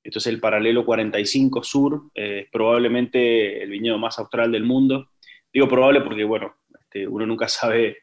Esto 0.04 0.20
es 0.20 0.28
el 0.28 0.40
paralelo 0.40 0.86
45 0.86 1.64
sur, 1.64 2.04
eh, 2.16 2.48
probablemente 2.52 3.62
el 3.62 3.70
viñedo 3.70 3.98
más 3.98 4.18
austral 4.20 4.52
del 4.52 4.64
mundo. 4.64 5.10
Digo 5.52 5.68
probable 5.68 6.02
porque, 6.02 6.24
bueno, 6.24 6.56
este, 6.80 7.08
uno 7.08 7.26
nunca 7.26 7.48
sabe 7.48 7.98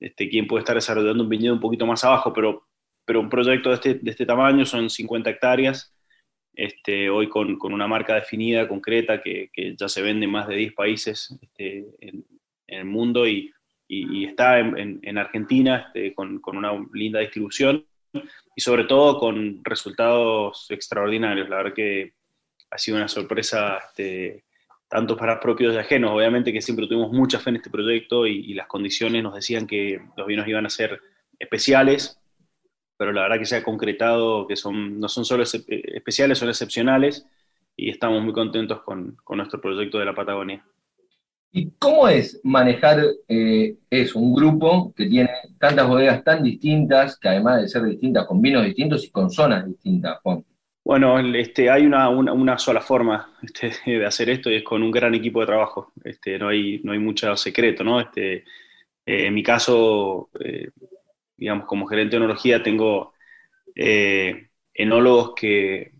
este, 0.00 0.28
quién 0.28 0.46
puede 0.46 0.60
estar 0.60 0.74
desarrollando 0.74 1.22
un 1.22 1.28
viñedo 1.28 1.54
un 1.54 1.60
poquito 1.60 1.86
más 1.86 2.04
abajo, 2.04 2.32
pero, 2.32 2.66
pero 3.04 3.20
un 3.20 3.28
proyecto 3.28 3.68
de 3.68 3.74
este, 3.76 3.94
de 3.94 4.10
este 4.10 4.26
tamaño 4.26 4.64
son 4.64 4.88
50 4.88 5.30
hectáreas, 5.30 5.94
este, 6.54 7.08
hoy 7.08 7.28
con, 7.28 7.58
con, 7.58 7.72
una 7.72 7.86
marca 7.86 8.14
definida, 8.14 8.68
concreta, 8.68 9.22
que, 9.22 9.50
que, 9.52 9.74
ya 9.76 9.88
se 9.88 10.02
vende 10.02 10.26
en 10.26 10.32
más 10.32 10.48
de 10.48 10.56
10 10.56 10.74
países 10.74 11.38
este, 11.40 11.86
en, 12.00 12.24
en 12.72 12.80
el 12.80 12.84
mundo 12.84 13.26
y, 13.26 13.52
y, 13.88 14.24
está 14.24 14.58
en, 14.58 14.98
en, 15.02 15.18
Argentina 15.18 15.86
este, 15.86 16.14
con, 16.14 16.40
con, 16.40 16.56
una 16.56 16.72
linda 16.92 17.20
distribución 17.20 17.84
y 18.56 18.60
sobre 18.60 18.84
todo 18.84 19.18
con 19.18 19.60
resultados 19.62 20.66
extraordinarios. 20.70 21.48
La 21.48 21.56
verdad 21.56 21.74
que 21.74 22.14
ha 22.70 22.78
sido 22.78 22.96
una 22.96 23.08
sorpresa 23.08 23.78
este, 23.78 24.44
tanto 24.88 25.16
para 25.16 25.40
propios 25.40 25.74
y 25.74 25.78
ajenos. 25.78 26.12
Obviamente 26.12 26.52
que 26.52 26.62
siempre 26.62 26.86
tuvimos 26.86 27.12
mucha 27.12 27.38
fe 27.38 27.50
en 27.50 27.56
este 27.56 27.70
proyecto 27.70 28.26
y, 28.26 28.38
y 28.50 28.54
las 28.54 28.66
condiciones 28.66 29.22
nos 29.22 29.34
decían 29.34 29.66
que 29.66 30.00
los 30.16 30.26
vinos 30.26 30.48
iban 30.48 30.66
a 30.66 30.70
ser 30.70 31.00
especiales, 31.38 32.18
pero 32.96 33.12
la 33.12 33.22
verdad 33.22 33.38
que 33.38 33.46
se 33.46 33.56
ha 33.56 33.62
concretado 33.62 34.46
que 34.46 34.56
son, 34.56 35.00
no 35.00 35.08
son 35.08 35.24
solo 35.24 35.42
especiales, 35.42 36.38
son 36.38 36.48
excepcionales 36.48 37.26
y 37.76 37.90
estamos 37.90 38.22
muy 38.22 38.32
contentos 38.32 38.82
con, 38.82 39.16
con 39.24 39.38
nuestro 39.38 39.60
proyecto 39.60 39.98
de 39.98 40.04
la 40.04 40.14
Patagonia. 40.14 40.64
¿Y 41.54 41.70
cómo 41.78 42.08
es 42.08 42.40
manejar 42.44 43.04
eh, 43.28 43.76
eso, 43.90 44.18
un 44.18 44.34
grupo 44.34 44.94
que 44.96 45.04
tiene 45.04 45.28
tantas 45.58 45.86
bodegas 45.86 46.24
tan 46.24 46.42
distintas, 46.42 47.18
que 47.18 47.28
además 47.28 47.60
de 47.60 47.68
ser 47.68 47.84
distintas, 47.84 48.26
con 48.26 48.40
vinos 48.40 48.64
distintos 48.64 49.04
y 49.04 49.10
con 49.10 49.30
zonas 49.30 49.66
distintas, 49.66 50.18
Juan? 50.22 50.42
Bueno, 50.82 51.18
este, 51.36 51.68
hay 51.68 51.84
una, 51.84 52.08
una, 52.08 52.58
sola 52.58 52.80
forma 52.80 53.36
este, 53.42 53.70
de 53.84 54.06
hacer 54.06 54.30
esto 54.30 54.50
y 54.50 54.56
es 54.56 54.62
con 54.64 54.82
un 54.82 54.90
gran 54.90 55.14
equipo 55.14 55.40
de 55.40 55.46
trabajo. 55.46 55.92
Este, 56.02 56.38
no, 56.38 56.48
hay, 56.48 56.80
no 56.84 56.92
hay 56.92 56.98
mucho 56.98 57.36
secreto, 57.36 57.84
¿no? 57.84 58.00
Este, 58.00 58.36
eh, 58.36 59.26
en 59.26 59.34
mi 59.34 59.42
caso, 59.42 60.30
eh, 60.40 60.70
digamos, 61.36 61.66
como 61.66 61.86
gerente 61.86 62.12
de 62.12 62.24
enología, 62.24 62.62
tengo 62.62 63.12
enólogos 64.74 65.32
que, 65.34 65.92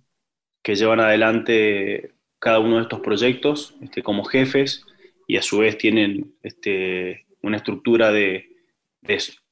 que 0.63 0.75
llevan 0.75 1.01
adelante 1.01 2.13
cada 2.39 2.59
uno 2.59 2.77
de 2.77 2.83
estos 2.83 3.01
proyectos 3.01 3.75
este, 3.83 4.03
como 4.03 4.25
jefes 4.25 4.85
y 5.33 5.39
a 5.39 5.43
su 5.43 5.57
vez 5.61 5.79
tienen 5.79 6.35
este, 6.43 7.25
una 7.41 7.57
estructura 7.57 8.13
de, 8.13 8.51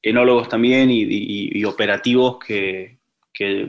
enólogos 0.03 0.47
también 0.47 0.89
y, 0.91 1.65
operativos 1.65 2.37
que, 2.37 2.99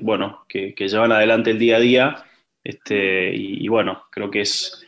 bueno, 0.02 0.44
que, 0.46 0.74
llevan 0.76 1.12
adelante 1.12 1.52
el 1.52 1.58
día 1.58 1.76
a 1.76 1.80
día. 1.80 2.24
Este, 2.62 3.34
y, 3.34 3.66
bueno, 3.68 4.04
creo 4.10 4.30
que 4.30 4.42
es, 4.42 4.84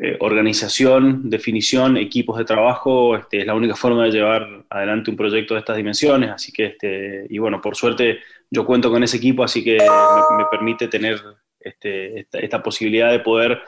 eh, 0.00 0.16
organización, 0.20 1.28
definición, 1.28 1.98
equipos 1.98 2.38
de 2.38 2.46
trabajo, 2.46 3.16
este, 3.16 3.40
es 3.40 3.46
la 3.46 3.54
única 3.54 3.76
forma 3.76 4.04
de 4.04 4.12
llevar 4.12 4.64
adelante 4.70 5.10
un 5.10 5.18
proyecto 5.18 5.52
de 5.52 5.60
estas 5.60 5.76
dimensiones, 5.76 6.30
así 6.30 6.52
que, 6.52 6.64
este, 6.66 7.26
y 7.28 7.36
bueno, 7.36 7.60
por 7.60 7.76
suerte 7.76 8.20
yo 8.50 8.64
cuento 8.64 8.90
con 8.90 9.02
ese 9.02 9.18
equipo, 9.18 9.44
así 9.44 9.62
que 9.62 9.76
me, 9.76 10.44
permite 10.50 10.88
tener 10.88 11.20
este, 11.60 12.26
esta, 12.32 12.62
posibilidad 12.62 13.10
de 13.10 13.20
poder 13.20 13.60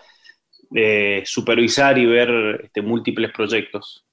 eh, 0.75 1.23
supervisar 1.25 1.99
y 1.99 2.07
ver 2.07 2.61
este, 2.65 2.83
múltiples 2.83 3.33
proyectos. 3.33 4.05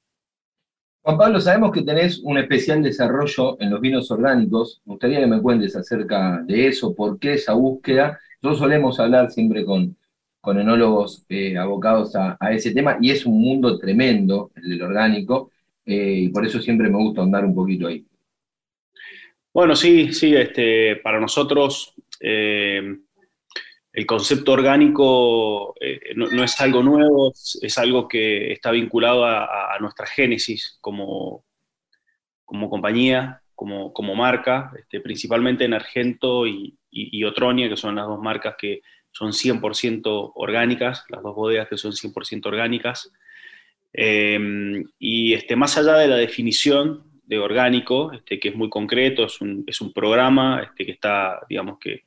Juan 1.02 1.18
Pablo, 1.18 1.40
sabemos 1.40 1.72
que 1.72 1.82
tenés 1.82 2.20
un 2.20 2.38
especial 2.38 2.84
desarrollo 2.84 3.60
en 3.60 3.70
los 3.70 3.82
vinos 3.82 4.12
orgánicos. 4.12 4.82
Me 4.86 4.94
gustaría 4.94 5.20
que 5.20 5.28
me 5.28 5.42
cuentes 5.42 5.76
acerca 5.76 6.42
de 6.44 6.68
eso, 6.68 6.94
por 6.94 7.18
qué 7.20 7.34
esa 7.34 7.54
búsqueda. 7.54 8.20
Nosotros 8.42 8.60
solemos 8.60 9.00
hablar 9.00 9.32
siempre 9.32 9.66
con, 9.66 9.98
con 10.42 10.60
enólogos 10.60 11.26
eh, 11.30 11.58
abocados 11.58 12.16
a, 12.16 12.38
ese 12.52 12.72
tema 12.72 12.98
y 13.02 13.12
es 13.12 13.26
un 13.26 13.42
mundo 13.42 13.78
tremendo 13.78 14.52
el 14.56 14.70
del 14.70 14.82
orgánico 14.82 15.52
eh, 15.86 16.14
y 16.24 16.30
por 16.30 16.46
eso 16.46 16.62
siempre 16.62 16.90
me 16.90 16.98
gusta 16.98 17.22
andar 17.22 17.46
un 17.46 17.56
poquito 17.56 17.88
ahí. 17.88 18.06
Bueno, 19.54 19.76
sí, 19.76 20.14
sí, 20.14 20.36
este, 20.36 20.98
para 20.98 21.20
nosotros 21.20 21.94
eh, 22.20 23.00
el 23.92 24.06
concepto 24.06 24.52
orgánico 24.52 25.74
eh, 25.80 26.14
no, 26.16 26.44
es 26.44 26.62
algo 26.62 26.84
nuevo, 26.84 27.34
es, 27.62 27.78
algo 27.78 28.08
que 28.08 28.52
está 28.52 28.72
vinculado 28.72 29.26
a, 29.26 29.78
nuestra 29.80 30.06
génesis 30.06 30.78
como, 30.82 31.46
como 32.46 32.70
compañía, 32.70 33.42
como, 33.56 33.92
como 33.94 34.14
marca, 34.16 34.72
este, 34.78 35.00
principalmente 35.00 35.66
en 35.66 35.74
Argento 35.74 36.46
y, 36.46 36.76
Otronia, 37.24 37.70
que 37.70 37.78
son 37.78 37.96
las 37.96 38.08
dos 38.08 38.20
marcas 38.20 38.56
que 38.58 38.82
son 39.12 39.32
100% 39.32 40.32
orgánicas, 40.36 41.06
las 41.10 41.22
dos 41.22 41.36
bodegas 41.36 41.68
que 41.68 41.78
son 41.78 41.92
100% 41.92 42.46
orgánicas. 42.46 43.12
Eh, 43.94 44.84
y 45.00 45.34
este, 45.34 45.56
más 45.56 45.78
allá 45.78 45.96
de 45.96 46.08
la 46.08 46.16
definición 46.16 47.04
de 47.24 47.40
orgánico, 47.40 48.12
este, 48.12 48.40
que 48.40 48.50
es 48.50 48.56
muy 48.56 48.70
concreto, 48.70 49.26
es 49.26 49.40
un, 49.42 49.64
es 49.68 49.82
un 49.82 49.94
programa 49.94 50.62
este, 50.64 50.86
que 50.86 50.92
está, 50.92 51.40
digamos, 51.48 51.80
que, 51.80 52.04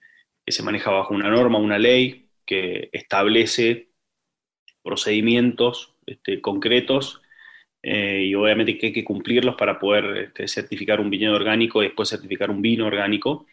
se 0.47 0.63
maneja 0.63 0.91
bajo 0.91 1.15
una 1.15 1.31
norma, 1.31 1.59
una 1.59 1.79
ley, 1.79 2.29
que 2.47 2.91
establece 2.93 3.89
procedimientos 4.83 5.95
este, 6.07 6.41
concretos 6.41 7.23
eh, 7.83 8.25
y 8.27 8.35
obviamente 8.35 8.79
que 8.79 8.87
hay 8.87 8.93
que 8.93 9.05
cumplirlos 9.05 9.57
para 9.57 9.79
poder 9.79 10.17
este, 10.19 10.49
certificar 10.49 11.01
un 11.01 11.11
viñedo 11.11 11.35
orgánico 11.35 11.83
y 11.83 11.87
después 11.87 12.09
certificar 12.09 12.51
un 12.51 12.63
vino 12.63 12.87
orgánico. 12.87 13.47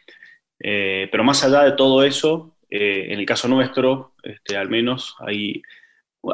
Eh, 0.58 1.08
pero 1.10 1.24
más 1.24 1.44
allá 1.44 1.64
de 1.64 1.72
todo 1.72 2.04
eso, 2.04 2.56
eh, 2.70 3.08
en 3.10 3.18
el 3.18 3.26
caso 3.26 3.48
nuestro, 3.48 4.14
este, 4.22 4.56
al 4.56 4.68
menos, 4.68 5.16
hay, 5.20 5.62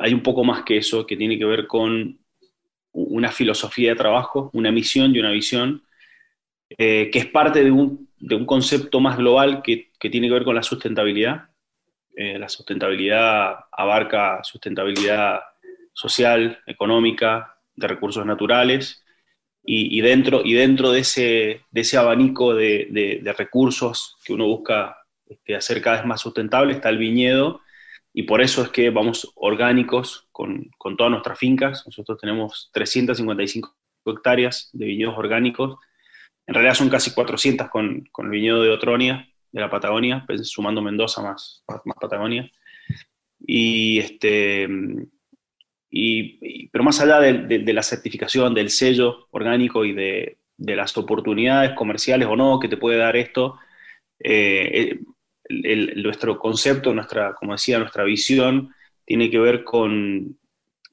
hay 0.01 0.13
un 0.13 0.23
poco 0.23 0.45
más 0.45 0.63
que 0.65 0.79
eso, 0.79 1.07
que 1.07 1.17
tiene 1.17 1.39
que 1.39 1.45
ver 1.45 1.67
con 1.67 2.19
una 2.93 3.31
filosofía 3.31 3.91
de 3.91 3.97
trabajo, 3.97 4.51
una 4.55 4.73
misión 4.73 5.15
y 5.15 5.21
una 5.21 5.31
visión, 5.31 5.83
que 6.79 7.11
es 7.13 7.27
parte 7.27 7.63
de 7.63 7.71
un, 7.71 8.06
de 8.19 8.35
un, 8.35 8.47
concepto 8.47 9.01
más 9.01 9.17
global 9.17 9.63
que, 9.63 9.91
que, 9.99 10.11
tiene 10.11 10.29
que 10.29 10.35
ver 10.35 10.45
con 10.45 10.55
la 10.55 10.63
sustentabilidad. 10.63 11.49
Eh, 12.17 12.39
la 12.39 12.49
sustentabilidad 12.49 13.57
abarca 13.73 14.43
sustentabilidad 14.43 15.41
social, 15.93 16.59
económica, 16.67 17.59
de 17.75 17.89
recursos 17.89 18.25
naturales, 18.25 19.05
y, 19.65 19.99
y 19.99 20.01
dentro, 20.01 20.43
y 20.45 20.55
dentro 20.55 20.93
de, 20.93 21.01
ese, 21.01 21.63
de 21.71 21.81
ese 21.81 21.97
abanico 21.97 22.55
de, 22.55 22.87
de, 22.91 23.33
recursos 23.33 24.17
que 24.25 24.33
uno 24.33 24.47
busca 24.47 24.97
este, 25.27 25.57
hacer 25.57 25.83
cada 25.83 25.97
vez 25.97 26.07
más 26.07 26.21
sustentable 26.21 26.73
está 26.73 26.89
el 26.89 26.99
viñedo, 26.99 27.61
y 28.19 28.23
por 28.23 28.41
eso 28.41 28.63
es 28.63 28.71
que 28.71 28.89
vamos 28.89 29.31
orgánicos 29.35 30.27
con, 30.33 30.71
con 30.79 30.97
todas 30.97 31.11
nuestras 31.11 31.39
fincas. 31.39 31.83
Nosotros 31.85 32.19
tenemos 32.19 32.71
355 32.73 33.77
hectáreas 34.07 34.71
de 34.73 34.87
viñedos 34.87 35.19
orgánicos. 35.19 35.77
En 36.47 36.55
realidad 36.55 36.75
son 36.75 36.89
casi 36.89 37.13
400 37.13 37.69
con, 37.69 38.09
con 38.13 38.27
el 38.27 38.33
viñedo 38.33 38.63
de 38.63 38.71
Otronia, 38.71 39.29
de 39.51 39.61
la 39.61 39.71
Patagonia, 39.71 40.25
pues, 40.27 40.49
sumando 40.49 40.83
Mendoza 40.83 41.23
más, 41.23 41.65
más 41.67 41.97
Patagonia. 42.01 42.51
Y 43.39 43.99
este, 43.99 44.69
y, 45.91 46.69
pero 46.69 46.85
más 46.85 47.01
allá 47.01 47.21
de, 47.21 47.73
la 47.73 47.83
certificación, 47.83 48.55
del 48.55 48.71
sello 48.71 49.29
orgánico 49.31 49.85
y 49.85 49.93
de, 49.93 50.39
de, 50.57 50.77
las 50.77 50.97
oportunidades 50.97 51.73
comerciales 51.73 52.29
o 52.29 52.37
no 52.37 52.59
que 52.61 52.69
te 52.69 52.77
puede 52.77 52.99
dar 52.99 53.17
esto, 53.17 53.59
eh, 54.19 55.01
nuestro 55.97 56.39
concepto, 56.39 56.93
nuestra, 56.93 57.35
como 57.35 57.53
decía, 57.53 57.79
nuestra 57.79 58.05
visión 58.05 58.75
tiene 59.05 59.31
que 59.31 59.39
ver 59.39 59.65
con, 59.65 60.39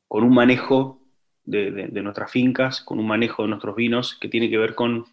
con 0.07 0.23
un 0.23 0.33
manejo 0.33 1.01
de, 1.43 1.89
nuestras 2.01 2.31
fincas, 2.31 2.81
con 2.81 2.99
un 2.99 3.07
manejo 3.07 3.43
de 3.43 3.49
nuestros 3.49 3.75
vinos, 3.75 4.17
que 4.19 4.29
tiene 4.29 4.49
que 4.49 4.57
ver 4.57 4.75
con 4.75 5.05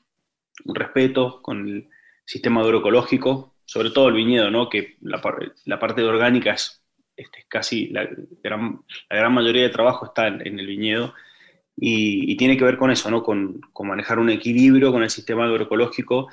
un 0.64 0.74
respeto, 0.74 1.40
con 1.42 1.68
el 1.68 1.88
sistema 2.24 2.60
agroecológico, 2.60 3.54
sobre 3.64 3.90
todo 3.90 4.08
el 4.08 4.14
viñedo, 4.14 4.50
¿no? 4.50 4.68
que 4.68 4.96
la, 5.00 5.20
parte 5.20 6.02
orgánica 6.02 6.52
es, 6.52 6.82
este, 7.16 7.44
casi 7.48 7.88
la 7.88 8.08
gran, 8.42 8.80
la 9.08 9.16
gran, 9.16 9.34
mayoría 9.34 9.62
de 9.62 9.70
trabajo 9.70 10.06
está 10.06 10.28
en, 10.28 10.58
el 10.58 10.66
viñedo, 10.66 11.14
y, 11.76 12.30
y, 12.30 12.36
tiene 12.36 12.56
que 12.56 12.64
ver 12.64 12.76
con 12.76 12.90
eso, 12.90 13.10
¿no? 13.10 13.22
con, 13.22 13.60
con 13.72 13.88
manejar 13.88 14.18
un 14.18 14.28
equilibrio 14.28 14.92
con 14.92 15.02
el 15.02 15.10
sistema 15.10 15.44
agroecológico 15.44 16.28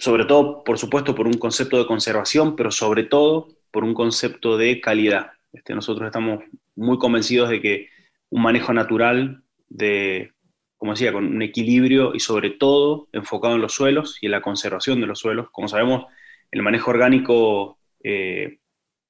sobre 0.00 0.24
todo, 0.24 0.64
por 0.64 0.78
supuesto, 0.78 1.14
por 1.14 1.26
un 1.26 1.34
concepto 1.34 1.76
de 1.76 1.86
conservación, 1.86 2.56
pero 2.56 2.70
sobre 2.70 3.04
todo 3.04 3.48
por 3.70 3.84
un 3.84 3.92
concepto 3.92 4.56
de 4.56 4.80
calidad. 4.80 5.32
Este, 5.52 5.74
nosotros 5.74 6.06
estamos 6.06 6.42
muy 6.74 6.98
convencidos 6.98 7.50
de 7.50 7.60
que 7.60 7.88
un 8.30 8.42
manejo 8.42 8.72
natural, 8.72 9.42
de, 9.68 10.32
como 10.80 10.92
decía, 10.92 11.12
con 11.12 11.26
un 11.26 11.42
equilibrio 11.42 12.14
y 12.14 12.20
sobre 12.20 12.48
todo 12.48 13.10
enfocado 13.12 13.54
en 13.54 13.60
los 13.60 13.74
suelos 13.74 14.16
y 14.22 14.26
en 14.26 14.32
la 14.32 14.40
conservación 14.40 14.98
de 14.98 15.06
los 15.06 15.18
suelos. 15.18 15.50
Como 15.50 15.68
sabemos, 15.68 16.06
el 16.50 16.62
manejo 16.62 16.90
orgánico 16.90 17.78
eh, 18.02 18.60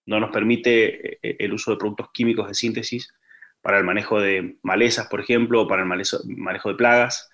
no 0.04 0.18
nos 0.18 0.32
permite 0.32 1.18
eh, 1.22 1.36
el 1.38 1.52
uso 1.52 1.70
de 1.70 1.76
productos 1.76 2.08
químicos 2.12 2.48
de 2.48 2.54
síntesis 2.54 3.14
para 3.60 3.78
el 3.78 3.84
manejo 3.84 4.20
de 4.20 4.56
malezas, 4.62 5.06
por 5.06 5.20
ejemplo, 5.20 5.62
o 5.62 5.68
para 5.68 5.82
el 5.82 5.88
manejo 5.88 6.70
de 6.70 6.74
plagas. 6.74 7.30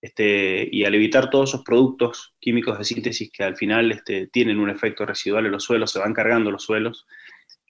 Este, 0.00 0.68
y 0.70 0.84
al 0.84 0.94
evitar 0.94 1.28
todos 1.28 1.50
esos 1.50 1.64
productos 1.64 2.36
químicos 2.38 2.78
de 2.78 2.84
síntesis 2.84 3.28
que 3.32 3.42
al 3.42 3.56
final 3.56 3.90
este, 3.90 4.28
tienen 4.28 4.60
un 4.60 4.70
efecto 4.70 5.04
residual 5.04 5.46
en 5.46 5.50
los 5.52 5.64
suelos, 5.64 5.90
se 5.90 5.98
van 5.98 6.14
cargando 6.14 6.52
los 6.52 6.62
suelos, 6.62 7.08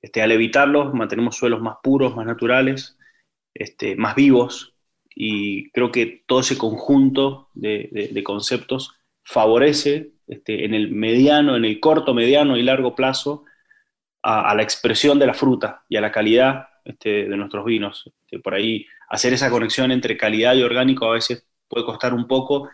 este, 0.03 0.21
al 0.21 0.33
evitarlos 0.33 0.93
mantenemos 0.93 1.35
suelos 1.35 1.63
más 1.63 1.77
puros, 1.83 2.15
más 2.15 2.27
naturales, 2.27 2.99
este, 3.55 3.97
más 3.97 4.15
vivos, 4.15 4.78
y 5.21 5.69
creo 5.73 5.91
que 5.91 6.23
todo 6.27 6.39
ese 6.39 6.57
conjunto 6.57 7.49
de, 7.53 8.23
conceptos 8.25 8.95
favorece 9.25 10.13
este, 10.29 10.65
en 10.65 10.75
el 10.75 10.93
mediano, 10.93 11.57
en 11.57 11.65
el 11.65 11.81
corto, 11.81 12.15
mediano 12.15 12.57
y 12.57 12.63
largo 12.63 12.95
plazo 12.95 13.45
a, 14.23 14.55
la 14.55 14.63
expresión 14.63 15.19
de 15.19 15.27
la 15.27 15.35
fruta 15.35 15.83
y 15.89 15.97
a 15.97 16.01
la 16.01 16.13
calidad 16.13 16.69
este, 16.85 17.29
de 17.29 17.37
nuestros 17.37 17.65
vinos. 17.65 18.05
Este, 18.07 18.39
por 18.39 18.55
ahí 18.55 18.87
hacer 19.09 19.33
esa 19.33 19.51
conexión 19.51 19.91
entre 19.91 20.17
calidad 20.17 20.55
y 20.55 20.63
orgánico 20.63 21.07
a 21.07 21.15
veces 21.15 21.45
puede 21.67 21.85
costar 21.85 22.15
un 22.15 22.29
poco. 22.29 22.69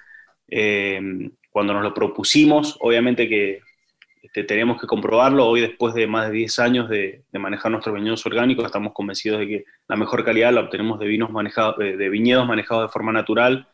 Eh, 0.47 1.01
cuando 1.49 1.72
nos 1.72 1.82
lo 1.82 1.95
propusimos, 1.95 2.76
obviamente 2.80 3.26
que 3.26 3.61
este, 4.35 4.43
tenemos 4.43 4.80
que 4.80 4.89
comprobarlo. 4.89 5.47
Hoy, 5.47 5.61
después 5.61 5.95
de 5.95 6.09
más 6.09 6.26
de 6.26 6.35
10 6.39 6.59
años 6.59 6.89
de, 6.89 7.22
manejar 7.35 7.70
nuestros 7.70 7.95
viñedos 7.95 8.26
orgánicos, 8.26 8.64
estamos 8.64 8.93
convencidos 8.93 9.39
de 9.39 9.47
que 9.47 9.64
la 9.87 9.95
mejor 9.95 10.24
calidad 10.24 10.53
la 10.53 10.62
obtenemos 10.62 10.99
de, 10.99 11.07
vinos 11.07 11.30
manejados, 11.30 11.76
de, 11.78 12.09
viñedos 12.09 12.45
manejados 12.45 12.89
de 12.89 12.93
forma 12.93 13.12
natural, 13.12 13.68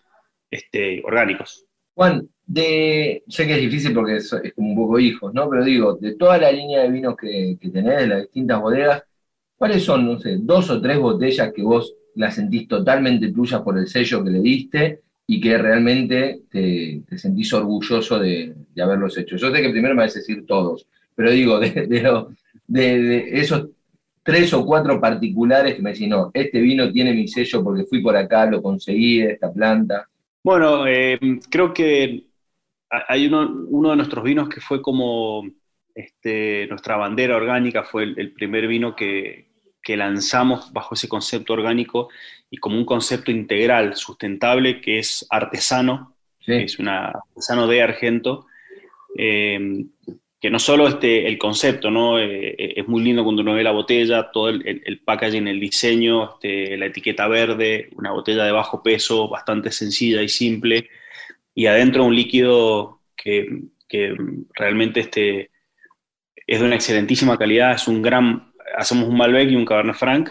este, 0.50 1.00
orgánicos. 1.02 1.64
Juan, 1.94 2.28
de, 2.44 3.24
sé 3.26 3.46
que 3.46 3.54
es 3.54 3.60
difícil 3.62 3.94
porque 3.94 4.16
es, 4.16 4.34
como 4.54 4.68
un 4.68 4.76
poco 4.76 4.98
hijos, 4.98 5.32
¿no? 5.32 5.48
Pero 5.48 5.64
digo, 5.64 5.94
de 5.94 6.16
toda 6.16 6.36
la 6.36 6.52
línea 6.52 6.82
de 6.82 6.90
vinos 6.90 7.16
que, 7.16 7.56
que 7.58 7.70
tenés, 7.70 8.00
de 8.00 8.06
las 8.08 8.20
distintas 8.22 8.60
bodegas, 8.60 9.02
¿cuáles 9.56 9.82
son, 9.82 10.04
no 10.04 10.18
sé, 10.18 10.36
dos 10.40 10.68
o 10.68 10.78
tres 10.78 10.98
botellas 10.98 11.54
que 11.54 11.62
vos 11.62 11.94
las 12.16 12.34
sentís 12.34 12.68
totalmente 12.68 13.32
tuyas 13.32 13.62
por 13.62 13.78
el 13.78 13.86
sello 13.86 14.22
que 14.22 14.30
le 14.30 14.40
diste 14.40 15.00
y 15.32 15.40
que 15.40 15.56
realmente 15.56 16.40
te, 16.50 17.02
sentís 17.16 17.52
orgulloso 17.52 18.18
de, 18.18 18.52
haberlos 18.82 19.16
hecho. 19.16 19.36
Yo 19.36 19.54
sé 19.54 19.62
que 19.62 19.70
primero 19.70 19.94
me 19.94 20.02
vas 20.02 20.16
a 20.16 20.18
decir 20.18 20.44
todos, 20.44 20.88
pero 21.14 21.30
digo, 21.30 21.60
de, 21.60 23.28
esos 23.30 23.68
tres 24.24 24.52
o 24.52 24.66
cuatro 24.66 25.00
particulares 25.00 25.76
que 25.76 25.82
me 25.82 25.92
decís, 25.92 26.08
no, 26.08 26.32
este 26.34 26.60
vino 26.60 26.90
tiene 26.90 27.14
mi 27.14 27.28
sello 27.28 27.62
porque 27.62 27.84
fui 27.84 28.02
por 28.02 28.16
acá, 28.16 28.46
lo 28.46 28.60
conseguí 28.60 29.20
esta 29.22 29.52
planta. 29.52 30.08
Bueno, 30.42 30.84
eh, 30.88 31.20
creo 31.48 31.72
que 31.72 32.24
hay 32.88 33.28
uno, 33.28 33.66
uno 33.68 33.90
de 33.90 33.96
nuestros 33.96 34.24
vinos 34.24 34.48
que 34.48 34.60
fue 34.60 34.82
como 34.82 35.48
este, 35.94 36.66
nuestra 36.66 36.96
bandera 36.96 37.36
orgánica, 37.36 37.84
fue 37.84 38.02
el 38.02 38.32
primer 38.32 38.66
vino 38.66 38.96
que 38.96 39.46
lanzamos 39.86 40.72
bajo 40.72 40.94
ese 40.94 41.08
concepto 41.08 41.52
orgánico 41.52 42.08
y 42.50 42.56
como 42.58 42.76
un 42.76 42.84
concepto 42.84 43.30
integral, 43.30 43.94
sustentable, 43.94 44.80
que 44.80 44.98
es 44.98 45.26
artesano, 45.30 46.16
es 46.46 46.78
un 46.78 46.88
artesano 46.88 47.66
de 47.68 47.82
Argento, 47.82 48.46
eh, 49.16 49.84
que 50.40 50.50
no 50.50 50.58
solo 50.58 50.88
este, 50.88 51.28
el 51.28 51.36
concepto, 51.38 51.90
¿no? 51.90 52.18
Eh, 52.18 52.54
eh, 52.58 52.74
es 52.76 52.88
muy 52.88 53.02
lindo 53.02 53.22
cuando 53.22 53.42
uno 53.42 53.54
ve 53.54 53.62
la 53.62 53.72
botella, 53.72 54.30
todo 54.32 54.48
el, 54.48 54.82
el, 54.84 55.00
packaging, 55.00 55.46
el 55.46 55.60
diseño, 55.60 56.30
este, 56.34 56.78
la 56.78 56.86
etiqueta 56.86 57.28
verde, 57.28 57.90
una 57.96 58.10
botella 58.12 58.44
de 58.44 58.52
bajo 58.52 58.82
peso, 58.82 59.28
bastante 59.28 59.70
sencilla 59.70 60.22
y 60.22 60.28
simple, 60.28 60.88
y 61.54 61.66
adentro 61.66 62.04
un 62.04 62.16
líquido 62.16 63.00
que, 63.14 63.64
que 63.86 64.16
realmente 64.54 65.00
este, 65.00 65.50
es 66.46 66.58
de 66.58 66.66
una 66.66 66.76
excelentísima 66.76 67.36
calidad, 67.36 67.74
es 67.74 67.86
un 67.86 68.00
gran, 68.00 68.52
hacemos 68.76 69.08
un 69.08 69.18
Malbec 69.18 69.50
y 69.50 69.56
un 69.56 69.66
Cabernet 69.66 69.96
Franc, 69.96 70.30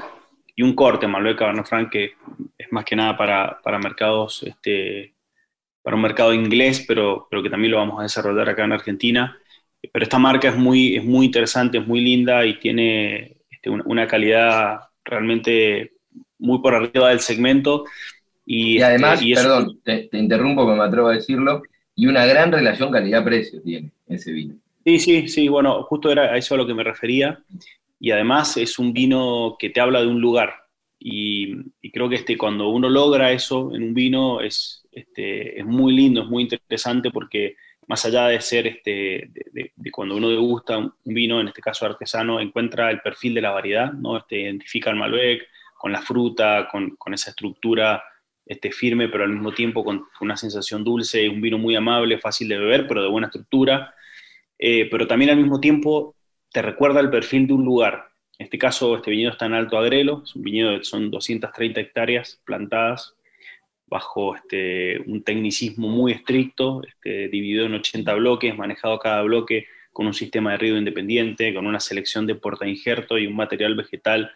y 0.59 0.61
un 0.61 0.73
corte 0.73 1.07
Malbec 1.07 1.37
Cabernet 1.37 1.65
Franc 1.65 1.89
que 1.89 2.13
es 2.57 2.71
más 2.71 2.83
que 2.83 2.95
nada 2.95 3.15
para, 3.15 3.59
para 3.61 3.79
mercados, 3.79 4.43
este, 4.43 5.13
para 5.81 5.95
un 5.95 6.01
mercado 6.01 6.33
inglés, 6.33 6.83
pero, 6.87 7.27
pero 7.29 7.41
que 7.41 7.49
también 7.49 7.71
lo 7.71 7.77
vamos 7.77 7.99
a 7.99 8.03
desarrollar 8.03 8.49
acá 8.49 8.65
en 8.65 8.73
Argentina 8.73 9.37
pero 9.91 10.03
esta 10.03 10.19
marca 10.19 10.49
es 10.49 10.57
muy, 10.57 10.97
es 10.97 11.03
muy 11.03 11.27
interesante, 11.27 11.77
es 11.77 11.87
muy 11.87 12.01
linda 12.01 12.45
y 12.45 12.59
tiene 12.59 13.37
este, 13.49 13.69
una, 13.69 14.07
calidad 14.07 14.79
realmente 15.05 15.93
muy 16.37 16.59
por 16.59 16.75
arriba 16.75 17.09
del 17.09 17.19
segmento. 17.19 17.85
Y, 18.45 18.75
este, 18.75 18.85
además, 18.85 19.21
perdón, 19.21 19.79
te, 19.83 20.09
interrumpo, 20.13 20.65
me 20.65 20.83
atrevo 20.83 21.07
a 21.07 21.13
decirlo, 21.13 21.61
y 21.95 22.07
una 22.07 22.25
gran 22.25 22.51
relación 22.51 22.91
calidad-precio 22.91 23.61
tiene 23.61 23.91
ese 24.07 24.31
vino. 24.31 24.55
Sí, 24.85 24.99
sí, 24.99 25.27
sí, 25.27 25.47
bueno, 25.47 25.83
justo 25.83 26.11
era 26.11 26.33
a 26.33 26.37
eso 26.37 26.55
a 26.55 26.57
lo 26.57 26.65
que 26.65 26.73
me 26.73 26.83
refería. 26.83 27.39
Y 27.99 28.11
además 28.11 28.57
es 28.57 28.79
un 28.79 28.93
vino 28.93 29.55
que 29.59 29.69
te 29.69 29.81
habla 29.81 30.01
de 30.01 30.07
un 30.07 30.21
lugar. 30.21 30.53
Y, 30.99 31.55
creo 31.91 32.09
que 32.09 32.15
este, 32.15 32.37
cuando 32.37 32.69
uno 32.69 32.89
logra 32.89 33.31
eso 33.31 33.73
en 33.73 33.83
un 33.83 33.93
vino 33.93 34.41
es, 34.41 34.87
este, 34.91 35.59
es 35.59 35.65
muy 35.65 35.93
lindo, 35.93 36.23
es 36.23 36.27
muy 36.27 36.43
interesante 36.43 37.09
porque 37.11 37.55
más 37.87 38.05
allá 38.05 38.27
de 38.27 38.39
ser, 38.41 38.67
este, 38.67 39.31
de, 39.51 39.91
cuando 39.91 40.15
uno 40.15 40.29
degusta 40.29 40.77
un 40.77 40.93
vino, 41.03 41.41
en 41.41 41.47
este 41.47 41.61
caso 41.61 41.85
artesano, 41.85 42.39
encuentra 42.39 42.91
el 42.91 43.01
perfil 43.01 43.33
de 43.33 43.41
la 43.41 43.51
variedad, 43.51 43.91
¿no? 43.93 44.17
Este, 44.17 44.41
identifica 44.41 44.91
el 44.91 44.97
Malbec 44.97 45.47
con 45.75 45.91
la 45.91 46.01
fruta, 46.01 46.67
con, 46.71 46.95
con 46.97 47.13
esa 47.13 47.31
estructura 47.31 48.03
este, 48.49 48.71
firme, 48.71 49.09
pero 49.09 49.23
al 49.23 49.31
mismo 49.31 49.53
tiempo 49.53 49.83
con 49.83 50.05
una 50.21 50.35
sensación 50.35 50.83
dulce, 50.83 51.29
un 51.29 51.39
vino 51.39 51.57
muy 51.57 51.75
amable, 51.75 52.19
fácil 52.19 52.47
de 52.49 52.57
beber, 52.57 52.87
pero 52.87 53.01
de 53.01 53.07
buena 53.07 53.27
estructura, 53.27 53.93
eh, 54.57 54.87
pero 54.89 55.07
también 55.07 55.31
al 55.31 55.37
mismo 55.37 55.59
tiempo 55.59 56.15
te 56.51 56.61
recuerda 56.61 56.99
el 56.99 57.09
perfil 57.09 57.47
de 57.47 57.53
un 57.53 57.65
lugar. 57.65 58.09
En 58.37 58.45
este 58.45 58.57
caso, 58.57 58.95
este 58.95 59.11
viñedo 59.11 59.31
está 59.31 59.45
en 59.45 59.53
Alto 59.53 59.77
Agrelo, 59.77 60.21
es 60.23 60.35
un 60.35 60.43
viñedo 60.43 60.71
de, 60.71 60.83
son 60.83 61.11
230 61.11 61.79
hectáreas 61.79 62.41
plantadas 62.45 63.15
bajo 63.85 64.35
este, 64.35 64.99
un 65.07 65.23
tecnicismo 65.23 65.87
muy 65.87 66.11
estricto, 66.11 66.81
este, 66.87 67.27
dividido 67.27 67.65
en 67.65 67.73
80 67.73 68.13
bloques, 68.13 68.55
manejado 68.55 68.99
cada 68.99 69.23
bloque 69.23 69.65
con 69.91 70.05
un 70.07 70.13
sistema 70.13 70.51
de 70.51 70.57
riego 70.57 70.77
independiente, 70.77 71.53
con 71.53 71.65
una 71.65 71.79
selección 71.79 72.27
de 72.27 72.35
porta 72.35 72.67
injerto 72.67 73.17
y 73.17 73.25
un 73.25 73.35
material 73.35 73.75
vegetal 73.75 74.31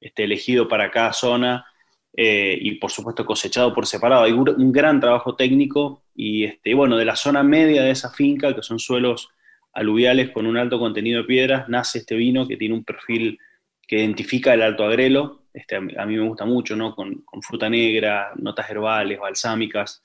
este, 0.00 0.24
elegido 0.24 0.68
para 0.68 0.90
cada 0.90 1.12
zona 1.12 1.66
eh, 2.14 2.56
y 2.60 2.72
por 2.72 2.90
supuesto 2.90 3.24
cosechado 3.24 3.72
por 3.74 3.86
separado. 3.86 4.24
Hay 4.24 4.32
un 4.32 4.72
gran 4.72 5.00
trabajo 5.00 5.34
técnico 5.34 6.02
y 6.14 6.44
este, 6.44 6.74
bueno, 6.74 6.96
de 6.96 7.06
la 7.06 7.16
zona 7.16 7.42
media 7.42 7.82
de 7.82 7.90
esa 7.90 8.10
finca, 8.10 8.54
que 8.54 8.62
son 8.62 8.78
suelos 8.78 9.30
aluviales 9.72 10.30
con 10.30 10.46
un 10.46 10.56
alto 10.56 10.78
contenido 10.78 11.22
de 11.22 11.28
piedras, 11.28 11.68
nace 11.68 11.98
este 11.98 12.16
vino 12.16 12.46
que 12.46 12.56
tiene 12.56 12.74
un 12.74 12.84
perfil 12.84 13.38
que 13.86 13.98
identifica 13.98 14.54
el 14.54 14.62
Alto 14.62 14.84
Agrelo, 14.84 15.40
este, 15.52 15.76
a, 15.76 15.80
mí, 15.80 16.16
me 16.16 16.28
gusta 16.28 16.44
mucho, 16.44 16.76
¿no? 16.76 16.94
Con, 16.94 17.24
fruta 17.42 17.68
negra, 17.68 18.32
notas 18.36 18.70
herbales, 18.70 19.18
balsámicas. 19.18 20.02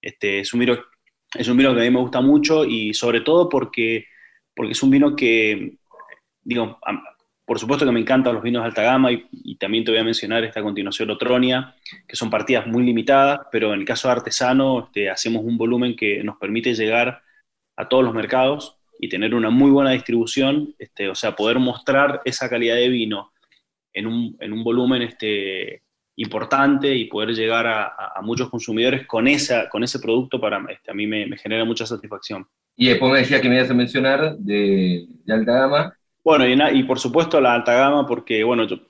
Este, 0.00 0.40
es, 0.40 0.52
un 0.52 0.60
vino, 0.60 0.74
que 0.74 1.80
a 1.80 1.84
mí 1.84 1.90
me 1.90 2.00
gusta 2.00 2.20
mucho 2.20 2.64
y 2.64 2.92
sobre 2.94 3.20
todo 3.20 3.48
porque, 3.48 4.06
porque 4.54 4.72
es 4.72 4.82
un 4.82 4.90
vino 4.90 5.14
que, 5.14 5.76
digo, 6.42 6.80
por 7.44 7.58
supuesto 7.58 7.84
que 7.84 7.92
me 7.92 8.00
encantan 8.00 8.34
los 8.34 8.42
vinos 8.42 8.62
de 8.62 8.68
alta 8.68 8.82
gama 8.82 9.12
y, 9.12 9.56
también 9.56 9.84
te 9.84 9.90
voy 9.90 10.00
a 10.00 10.04
mencionar 10.04 10.42
esta 10.42 10.62
continuación 10.62 11.10
Otronia, 11.10 11.76
que 12.08 12.16
son 12.16 12.30
partidas 12.30 12.66
muy 12.66 12.82
limitadas, 12.82 13.40
pero 13.52 13.74
en 13.74 13.80
el 13.80 13.86
caso 13.86 14.08
de 14.08 14.12
artesano 14.12 14.86
este, 14.86 15.10
hacemos 15.10 15.44
un 15.44 15.58
volumen 15.58 15.94
que 15.94 16.24
nos 16.24 16.38
permite 16.38 16.74
llegar 16.74 17.22
a 17.76 17.88
todos 17.88 18.02
los 18.02 18.14
mercados 18.14 18.79
y 19.00 19.08
tener 19.08 19.34
una 19.34 19.48
muy 19.48 19.70
buena 19.70 19.92
distribución, 19.92 20.74
este, 20.78 21.08
o 21.08 21.14
sea, 21.14 21.34
poder 21.34 21.58
mostrar 21.58 22.20
esa 22.24 22.50
calidad 22.50 22.76
de 22.76 22.88
vino 22.88 23.32
en 23.92 24.06
un, 24.06 24.36
en 24.40 24.52
un 24.52 24.62
volumen 24.62 25.02
este, 25.02 25.82
importante 26.16 26.94
y 26.94 27.06
poder 27.06 27.30
llegar 27.30 27.66
a, 27.66 28.20
muchos 28.22 28.50
consumidores 28.50 29.06
con, 29.06 29.26
esa, 29.26 29.68
con 29.70 29.82
ese 29.82 29.98
producto 29.98 30.38
para 30.38 30.62
este, 30.68 30.90
a 30.90 30.94
mí 30.94 31.06
me, 31.06 31.26
genera 31.38 31.64
mucha 31.64 31.86
satisfacción. 31.86 32.46
Y 32.76 32.88
después 32.88 33.10
me 33.10 33.18
decía 33.20 33.40
que 33.40 33.48
me 33.48 33.56
ibas 33.56 33.70
a 33.70 33.74
mencionar 33.74 34.36
de, 34.36 35.06
alta 35.28 35.52
gama. 35.52 35.96
Bueno, 36.22 36.46
y, 36.46 36.78
y, 36.78 36.82
por 36.82 36.98
supuesto 36.98 37.40
la 37.40 37.54
alta 37.54 37.72
gama, 37.72 38.06
porque 38.06 38.44
bueno, 38.44 38.66
yo, 38.66 38.80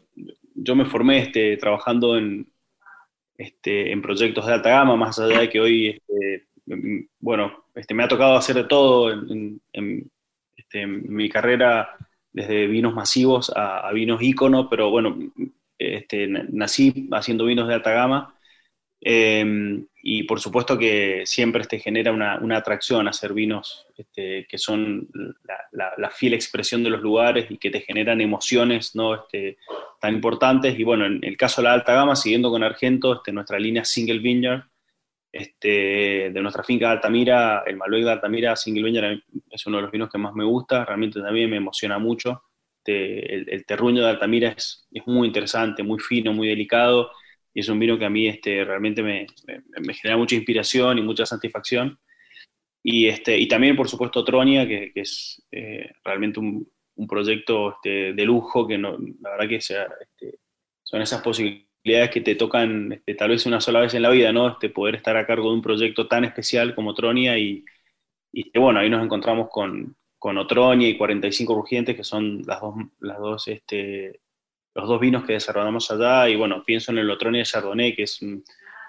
yo 0.55 0.75
me 0.75 0.85
formé 0.85 1.19
este, 1.19 1.57
trabajando 1.57 2.19
en, 2.19 2.51
este, 3.39 3.93
en 3.93 4.03
proyectos 4.03 4.45
de 4.45 4.55
alta 4.55 4.71
gama, 4.71 4.97
más 4.97 5.21
allá 5.21 5.39
de 5.39 5.49
que 5.49 5.61
hoy 5.61 5.89
este, 5.89 6.49
bueno, 7.21 7.60
este, 7.75 7.95
me 7.95 8.05
ha 8.05 8.09
tocado 8.09 8.37
hacer 8.37 8.57
de 8.57 8.65
todo 8.65 9.11
en, 9.13 9.61
este, 10.57 10.87
mi 10.87 11.29
carrera, 11.29 11.97
desde 12.33 12.67
vinos 12.67 12.95
masivos 12.95 13.53
a, 13.55 13.91
vinos 13.93 14.23
ícono, 14.23 14.69
pero 14.69 14.91
bueno, 14.91 15.17
este, 15.79 16.27
nací 16.29 17.09
haciendo 17.13 17.45
vinos 17.45 17.67
de 17.69 17.75
alta 17.75 17.93
gama 17.93 18.35
em, 19.01 19.87
y 20.03 20.25
por 20.25 20.41
supuesto 20.41 20.79
que 20.79 21.23
siempre 21.25 21.63
este, 21.63 21.79
genera 21.81 22.13
una, 22.13 22.57
atracción 22.57 23.09
hacer 23.09 23.33
vinos 23.33 23.87
que 24.15 24.59
son 24.59 25.09
la, 25.73 26.11
fiel 26.11 26.35
expresión 26.35 26.83
de 26.83 26.91
los 26.91 27.01
lugares 27.01 27.51
y 27.51 27.59
que 27.59 27.71
te 27.71 27.81
generan 27.81 28.21
emociones 28.21 28.95
¿no? 28.95 29.27
tan 30.01 30.15
importantes. 30.15 30.79
Y 30.79 30.85
bueno, 30.85 31.07
en 31.07 31.23
el 31.23 31.37
caso 31.37 31.61
de 31.61 31.69
la 31.69 31.75
alta 31.75 31.95
gama, 31.95 32.17
siguiendo 32.17 32.51
con 32.51 32.63
Argento, 32.63 33.23
nuestra 33.33 33.59
línea 33.59 33.85
Single 33.85 34.19
Vineyard, 34.19 34.70
este, 35.33 36.31
de 36.31 36.41
nuestra 36.43 36.65
finca 36.65 36.87
de 36.87 36.93
Altamira, 36.93 37.63
el 37.67 37.77
Malbec 37.77 38.05
de 38.05 38.11
Altamira 38.11 38.57
Single 38.57 39.23
es 39.51 39.67
uno 39.67 39.77
de 39.77 39.83
los 39.83 39.93
vinos 39.93 40.11
que 40.11 40.19
más 40.19 40.35
me 40.35 40.45
gusta, 40.45 40.85
realmente 40.85 41.21
también 41.21 41.51
me 41.51 41.57
emociona 41.57 41.99
mucho. 41.99 42.43
El, 42.85 43.65
terruño 43.67 44.03
de 44.03 44.11
Altamira 44.11 44.49
es, 44.49 44.89
es, 44.91 45.07
muy 45.07 45.29
interesante, 45.29 45.85
muy 45.85 46.01
fino, 46.01 46.33
muy 46.33 46.49
delicado, 46.49 47.13
y 47.55 47.61
es 47.61 47.69
un 47.69 47.79
vino 47.79 47.97
que 47.97 48.05
a 48.05 48.11
mí 48.11 48.27
este, 48.27 48.65
realmente 48.65 49.03
me, 49.03 49.27
genera 49.95 50.17
mucha 50.17 50.35
inspiración 50.35 50.99
y 50.99 51.03
mucha 51.03 51.25
satisfacción. 51.25 51.99
Y, 52.83 53.07
este, 53.07 53.39
y 53.39 53.47
también, 53.47 53.77
por 53.77 53.89
supuesto, 53.89 54.25
Tronia, 54.25 54.67
que, 54.67 54.91
que 54.93 55.03
es 55.03 55.47
eh, 55.53 55.93
realmente 56.03 56.41
un, 56.41 56.69
un 57.01 57.07
proyecto 57.07 57.75
este, 57.75 58.13
de 58.13 58.25
lujo, 58.25 58.67
que 58.67 58.77
no, 58.77 58.99
la 59.21 59.31
verdad 59.31 59.49
que 59.49 59.61
sea, 59.61 59.87
este, 60.01 60.39
son 60.83 61.01
esas 61.01 61.23
posibilidades 61.23 61.70
que 61.83 62.21
te 62.21 62.35
tocan 62.35 62.93
este, 62.93 63.15
tal 63.15 63.31
vez 63.31 63.47
una 63.47 63.61
sola 63.61 63.81
vez 63.81 63.95
en 63.95 64.03
la 64.03 64.11
vida, 64.11 64.33
¿no? 64.33 64.49
Este, 64.49 64.69
poder 64.71 64.97
estar 64.97 65.17
a 65.17 65.27
cargo 65.27 65.49
de 65.49 65.57
un 65.57 65.63
proyecto 65.63 66.07
tan 66.07 66.25
especial 66.25 66.75
como 66.75 66.95
Tronia 66.95 67.39
y, 67.39 67.65
y 68.33 68.59
bueno, 68.59 68.81
ahí 68.81 68.91
nos 68.91 69.03
encontramos 69.03 69.49
con, 69.51 69.97
con 70.21 70.37
Otronia 70.37 70.87
y 70.87 70.99
45 70.99 71.55
Rugientes, 71.55 71.97
que 71.97 72.05
son 72.05 72.43
las 72.47 72.61
dos, 72.61 72.75
las 73.01 73.19
dos, 73.19 73.49
este, 73.49 74.21
los 74.75 74.87
dos 74.87 75.01
vinos 75.01 75.25
que 75.25 75.33
desarrollamos 75.33 75.91
allá, 75.91 76.29
y 76.29 76.37
bueno, 76.37 76.63
pienso 76.63 76.93
en 76.93 76.99
el 76.99 77.11
Otronia 77.11 77.43
Chardonnay, 77.43 77.97
que 77.97 78.03
es 78.03 78.21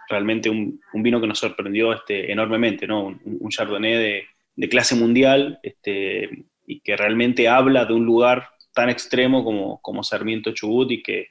realmente 0.09 0.49
un, 0.49 0.81
un, 0.91 1.01
vino 1.01 1.21
que 1.21 1.27
nos 1.27 1.39
sorprendió 1.39 1.93
este, 1.93 2.29
enormemente, 2.33 2.85
¿no? 2.85 3.05
Un, 3.05 3.49
Chardonnay 3.49 3.93
de, 3.93 4.23
de, 4.57 4.69
clase 4.69 4.95
mundial, 4.95 5.57
este, 5.63 6.29
y 6.67 6.81
que 6.81 6.97
realmente 6.97 7.47
habla 7.47 7.85
de 7.85 7.93
un 7.93 8.05
lugar 8.05 8.49
tan 8.73 8.89
extremo 8.89 9.45
como, 9.45 9.81
como 9.81 10.03
Sarmiento 10.03 10.51
Chubut 10.51 10.91
y 10.91 11.01
que 11.01 11.27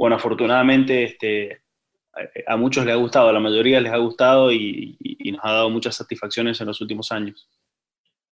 bueno, 0.00 0.16
afortunadamente 0.16 1.04
este, 1.04 1.60
a, 2.46 2.56
muchos 2.56 2.86
les 2.86 2.94
ha 2.94 2.96
gustado, 2.96 3.28
a 3.28 3.34
la 3.34 3.38
mayoría 3.38 3.82
les 3.82 3.92
ha 3.92 3.98
gustado 3.98 4.50
y, 4.50 4.96
nos 5.30 5.40
ha 5.44 5.52
dado 5.52 5.68
muchas 5.68 5.94
satisfacciones 5.94 6.58
en 6.58 6.68
los 6.68 6.80
últimos 6.80 7.12
años. 7.12 7.50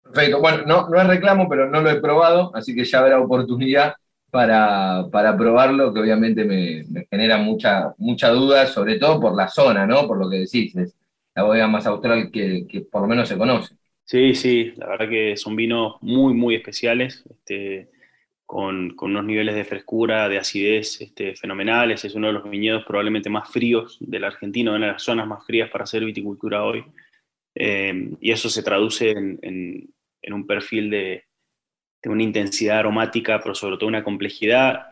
Perfecto, 0.03 0.41
bueno, 0.43 0.65
no, 0.67 0.91
no 0.91 1.01
es 1.01 1.07
reclamo, 1.07 1.49
pero 1.49 1.71
no 1.71 1.81
lo 1.81 1.89
he 1.89 2.03
probado, 2.03 2.55
así 2.55 2.75
que 2.75 2.85
ya 2.85 2.99
habrá 2.99 3.19
oportunidad 3.19 3.95
para, 4.31 5.09
probarlo, 5.39 5.95
que 5.95 6.01
obviamente 6.01 6.45
me, 6.45 7.07
genera 7.07 7.39
mucha, 7.39 7.95
mucha 7.97 8.29
duda, 8.29 8.67
sobre 8.67 8.99
todo 8.99 9.19
por 9.19 9.35
la 9.35 9.49
zona, 9.49 9.87
¿no? 9.87 10.07
Por 10.07 10.19
lo 10.19 10.29
que 10.29 10.41
decís, 10.41 10.77
es 10.77 10.95
la 11.35 11.45
bodega 11.45 11.67
más 11.67 11.87
austral 11.87 12.31
que, 12.31 12.67
que 12.69 12.83
por 12.83 13.01
lo 13.01 13.09
menos 13.09 13.27
se 13.27 13.39
conoce. 13.39 13.75
Sí, 14.05 14.35
sí, 14.35 14.75
la 14.77 14.87
verdad 14.87 15.09
que 15.09 15.39
son 15.39 15.57
vinos 15.57 15.95
muy, 16.03 16.35
muy 16.35 16.57
especiales. 16.57 17.25
Este, 17.31 17.89
con, 18.47 18.95
unos 19.01 19.24
niveles 19.24 19.55
de 19.55 19.64
frescura, 19.64 20.28
de 20.28 20.38
acidez 20.38 21.01
este, 21.01 21.34
fenomenales. 21.36 22.05
Es 22.05 22.14
uno 22.14 22.28
de 22.28 22.34
los 22.34 22.49
viñedos 22.49 22.84
probablemente 22.84 23.30
más 23.30 23.51
fríos 23.51 23.97
de 24.01 24.20
la 24.20 24.28
Argentina, 24.28 24.72
una 24.72 24.86
de 24.86 24.92
las 24.92 25.03
zonas 25.03 25.26
más 25.26 25.45
frías 25.47 25.70
para 25.70 25.84
hacer 25.84 26.05
viticultura 26.05 26.64
hoy. 26.64 26.84
Eh, 27.55 28.11
y 28.20 28.30
eso 28.30 28.49
se 28.49 28.62
traduce 28.62 29.11
en, 29.11 29.95
un 30.32 30.47
perfil 30.47 30.90
de, 30.90 31.24
una 32.05 32.22
intensidad 32.22 32.80
aromática, 32.80 33.40
pero 33.40 33.55
sobre 33.55 33.76
todo 33.76 33.88
una 33.88 34.05
complejidad, 34.05 34.88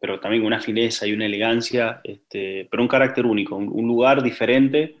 pero 0.00 0.18
también 0.18 0.44
una 0.44 0.60
fineza 0.60 1.06
y 1.06 1.12
una 1.12 1.26
elegancia, 1.26 2.00
este, 2.02 2.66
pero 2.70 2.82
un 2.82 2.88
carácter 2.88 3.26
único, 3.26 3.54
un, 3.56 3.86
lugar 3.86 4.22
diferente 4.22 4.96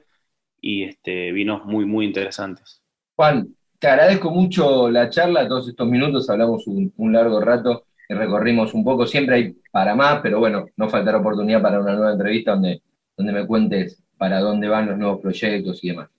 y 0.60 0.84
este, 0.84 1.32
vinos 1.32 1.64
muy, 1.64 1.84
muy 1.84 2.06
interesantes. 2.06 2.80
Juan, 3.16 3.56
Te 3.82 3.88
agradezco 3.88 4.30
mucho 4.30 4.88
la 4.88 5.10
charla, 5.10 5.48
todos 5.48 5.68
estos 5.68 5.88
minutos, 5.88 6.30
hablamos 6.30 6.68
un, 6.68 7.12
largo 7.12 7.40
rato 7.40 7.86
y 8.08 8.14
recorrimos 8.14 8.72
un 8.74 8.84
poco, 8.84 9.08
siempre 9.08 9.34
hay 9.34 9.56
para 9.72 9.96
más, 9.96 10.20
pero 10.22 10.38
bueno, 10.38 10.66
no 10.76 10.88
faltará 10.88 11.18
oportunidad 11.18 11.60
para 11.60 11.80
una 11.80 11.94
nueva 11.94 12.12
entrevista 12.12 12.52
donde, 12.52 12.80
donde 13.16 13.32
me 13.32 13.44
cuentes 13.44 14.00
para 14.16 14.38
dónde 14.38 14.68
van 14.68 14.86
los 14.86 14.96
nuevos 14.96 15.20
proyectos 15.20 15.82
y 15.82 15.88
demás. 15.88 16.10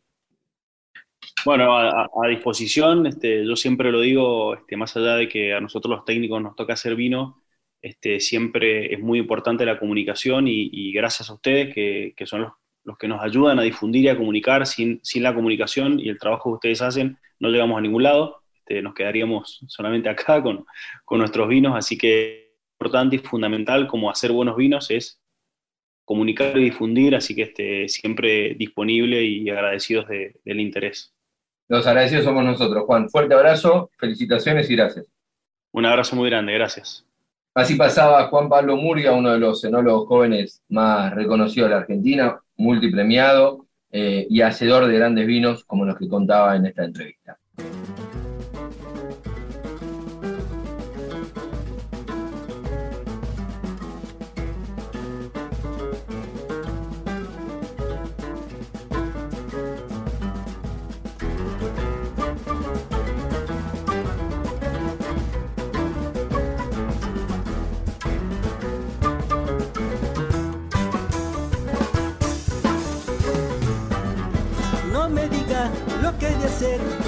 Bueno, 1.45 1.77
a, 1.77 2.09
disposición, 2.27 3.07
este, 3.07 3.45
yo 3.45 3.55
siempre 3.55 3.93
lo 3.93 4.01
digo, 4.01 4.55
este, 4.55 4.75
más 4.75 4.97
allá 4.97 5.15
de 5.15 5.29
que 5.29 5.53
a 5.53 5.61
nosotros 5.61 5.95
los 5.95 6.03
técnicos 6.03 6.41
nos 6.41 6.57
toca 6.57 6.73
hacer 6.73 6.97
vino, 6.97 7.43
este, 7.81 8.19
siempre 8.19 8.93
es 8.93 8.99
muy 8.99 9.19
importante 9.19 9.65
la 9.65 9.79
comunicación 9.79 10.49
y, 10.49 10.91
gracias 10.91 11.29
a 11.29 11.35
ustedes 11.35 11.73
que, 11.73 12.13
que 12.17 12.25
son 12.25 12.41
los 12.41 12.51
los 12.83 12.97
que 12.97 13.07
nos 13.07 13.21
ayudan 13.21 13.59
a 13.59 13.63
difundir 13.63 14.05
y 14.05 14.09
a 14.09 14.17
comunicar. 14.17 14.65
Sin, 14.65 14.99
sin 15.03 15.23
la 15.23 15.33
comunicación 15.33 15.99
y 15.99 16.09
el 16.09 16.19
trabajo 16.19 16.51
que 16.51 16.55
ustedes 16.55 16.81
hacen, 16.81 17.17
no 17.39 17.49
llegamos 17.49 17.77
a 17.77 17.81
ningún 17.81 18.03
lado. 18.03 18.41
Este, 18.59 18.81
nos 18.81 18.93
quedaríamos 18.93 19.63
solamente 19.67 20.09
acá 20.09 20.41
con, 20.43 20.65
con 21.05 21.19
nuestros 21.19 21.47
vinos. 21.47 21.75
Así 21.75 21.97
que 21.97 22.53
importante 22.79 23.15
y 23.15 23.19
fundamental 23.19 23.87
como 23.87 24.09
hacer 24.09 24.31
buenos 24.31 24.57
vinos 24.57 24.91
es 24.91 25.19
comunicar 26.05 26.57
y 26.57 26.65
difundir. 26.65 27.15
Así 27.15 27.35
que 27.35 27.43
este, 27.43 27.89
siempre 27.89 28.55
disponible 28.55 29.23
y 29.23 29.49
agradecidos 29.49 30.07
del 30.07 30.59
interés. 30.59 31.13
Los 31.69 31.87
agradecidos 31.87 32.25
somos 32.25 32.43
nosotros, 32.43 32.83
Juan. 32.85 33.09
Fuerte 33.09 33.33
abrazo, 33.33 33.89
felicitaciones 33.97 34.69
y 34.69 34.75
gracias. 34.75 35.07
Un 35.71 35.85
abrazo 35.85 36.15
muy 36.15 36.29
grande, 36.29 36.53
gracias. 36.53 37.05
Así 37.55 37.75
pasaba 37.75 38.27
Juan 38.27 38.49
Pablo 38.49 38.75
Murga, 38.77 39.13
uno 39.13 39.31
de 39.31 39.39
los 39.39 39.63
enólogos 39.63 40.07
jóvenes 40.07 40.63
más 40.69 41.13
reconocidos 41.13 41.69
de 41.69 41.75
la 41.75 41.81
Argentina, 41.81 42.39
multipremiado 42.57 43.67
eh, 43.91 44.25
y 44.29 44.41
hacedor 44.41 44.87
de 44.87 44.97
grandes 44.97 45.27
vinos 45.27 45.63
como 45.65 45.85
los 45.85 45.97
que 45.97 46.07
contaba 46.07 46.55
en 46.55 46.65
esta 46.65 46.83
entrevista. 46.83 47.37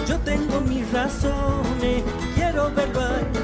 Yo 0.08 0.20
tengo 0.20 0.62
mis 0.62 0.92
razones. 0.92 2.04
Quiero 2.36 2.72
verlo 2.74 3.02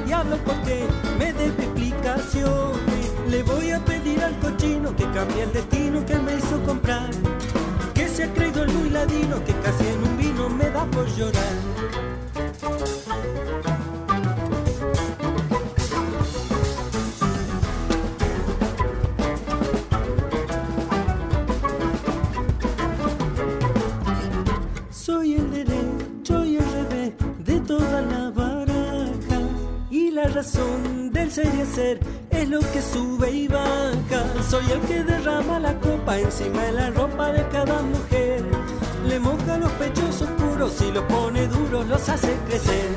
y 0.08 0.12
hablo 0.12 0.38
porque 0.46 0.86
me 1.18 1.34
dé 1.34 1.48
explicaciones. 1.48 3.12
Le 3.30 3.44
voy 3.44 3.72
a 3.72 3.80
pedir 3.80 4.22
al 4.24 4.38
cochino 4.40 4.96
que 4.96 5.04
cambie 5.12 5.44
el 5.44 5.54
destino 5.54 6.06
que 6.06 6.16
me 6.16 6.36
hizo 6.36 6.62
comprar. 6.64 7.10
Que 7.94 8.08
se 8.08 8.26
ha 8.26 8.34
creído 8.34 8.64
el 8.64 8.74
muy 8.74 8.90
ladino, 8.90 9.44
que 9.46 9.54
casi 9.54 9.88
en 9.88 10.04
un 10.04 10.18
vino 10.18 10.50
me 10.50 10.70
da 10.70 10.86
por 10.86 11.08
llorar. 11.16 11.71
Razón 30.62 31.12
del 31.12 31.32
ser 31.32 32.00
es 32.30 32.50
lo 32.50 32.60
que 32.60 32.82
sube 32.82 33.32
y 33.32 33.48
baja. 33.48 34.44
Soy 34.50 34.64
el 34.72 34.80
que 34.82 35.04
derrama 35.04 35.60
la 35.60 35.74
copa 35.80 36.20
encima 36.20 36.64
de 36.64 36.72
la 36.74 36.90
ropa 36.92 37.32
de 37.32 37.48
cada 37.50 37.82
mujer. 37.82 38.44
Le 39.08 39.20
moja 39.20 39.58
los 39.58 39.72
pechos 39.74 40.22
oscuros 40.22 40.82
y 40.82 40.92
los 40.92 41.04
pone 41.06 41.48
duros, 41.48 41.88
los 41.88 42.10
hace 42.10 42.36
crecer. 42.48 42.91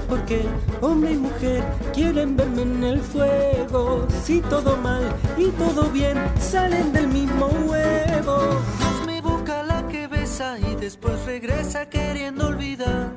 Porque 0.00 0.42
hombre 0.80 1.12
y 1.12 1.16
mujer 1.16 1.64
quieren 1.94 2.36
verme 2.36 2.62
en 2.62 2.84
el 2.84 3.00
fuego. 3.00 4.06
Si 4.24 4.40
todo 4.40 4.76
mal 4.76 5.04
y 5.36 5.48
todo 5.50 5.90
bien 5.90 6.16
salen 6.40 6.92
del 6.92 7.08
mismo 7.08 7.46
huevo. 7.46 8.38
Dios 8.78 9.06
me 9.06 9.20
busca 9.20 9.62
la 9.62 9.86
que 9.88 10.06
besa 10.06 10.58
y 10.58 10.74
después 10.76 11.24
regresa 11.24 11.88
queriendo 11.88 12.48
olvidar. 12.48 13.12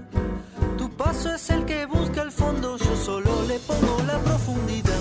Tu 0.78 0.90
paso 0.92 1.34
es 1.34 1.50
el 1.50 1.66
que 1.66 1.86
busca 1.86 2.22
el 2.22 2.32
fondo, 2.32 2.78
yo 2.78 2.96
solo 2.96 3.44
le 3.48 3.60
pongo 3.60 3.98
la 4.08 4.18
profundidad. 4.20 4.99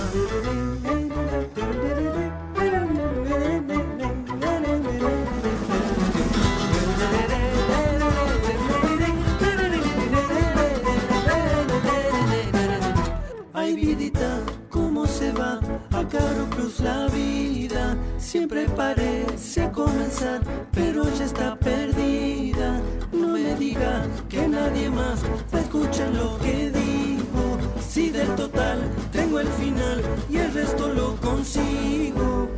Siempre 18.48 18.74
parece 18.74 19.70
comenzar, 19.72 20.40
pero 20.72 21.04
ya 21.18 21.24
está 21.26 21.54
perdida. 21.56 22.80
No 23.12 23.28
me 23.28 23.54
diga 23.56 24.06
que 24.30 24.48
nadie 24.48 24.88
más 24.88 25.22
va 25.54 25.60
lo 26.12 26.38
que 26.38 26.70
digo. 26.70 27.58
Si 27.86 28.08
del 28.08 28.34
total 28.36 28.80
tengo 29.12 29.40
el 29.40 29.48
final 29.48 30.02
y 30.30 30.38
el 30.38 30.54
resto 30.54 30.88
lo 30.88 31.16
consigo. 31.16 32.57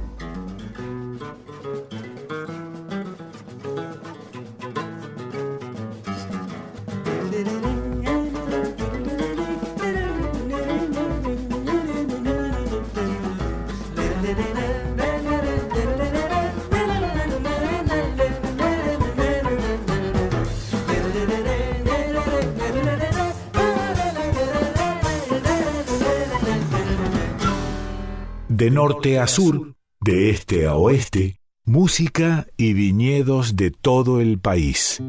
De 28.60 28.70
norte 28.70 29.18
a 29.18 29.26
sur, 29.26 29.74
de 30.02 30.28
este 30.28 30.66
a 30.66 30.74
oeste, 30.74 31.40
música 31.64 32.46
y 32.58 32.74
viñedos 32.74 33.56
de 33.56 33.70
todo 33.70 34.20
el 34.20 34.38
país, 34.38 35.02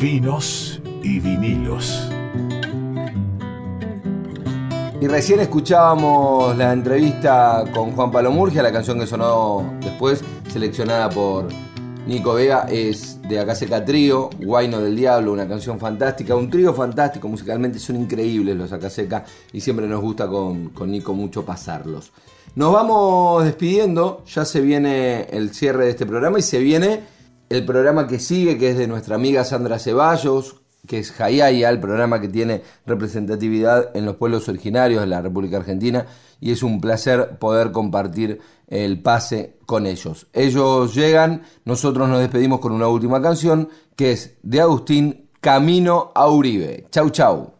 vinos 0.00 0.80
y 1.02 1.18
vinilos. 1.18 2.08
Y 5.00 5.08
recién 5.08 5.40
escuchábamos 5.40 6.56
la 6.56 6.72
entrevista 6.72 7.64
con 7.74 7.96
Juan 7.96 8.12
Palomurgia, 8.12 8.62
la 8.62 8.70
canción 8.70 9.00
que 9.00 9.08
sonó 9.08 9.74
después, 9.80 10.22
seleccionada 10.48 11.10
por 11.10 11.48
Nico 12.06 12.34
Vega, 12.34 12.68
es 12.70 13.20
de 13.22 13.40
Acaseca 13.40 13.84
Trío, 13.84 14.30
Guayno 14.38 14.80
del 14.80 14.94
Diablo, 14.94 15.32
una 15.32 15.48
canción 15.48 15.80
fantástica, 15.80 16.36
un 16.36 16.48
trío 16.48 16.72
fantástico, 16.72 17.26
musicalmente 17.26 17.80
son 17.80 17.96
increíbles 17.96 18.56
los 18.56 18.72
Acaseca 18.72 19.24
y 19.52 19.60
siempre 19.60 19.88
nos 19.88 20.00
gusta 20.00 20.28
con, 20.28 20.68
con 20.68 20.92
Nico 20.92 21.12
mucho 21.12 21.44
pasarlos. 21.44 22.12
Nos 22.56 22.72
vamos 22.72 23.44
despidiendo, 23.44 24.22
ya 24.26 24.44
se 24.44 24.60
viene 24.60 25.22
el 25.32 25.52
cierre 25.52 25.86
de 25.86 25.90
este 25.90 26.06
programa 26.06 26.38
y 26.38 26.42
se 26.42 26.60
viene 26.60 27.00
el 27.48 27.64
programa 27.64 28.06
que 28.06 28.20
sigue, 28.20 28.56
que 28.58 28.70
es 28.70 28.78
de 28.78 28.86
nuestra 28.86 29.16
amiga 29.16 29.42
Sandra 29.42 29.80
Ceballos, 29.80 30.60
que 30.86 31.00
es 31.00 31.10
Jayaya, 31.10 31.68
el 31.68 31.80
programa 31.80 32.20
que 32.20 32.28
tiene 32.28 32.62
representatividad 32.86 33.96
en 33.96 34.04
los 34.04 34.14
pueblos 34.16 34.48
originarios 34.48 35.00
de 35.00 35.08
la 35.08 35.20
República 35.20 35.56
Argentina, 35.56 36.06
y 36.40 36.52
es 36.52 36.62
un 36.62 36.80
placer 36.80 37.38
poder 37.40 37.72
compartir 37.72 38.40
el 38.68 39.02
pase 39.02 39.56
con 39.66 39.84
ellos. 39.84 40.28
Ellos 40.32 40.94
llegan, 40.94 41.42
nosotros 41.64 42.08
nos 42.08 42.20
despedimos 42.20 42.60
con 42.60 42.70
una 42.70 42.86
última 42.86 43.20
canción, 43.20 43.68
que 43.96 44.12
es 44.12 44.36
de 44.44 44.60
Agustín, 44.60 45.28
Camino 45.40 46.12
a 46.14 46.28
Uribe. 46.28 46.86
Chau, 46.92 47.10
chau. 47.10 47.52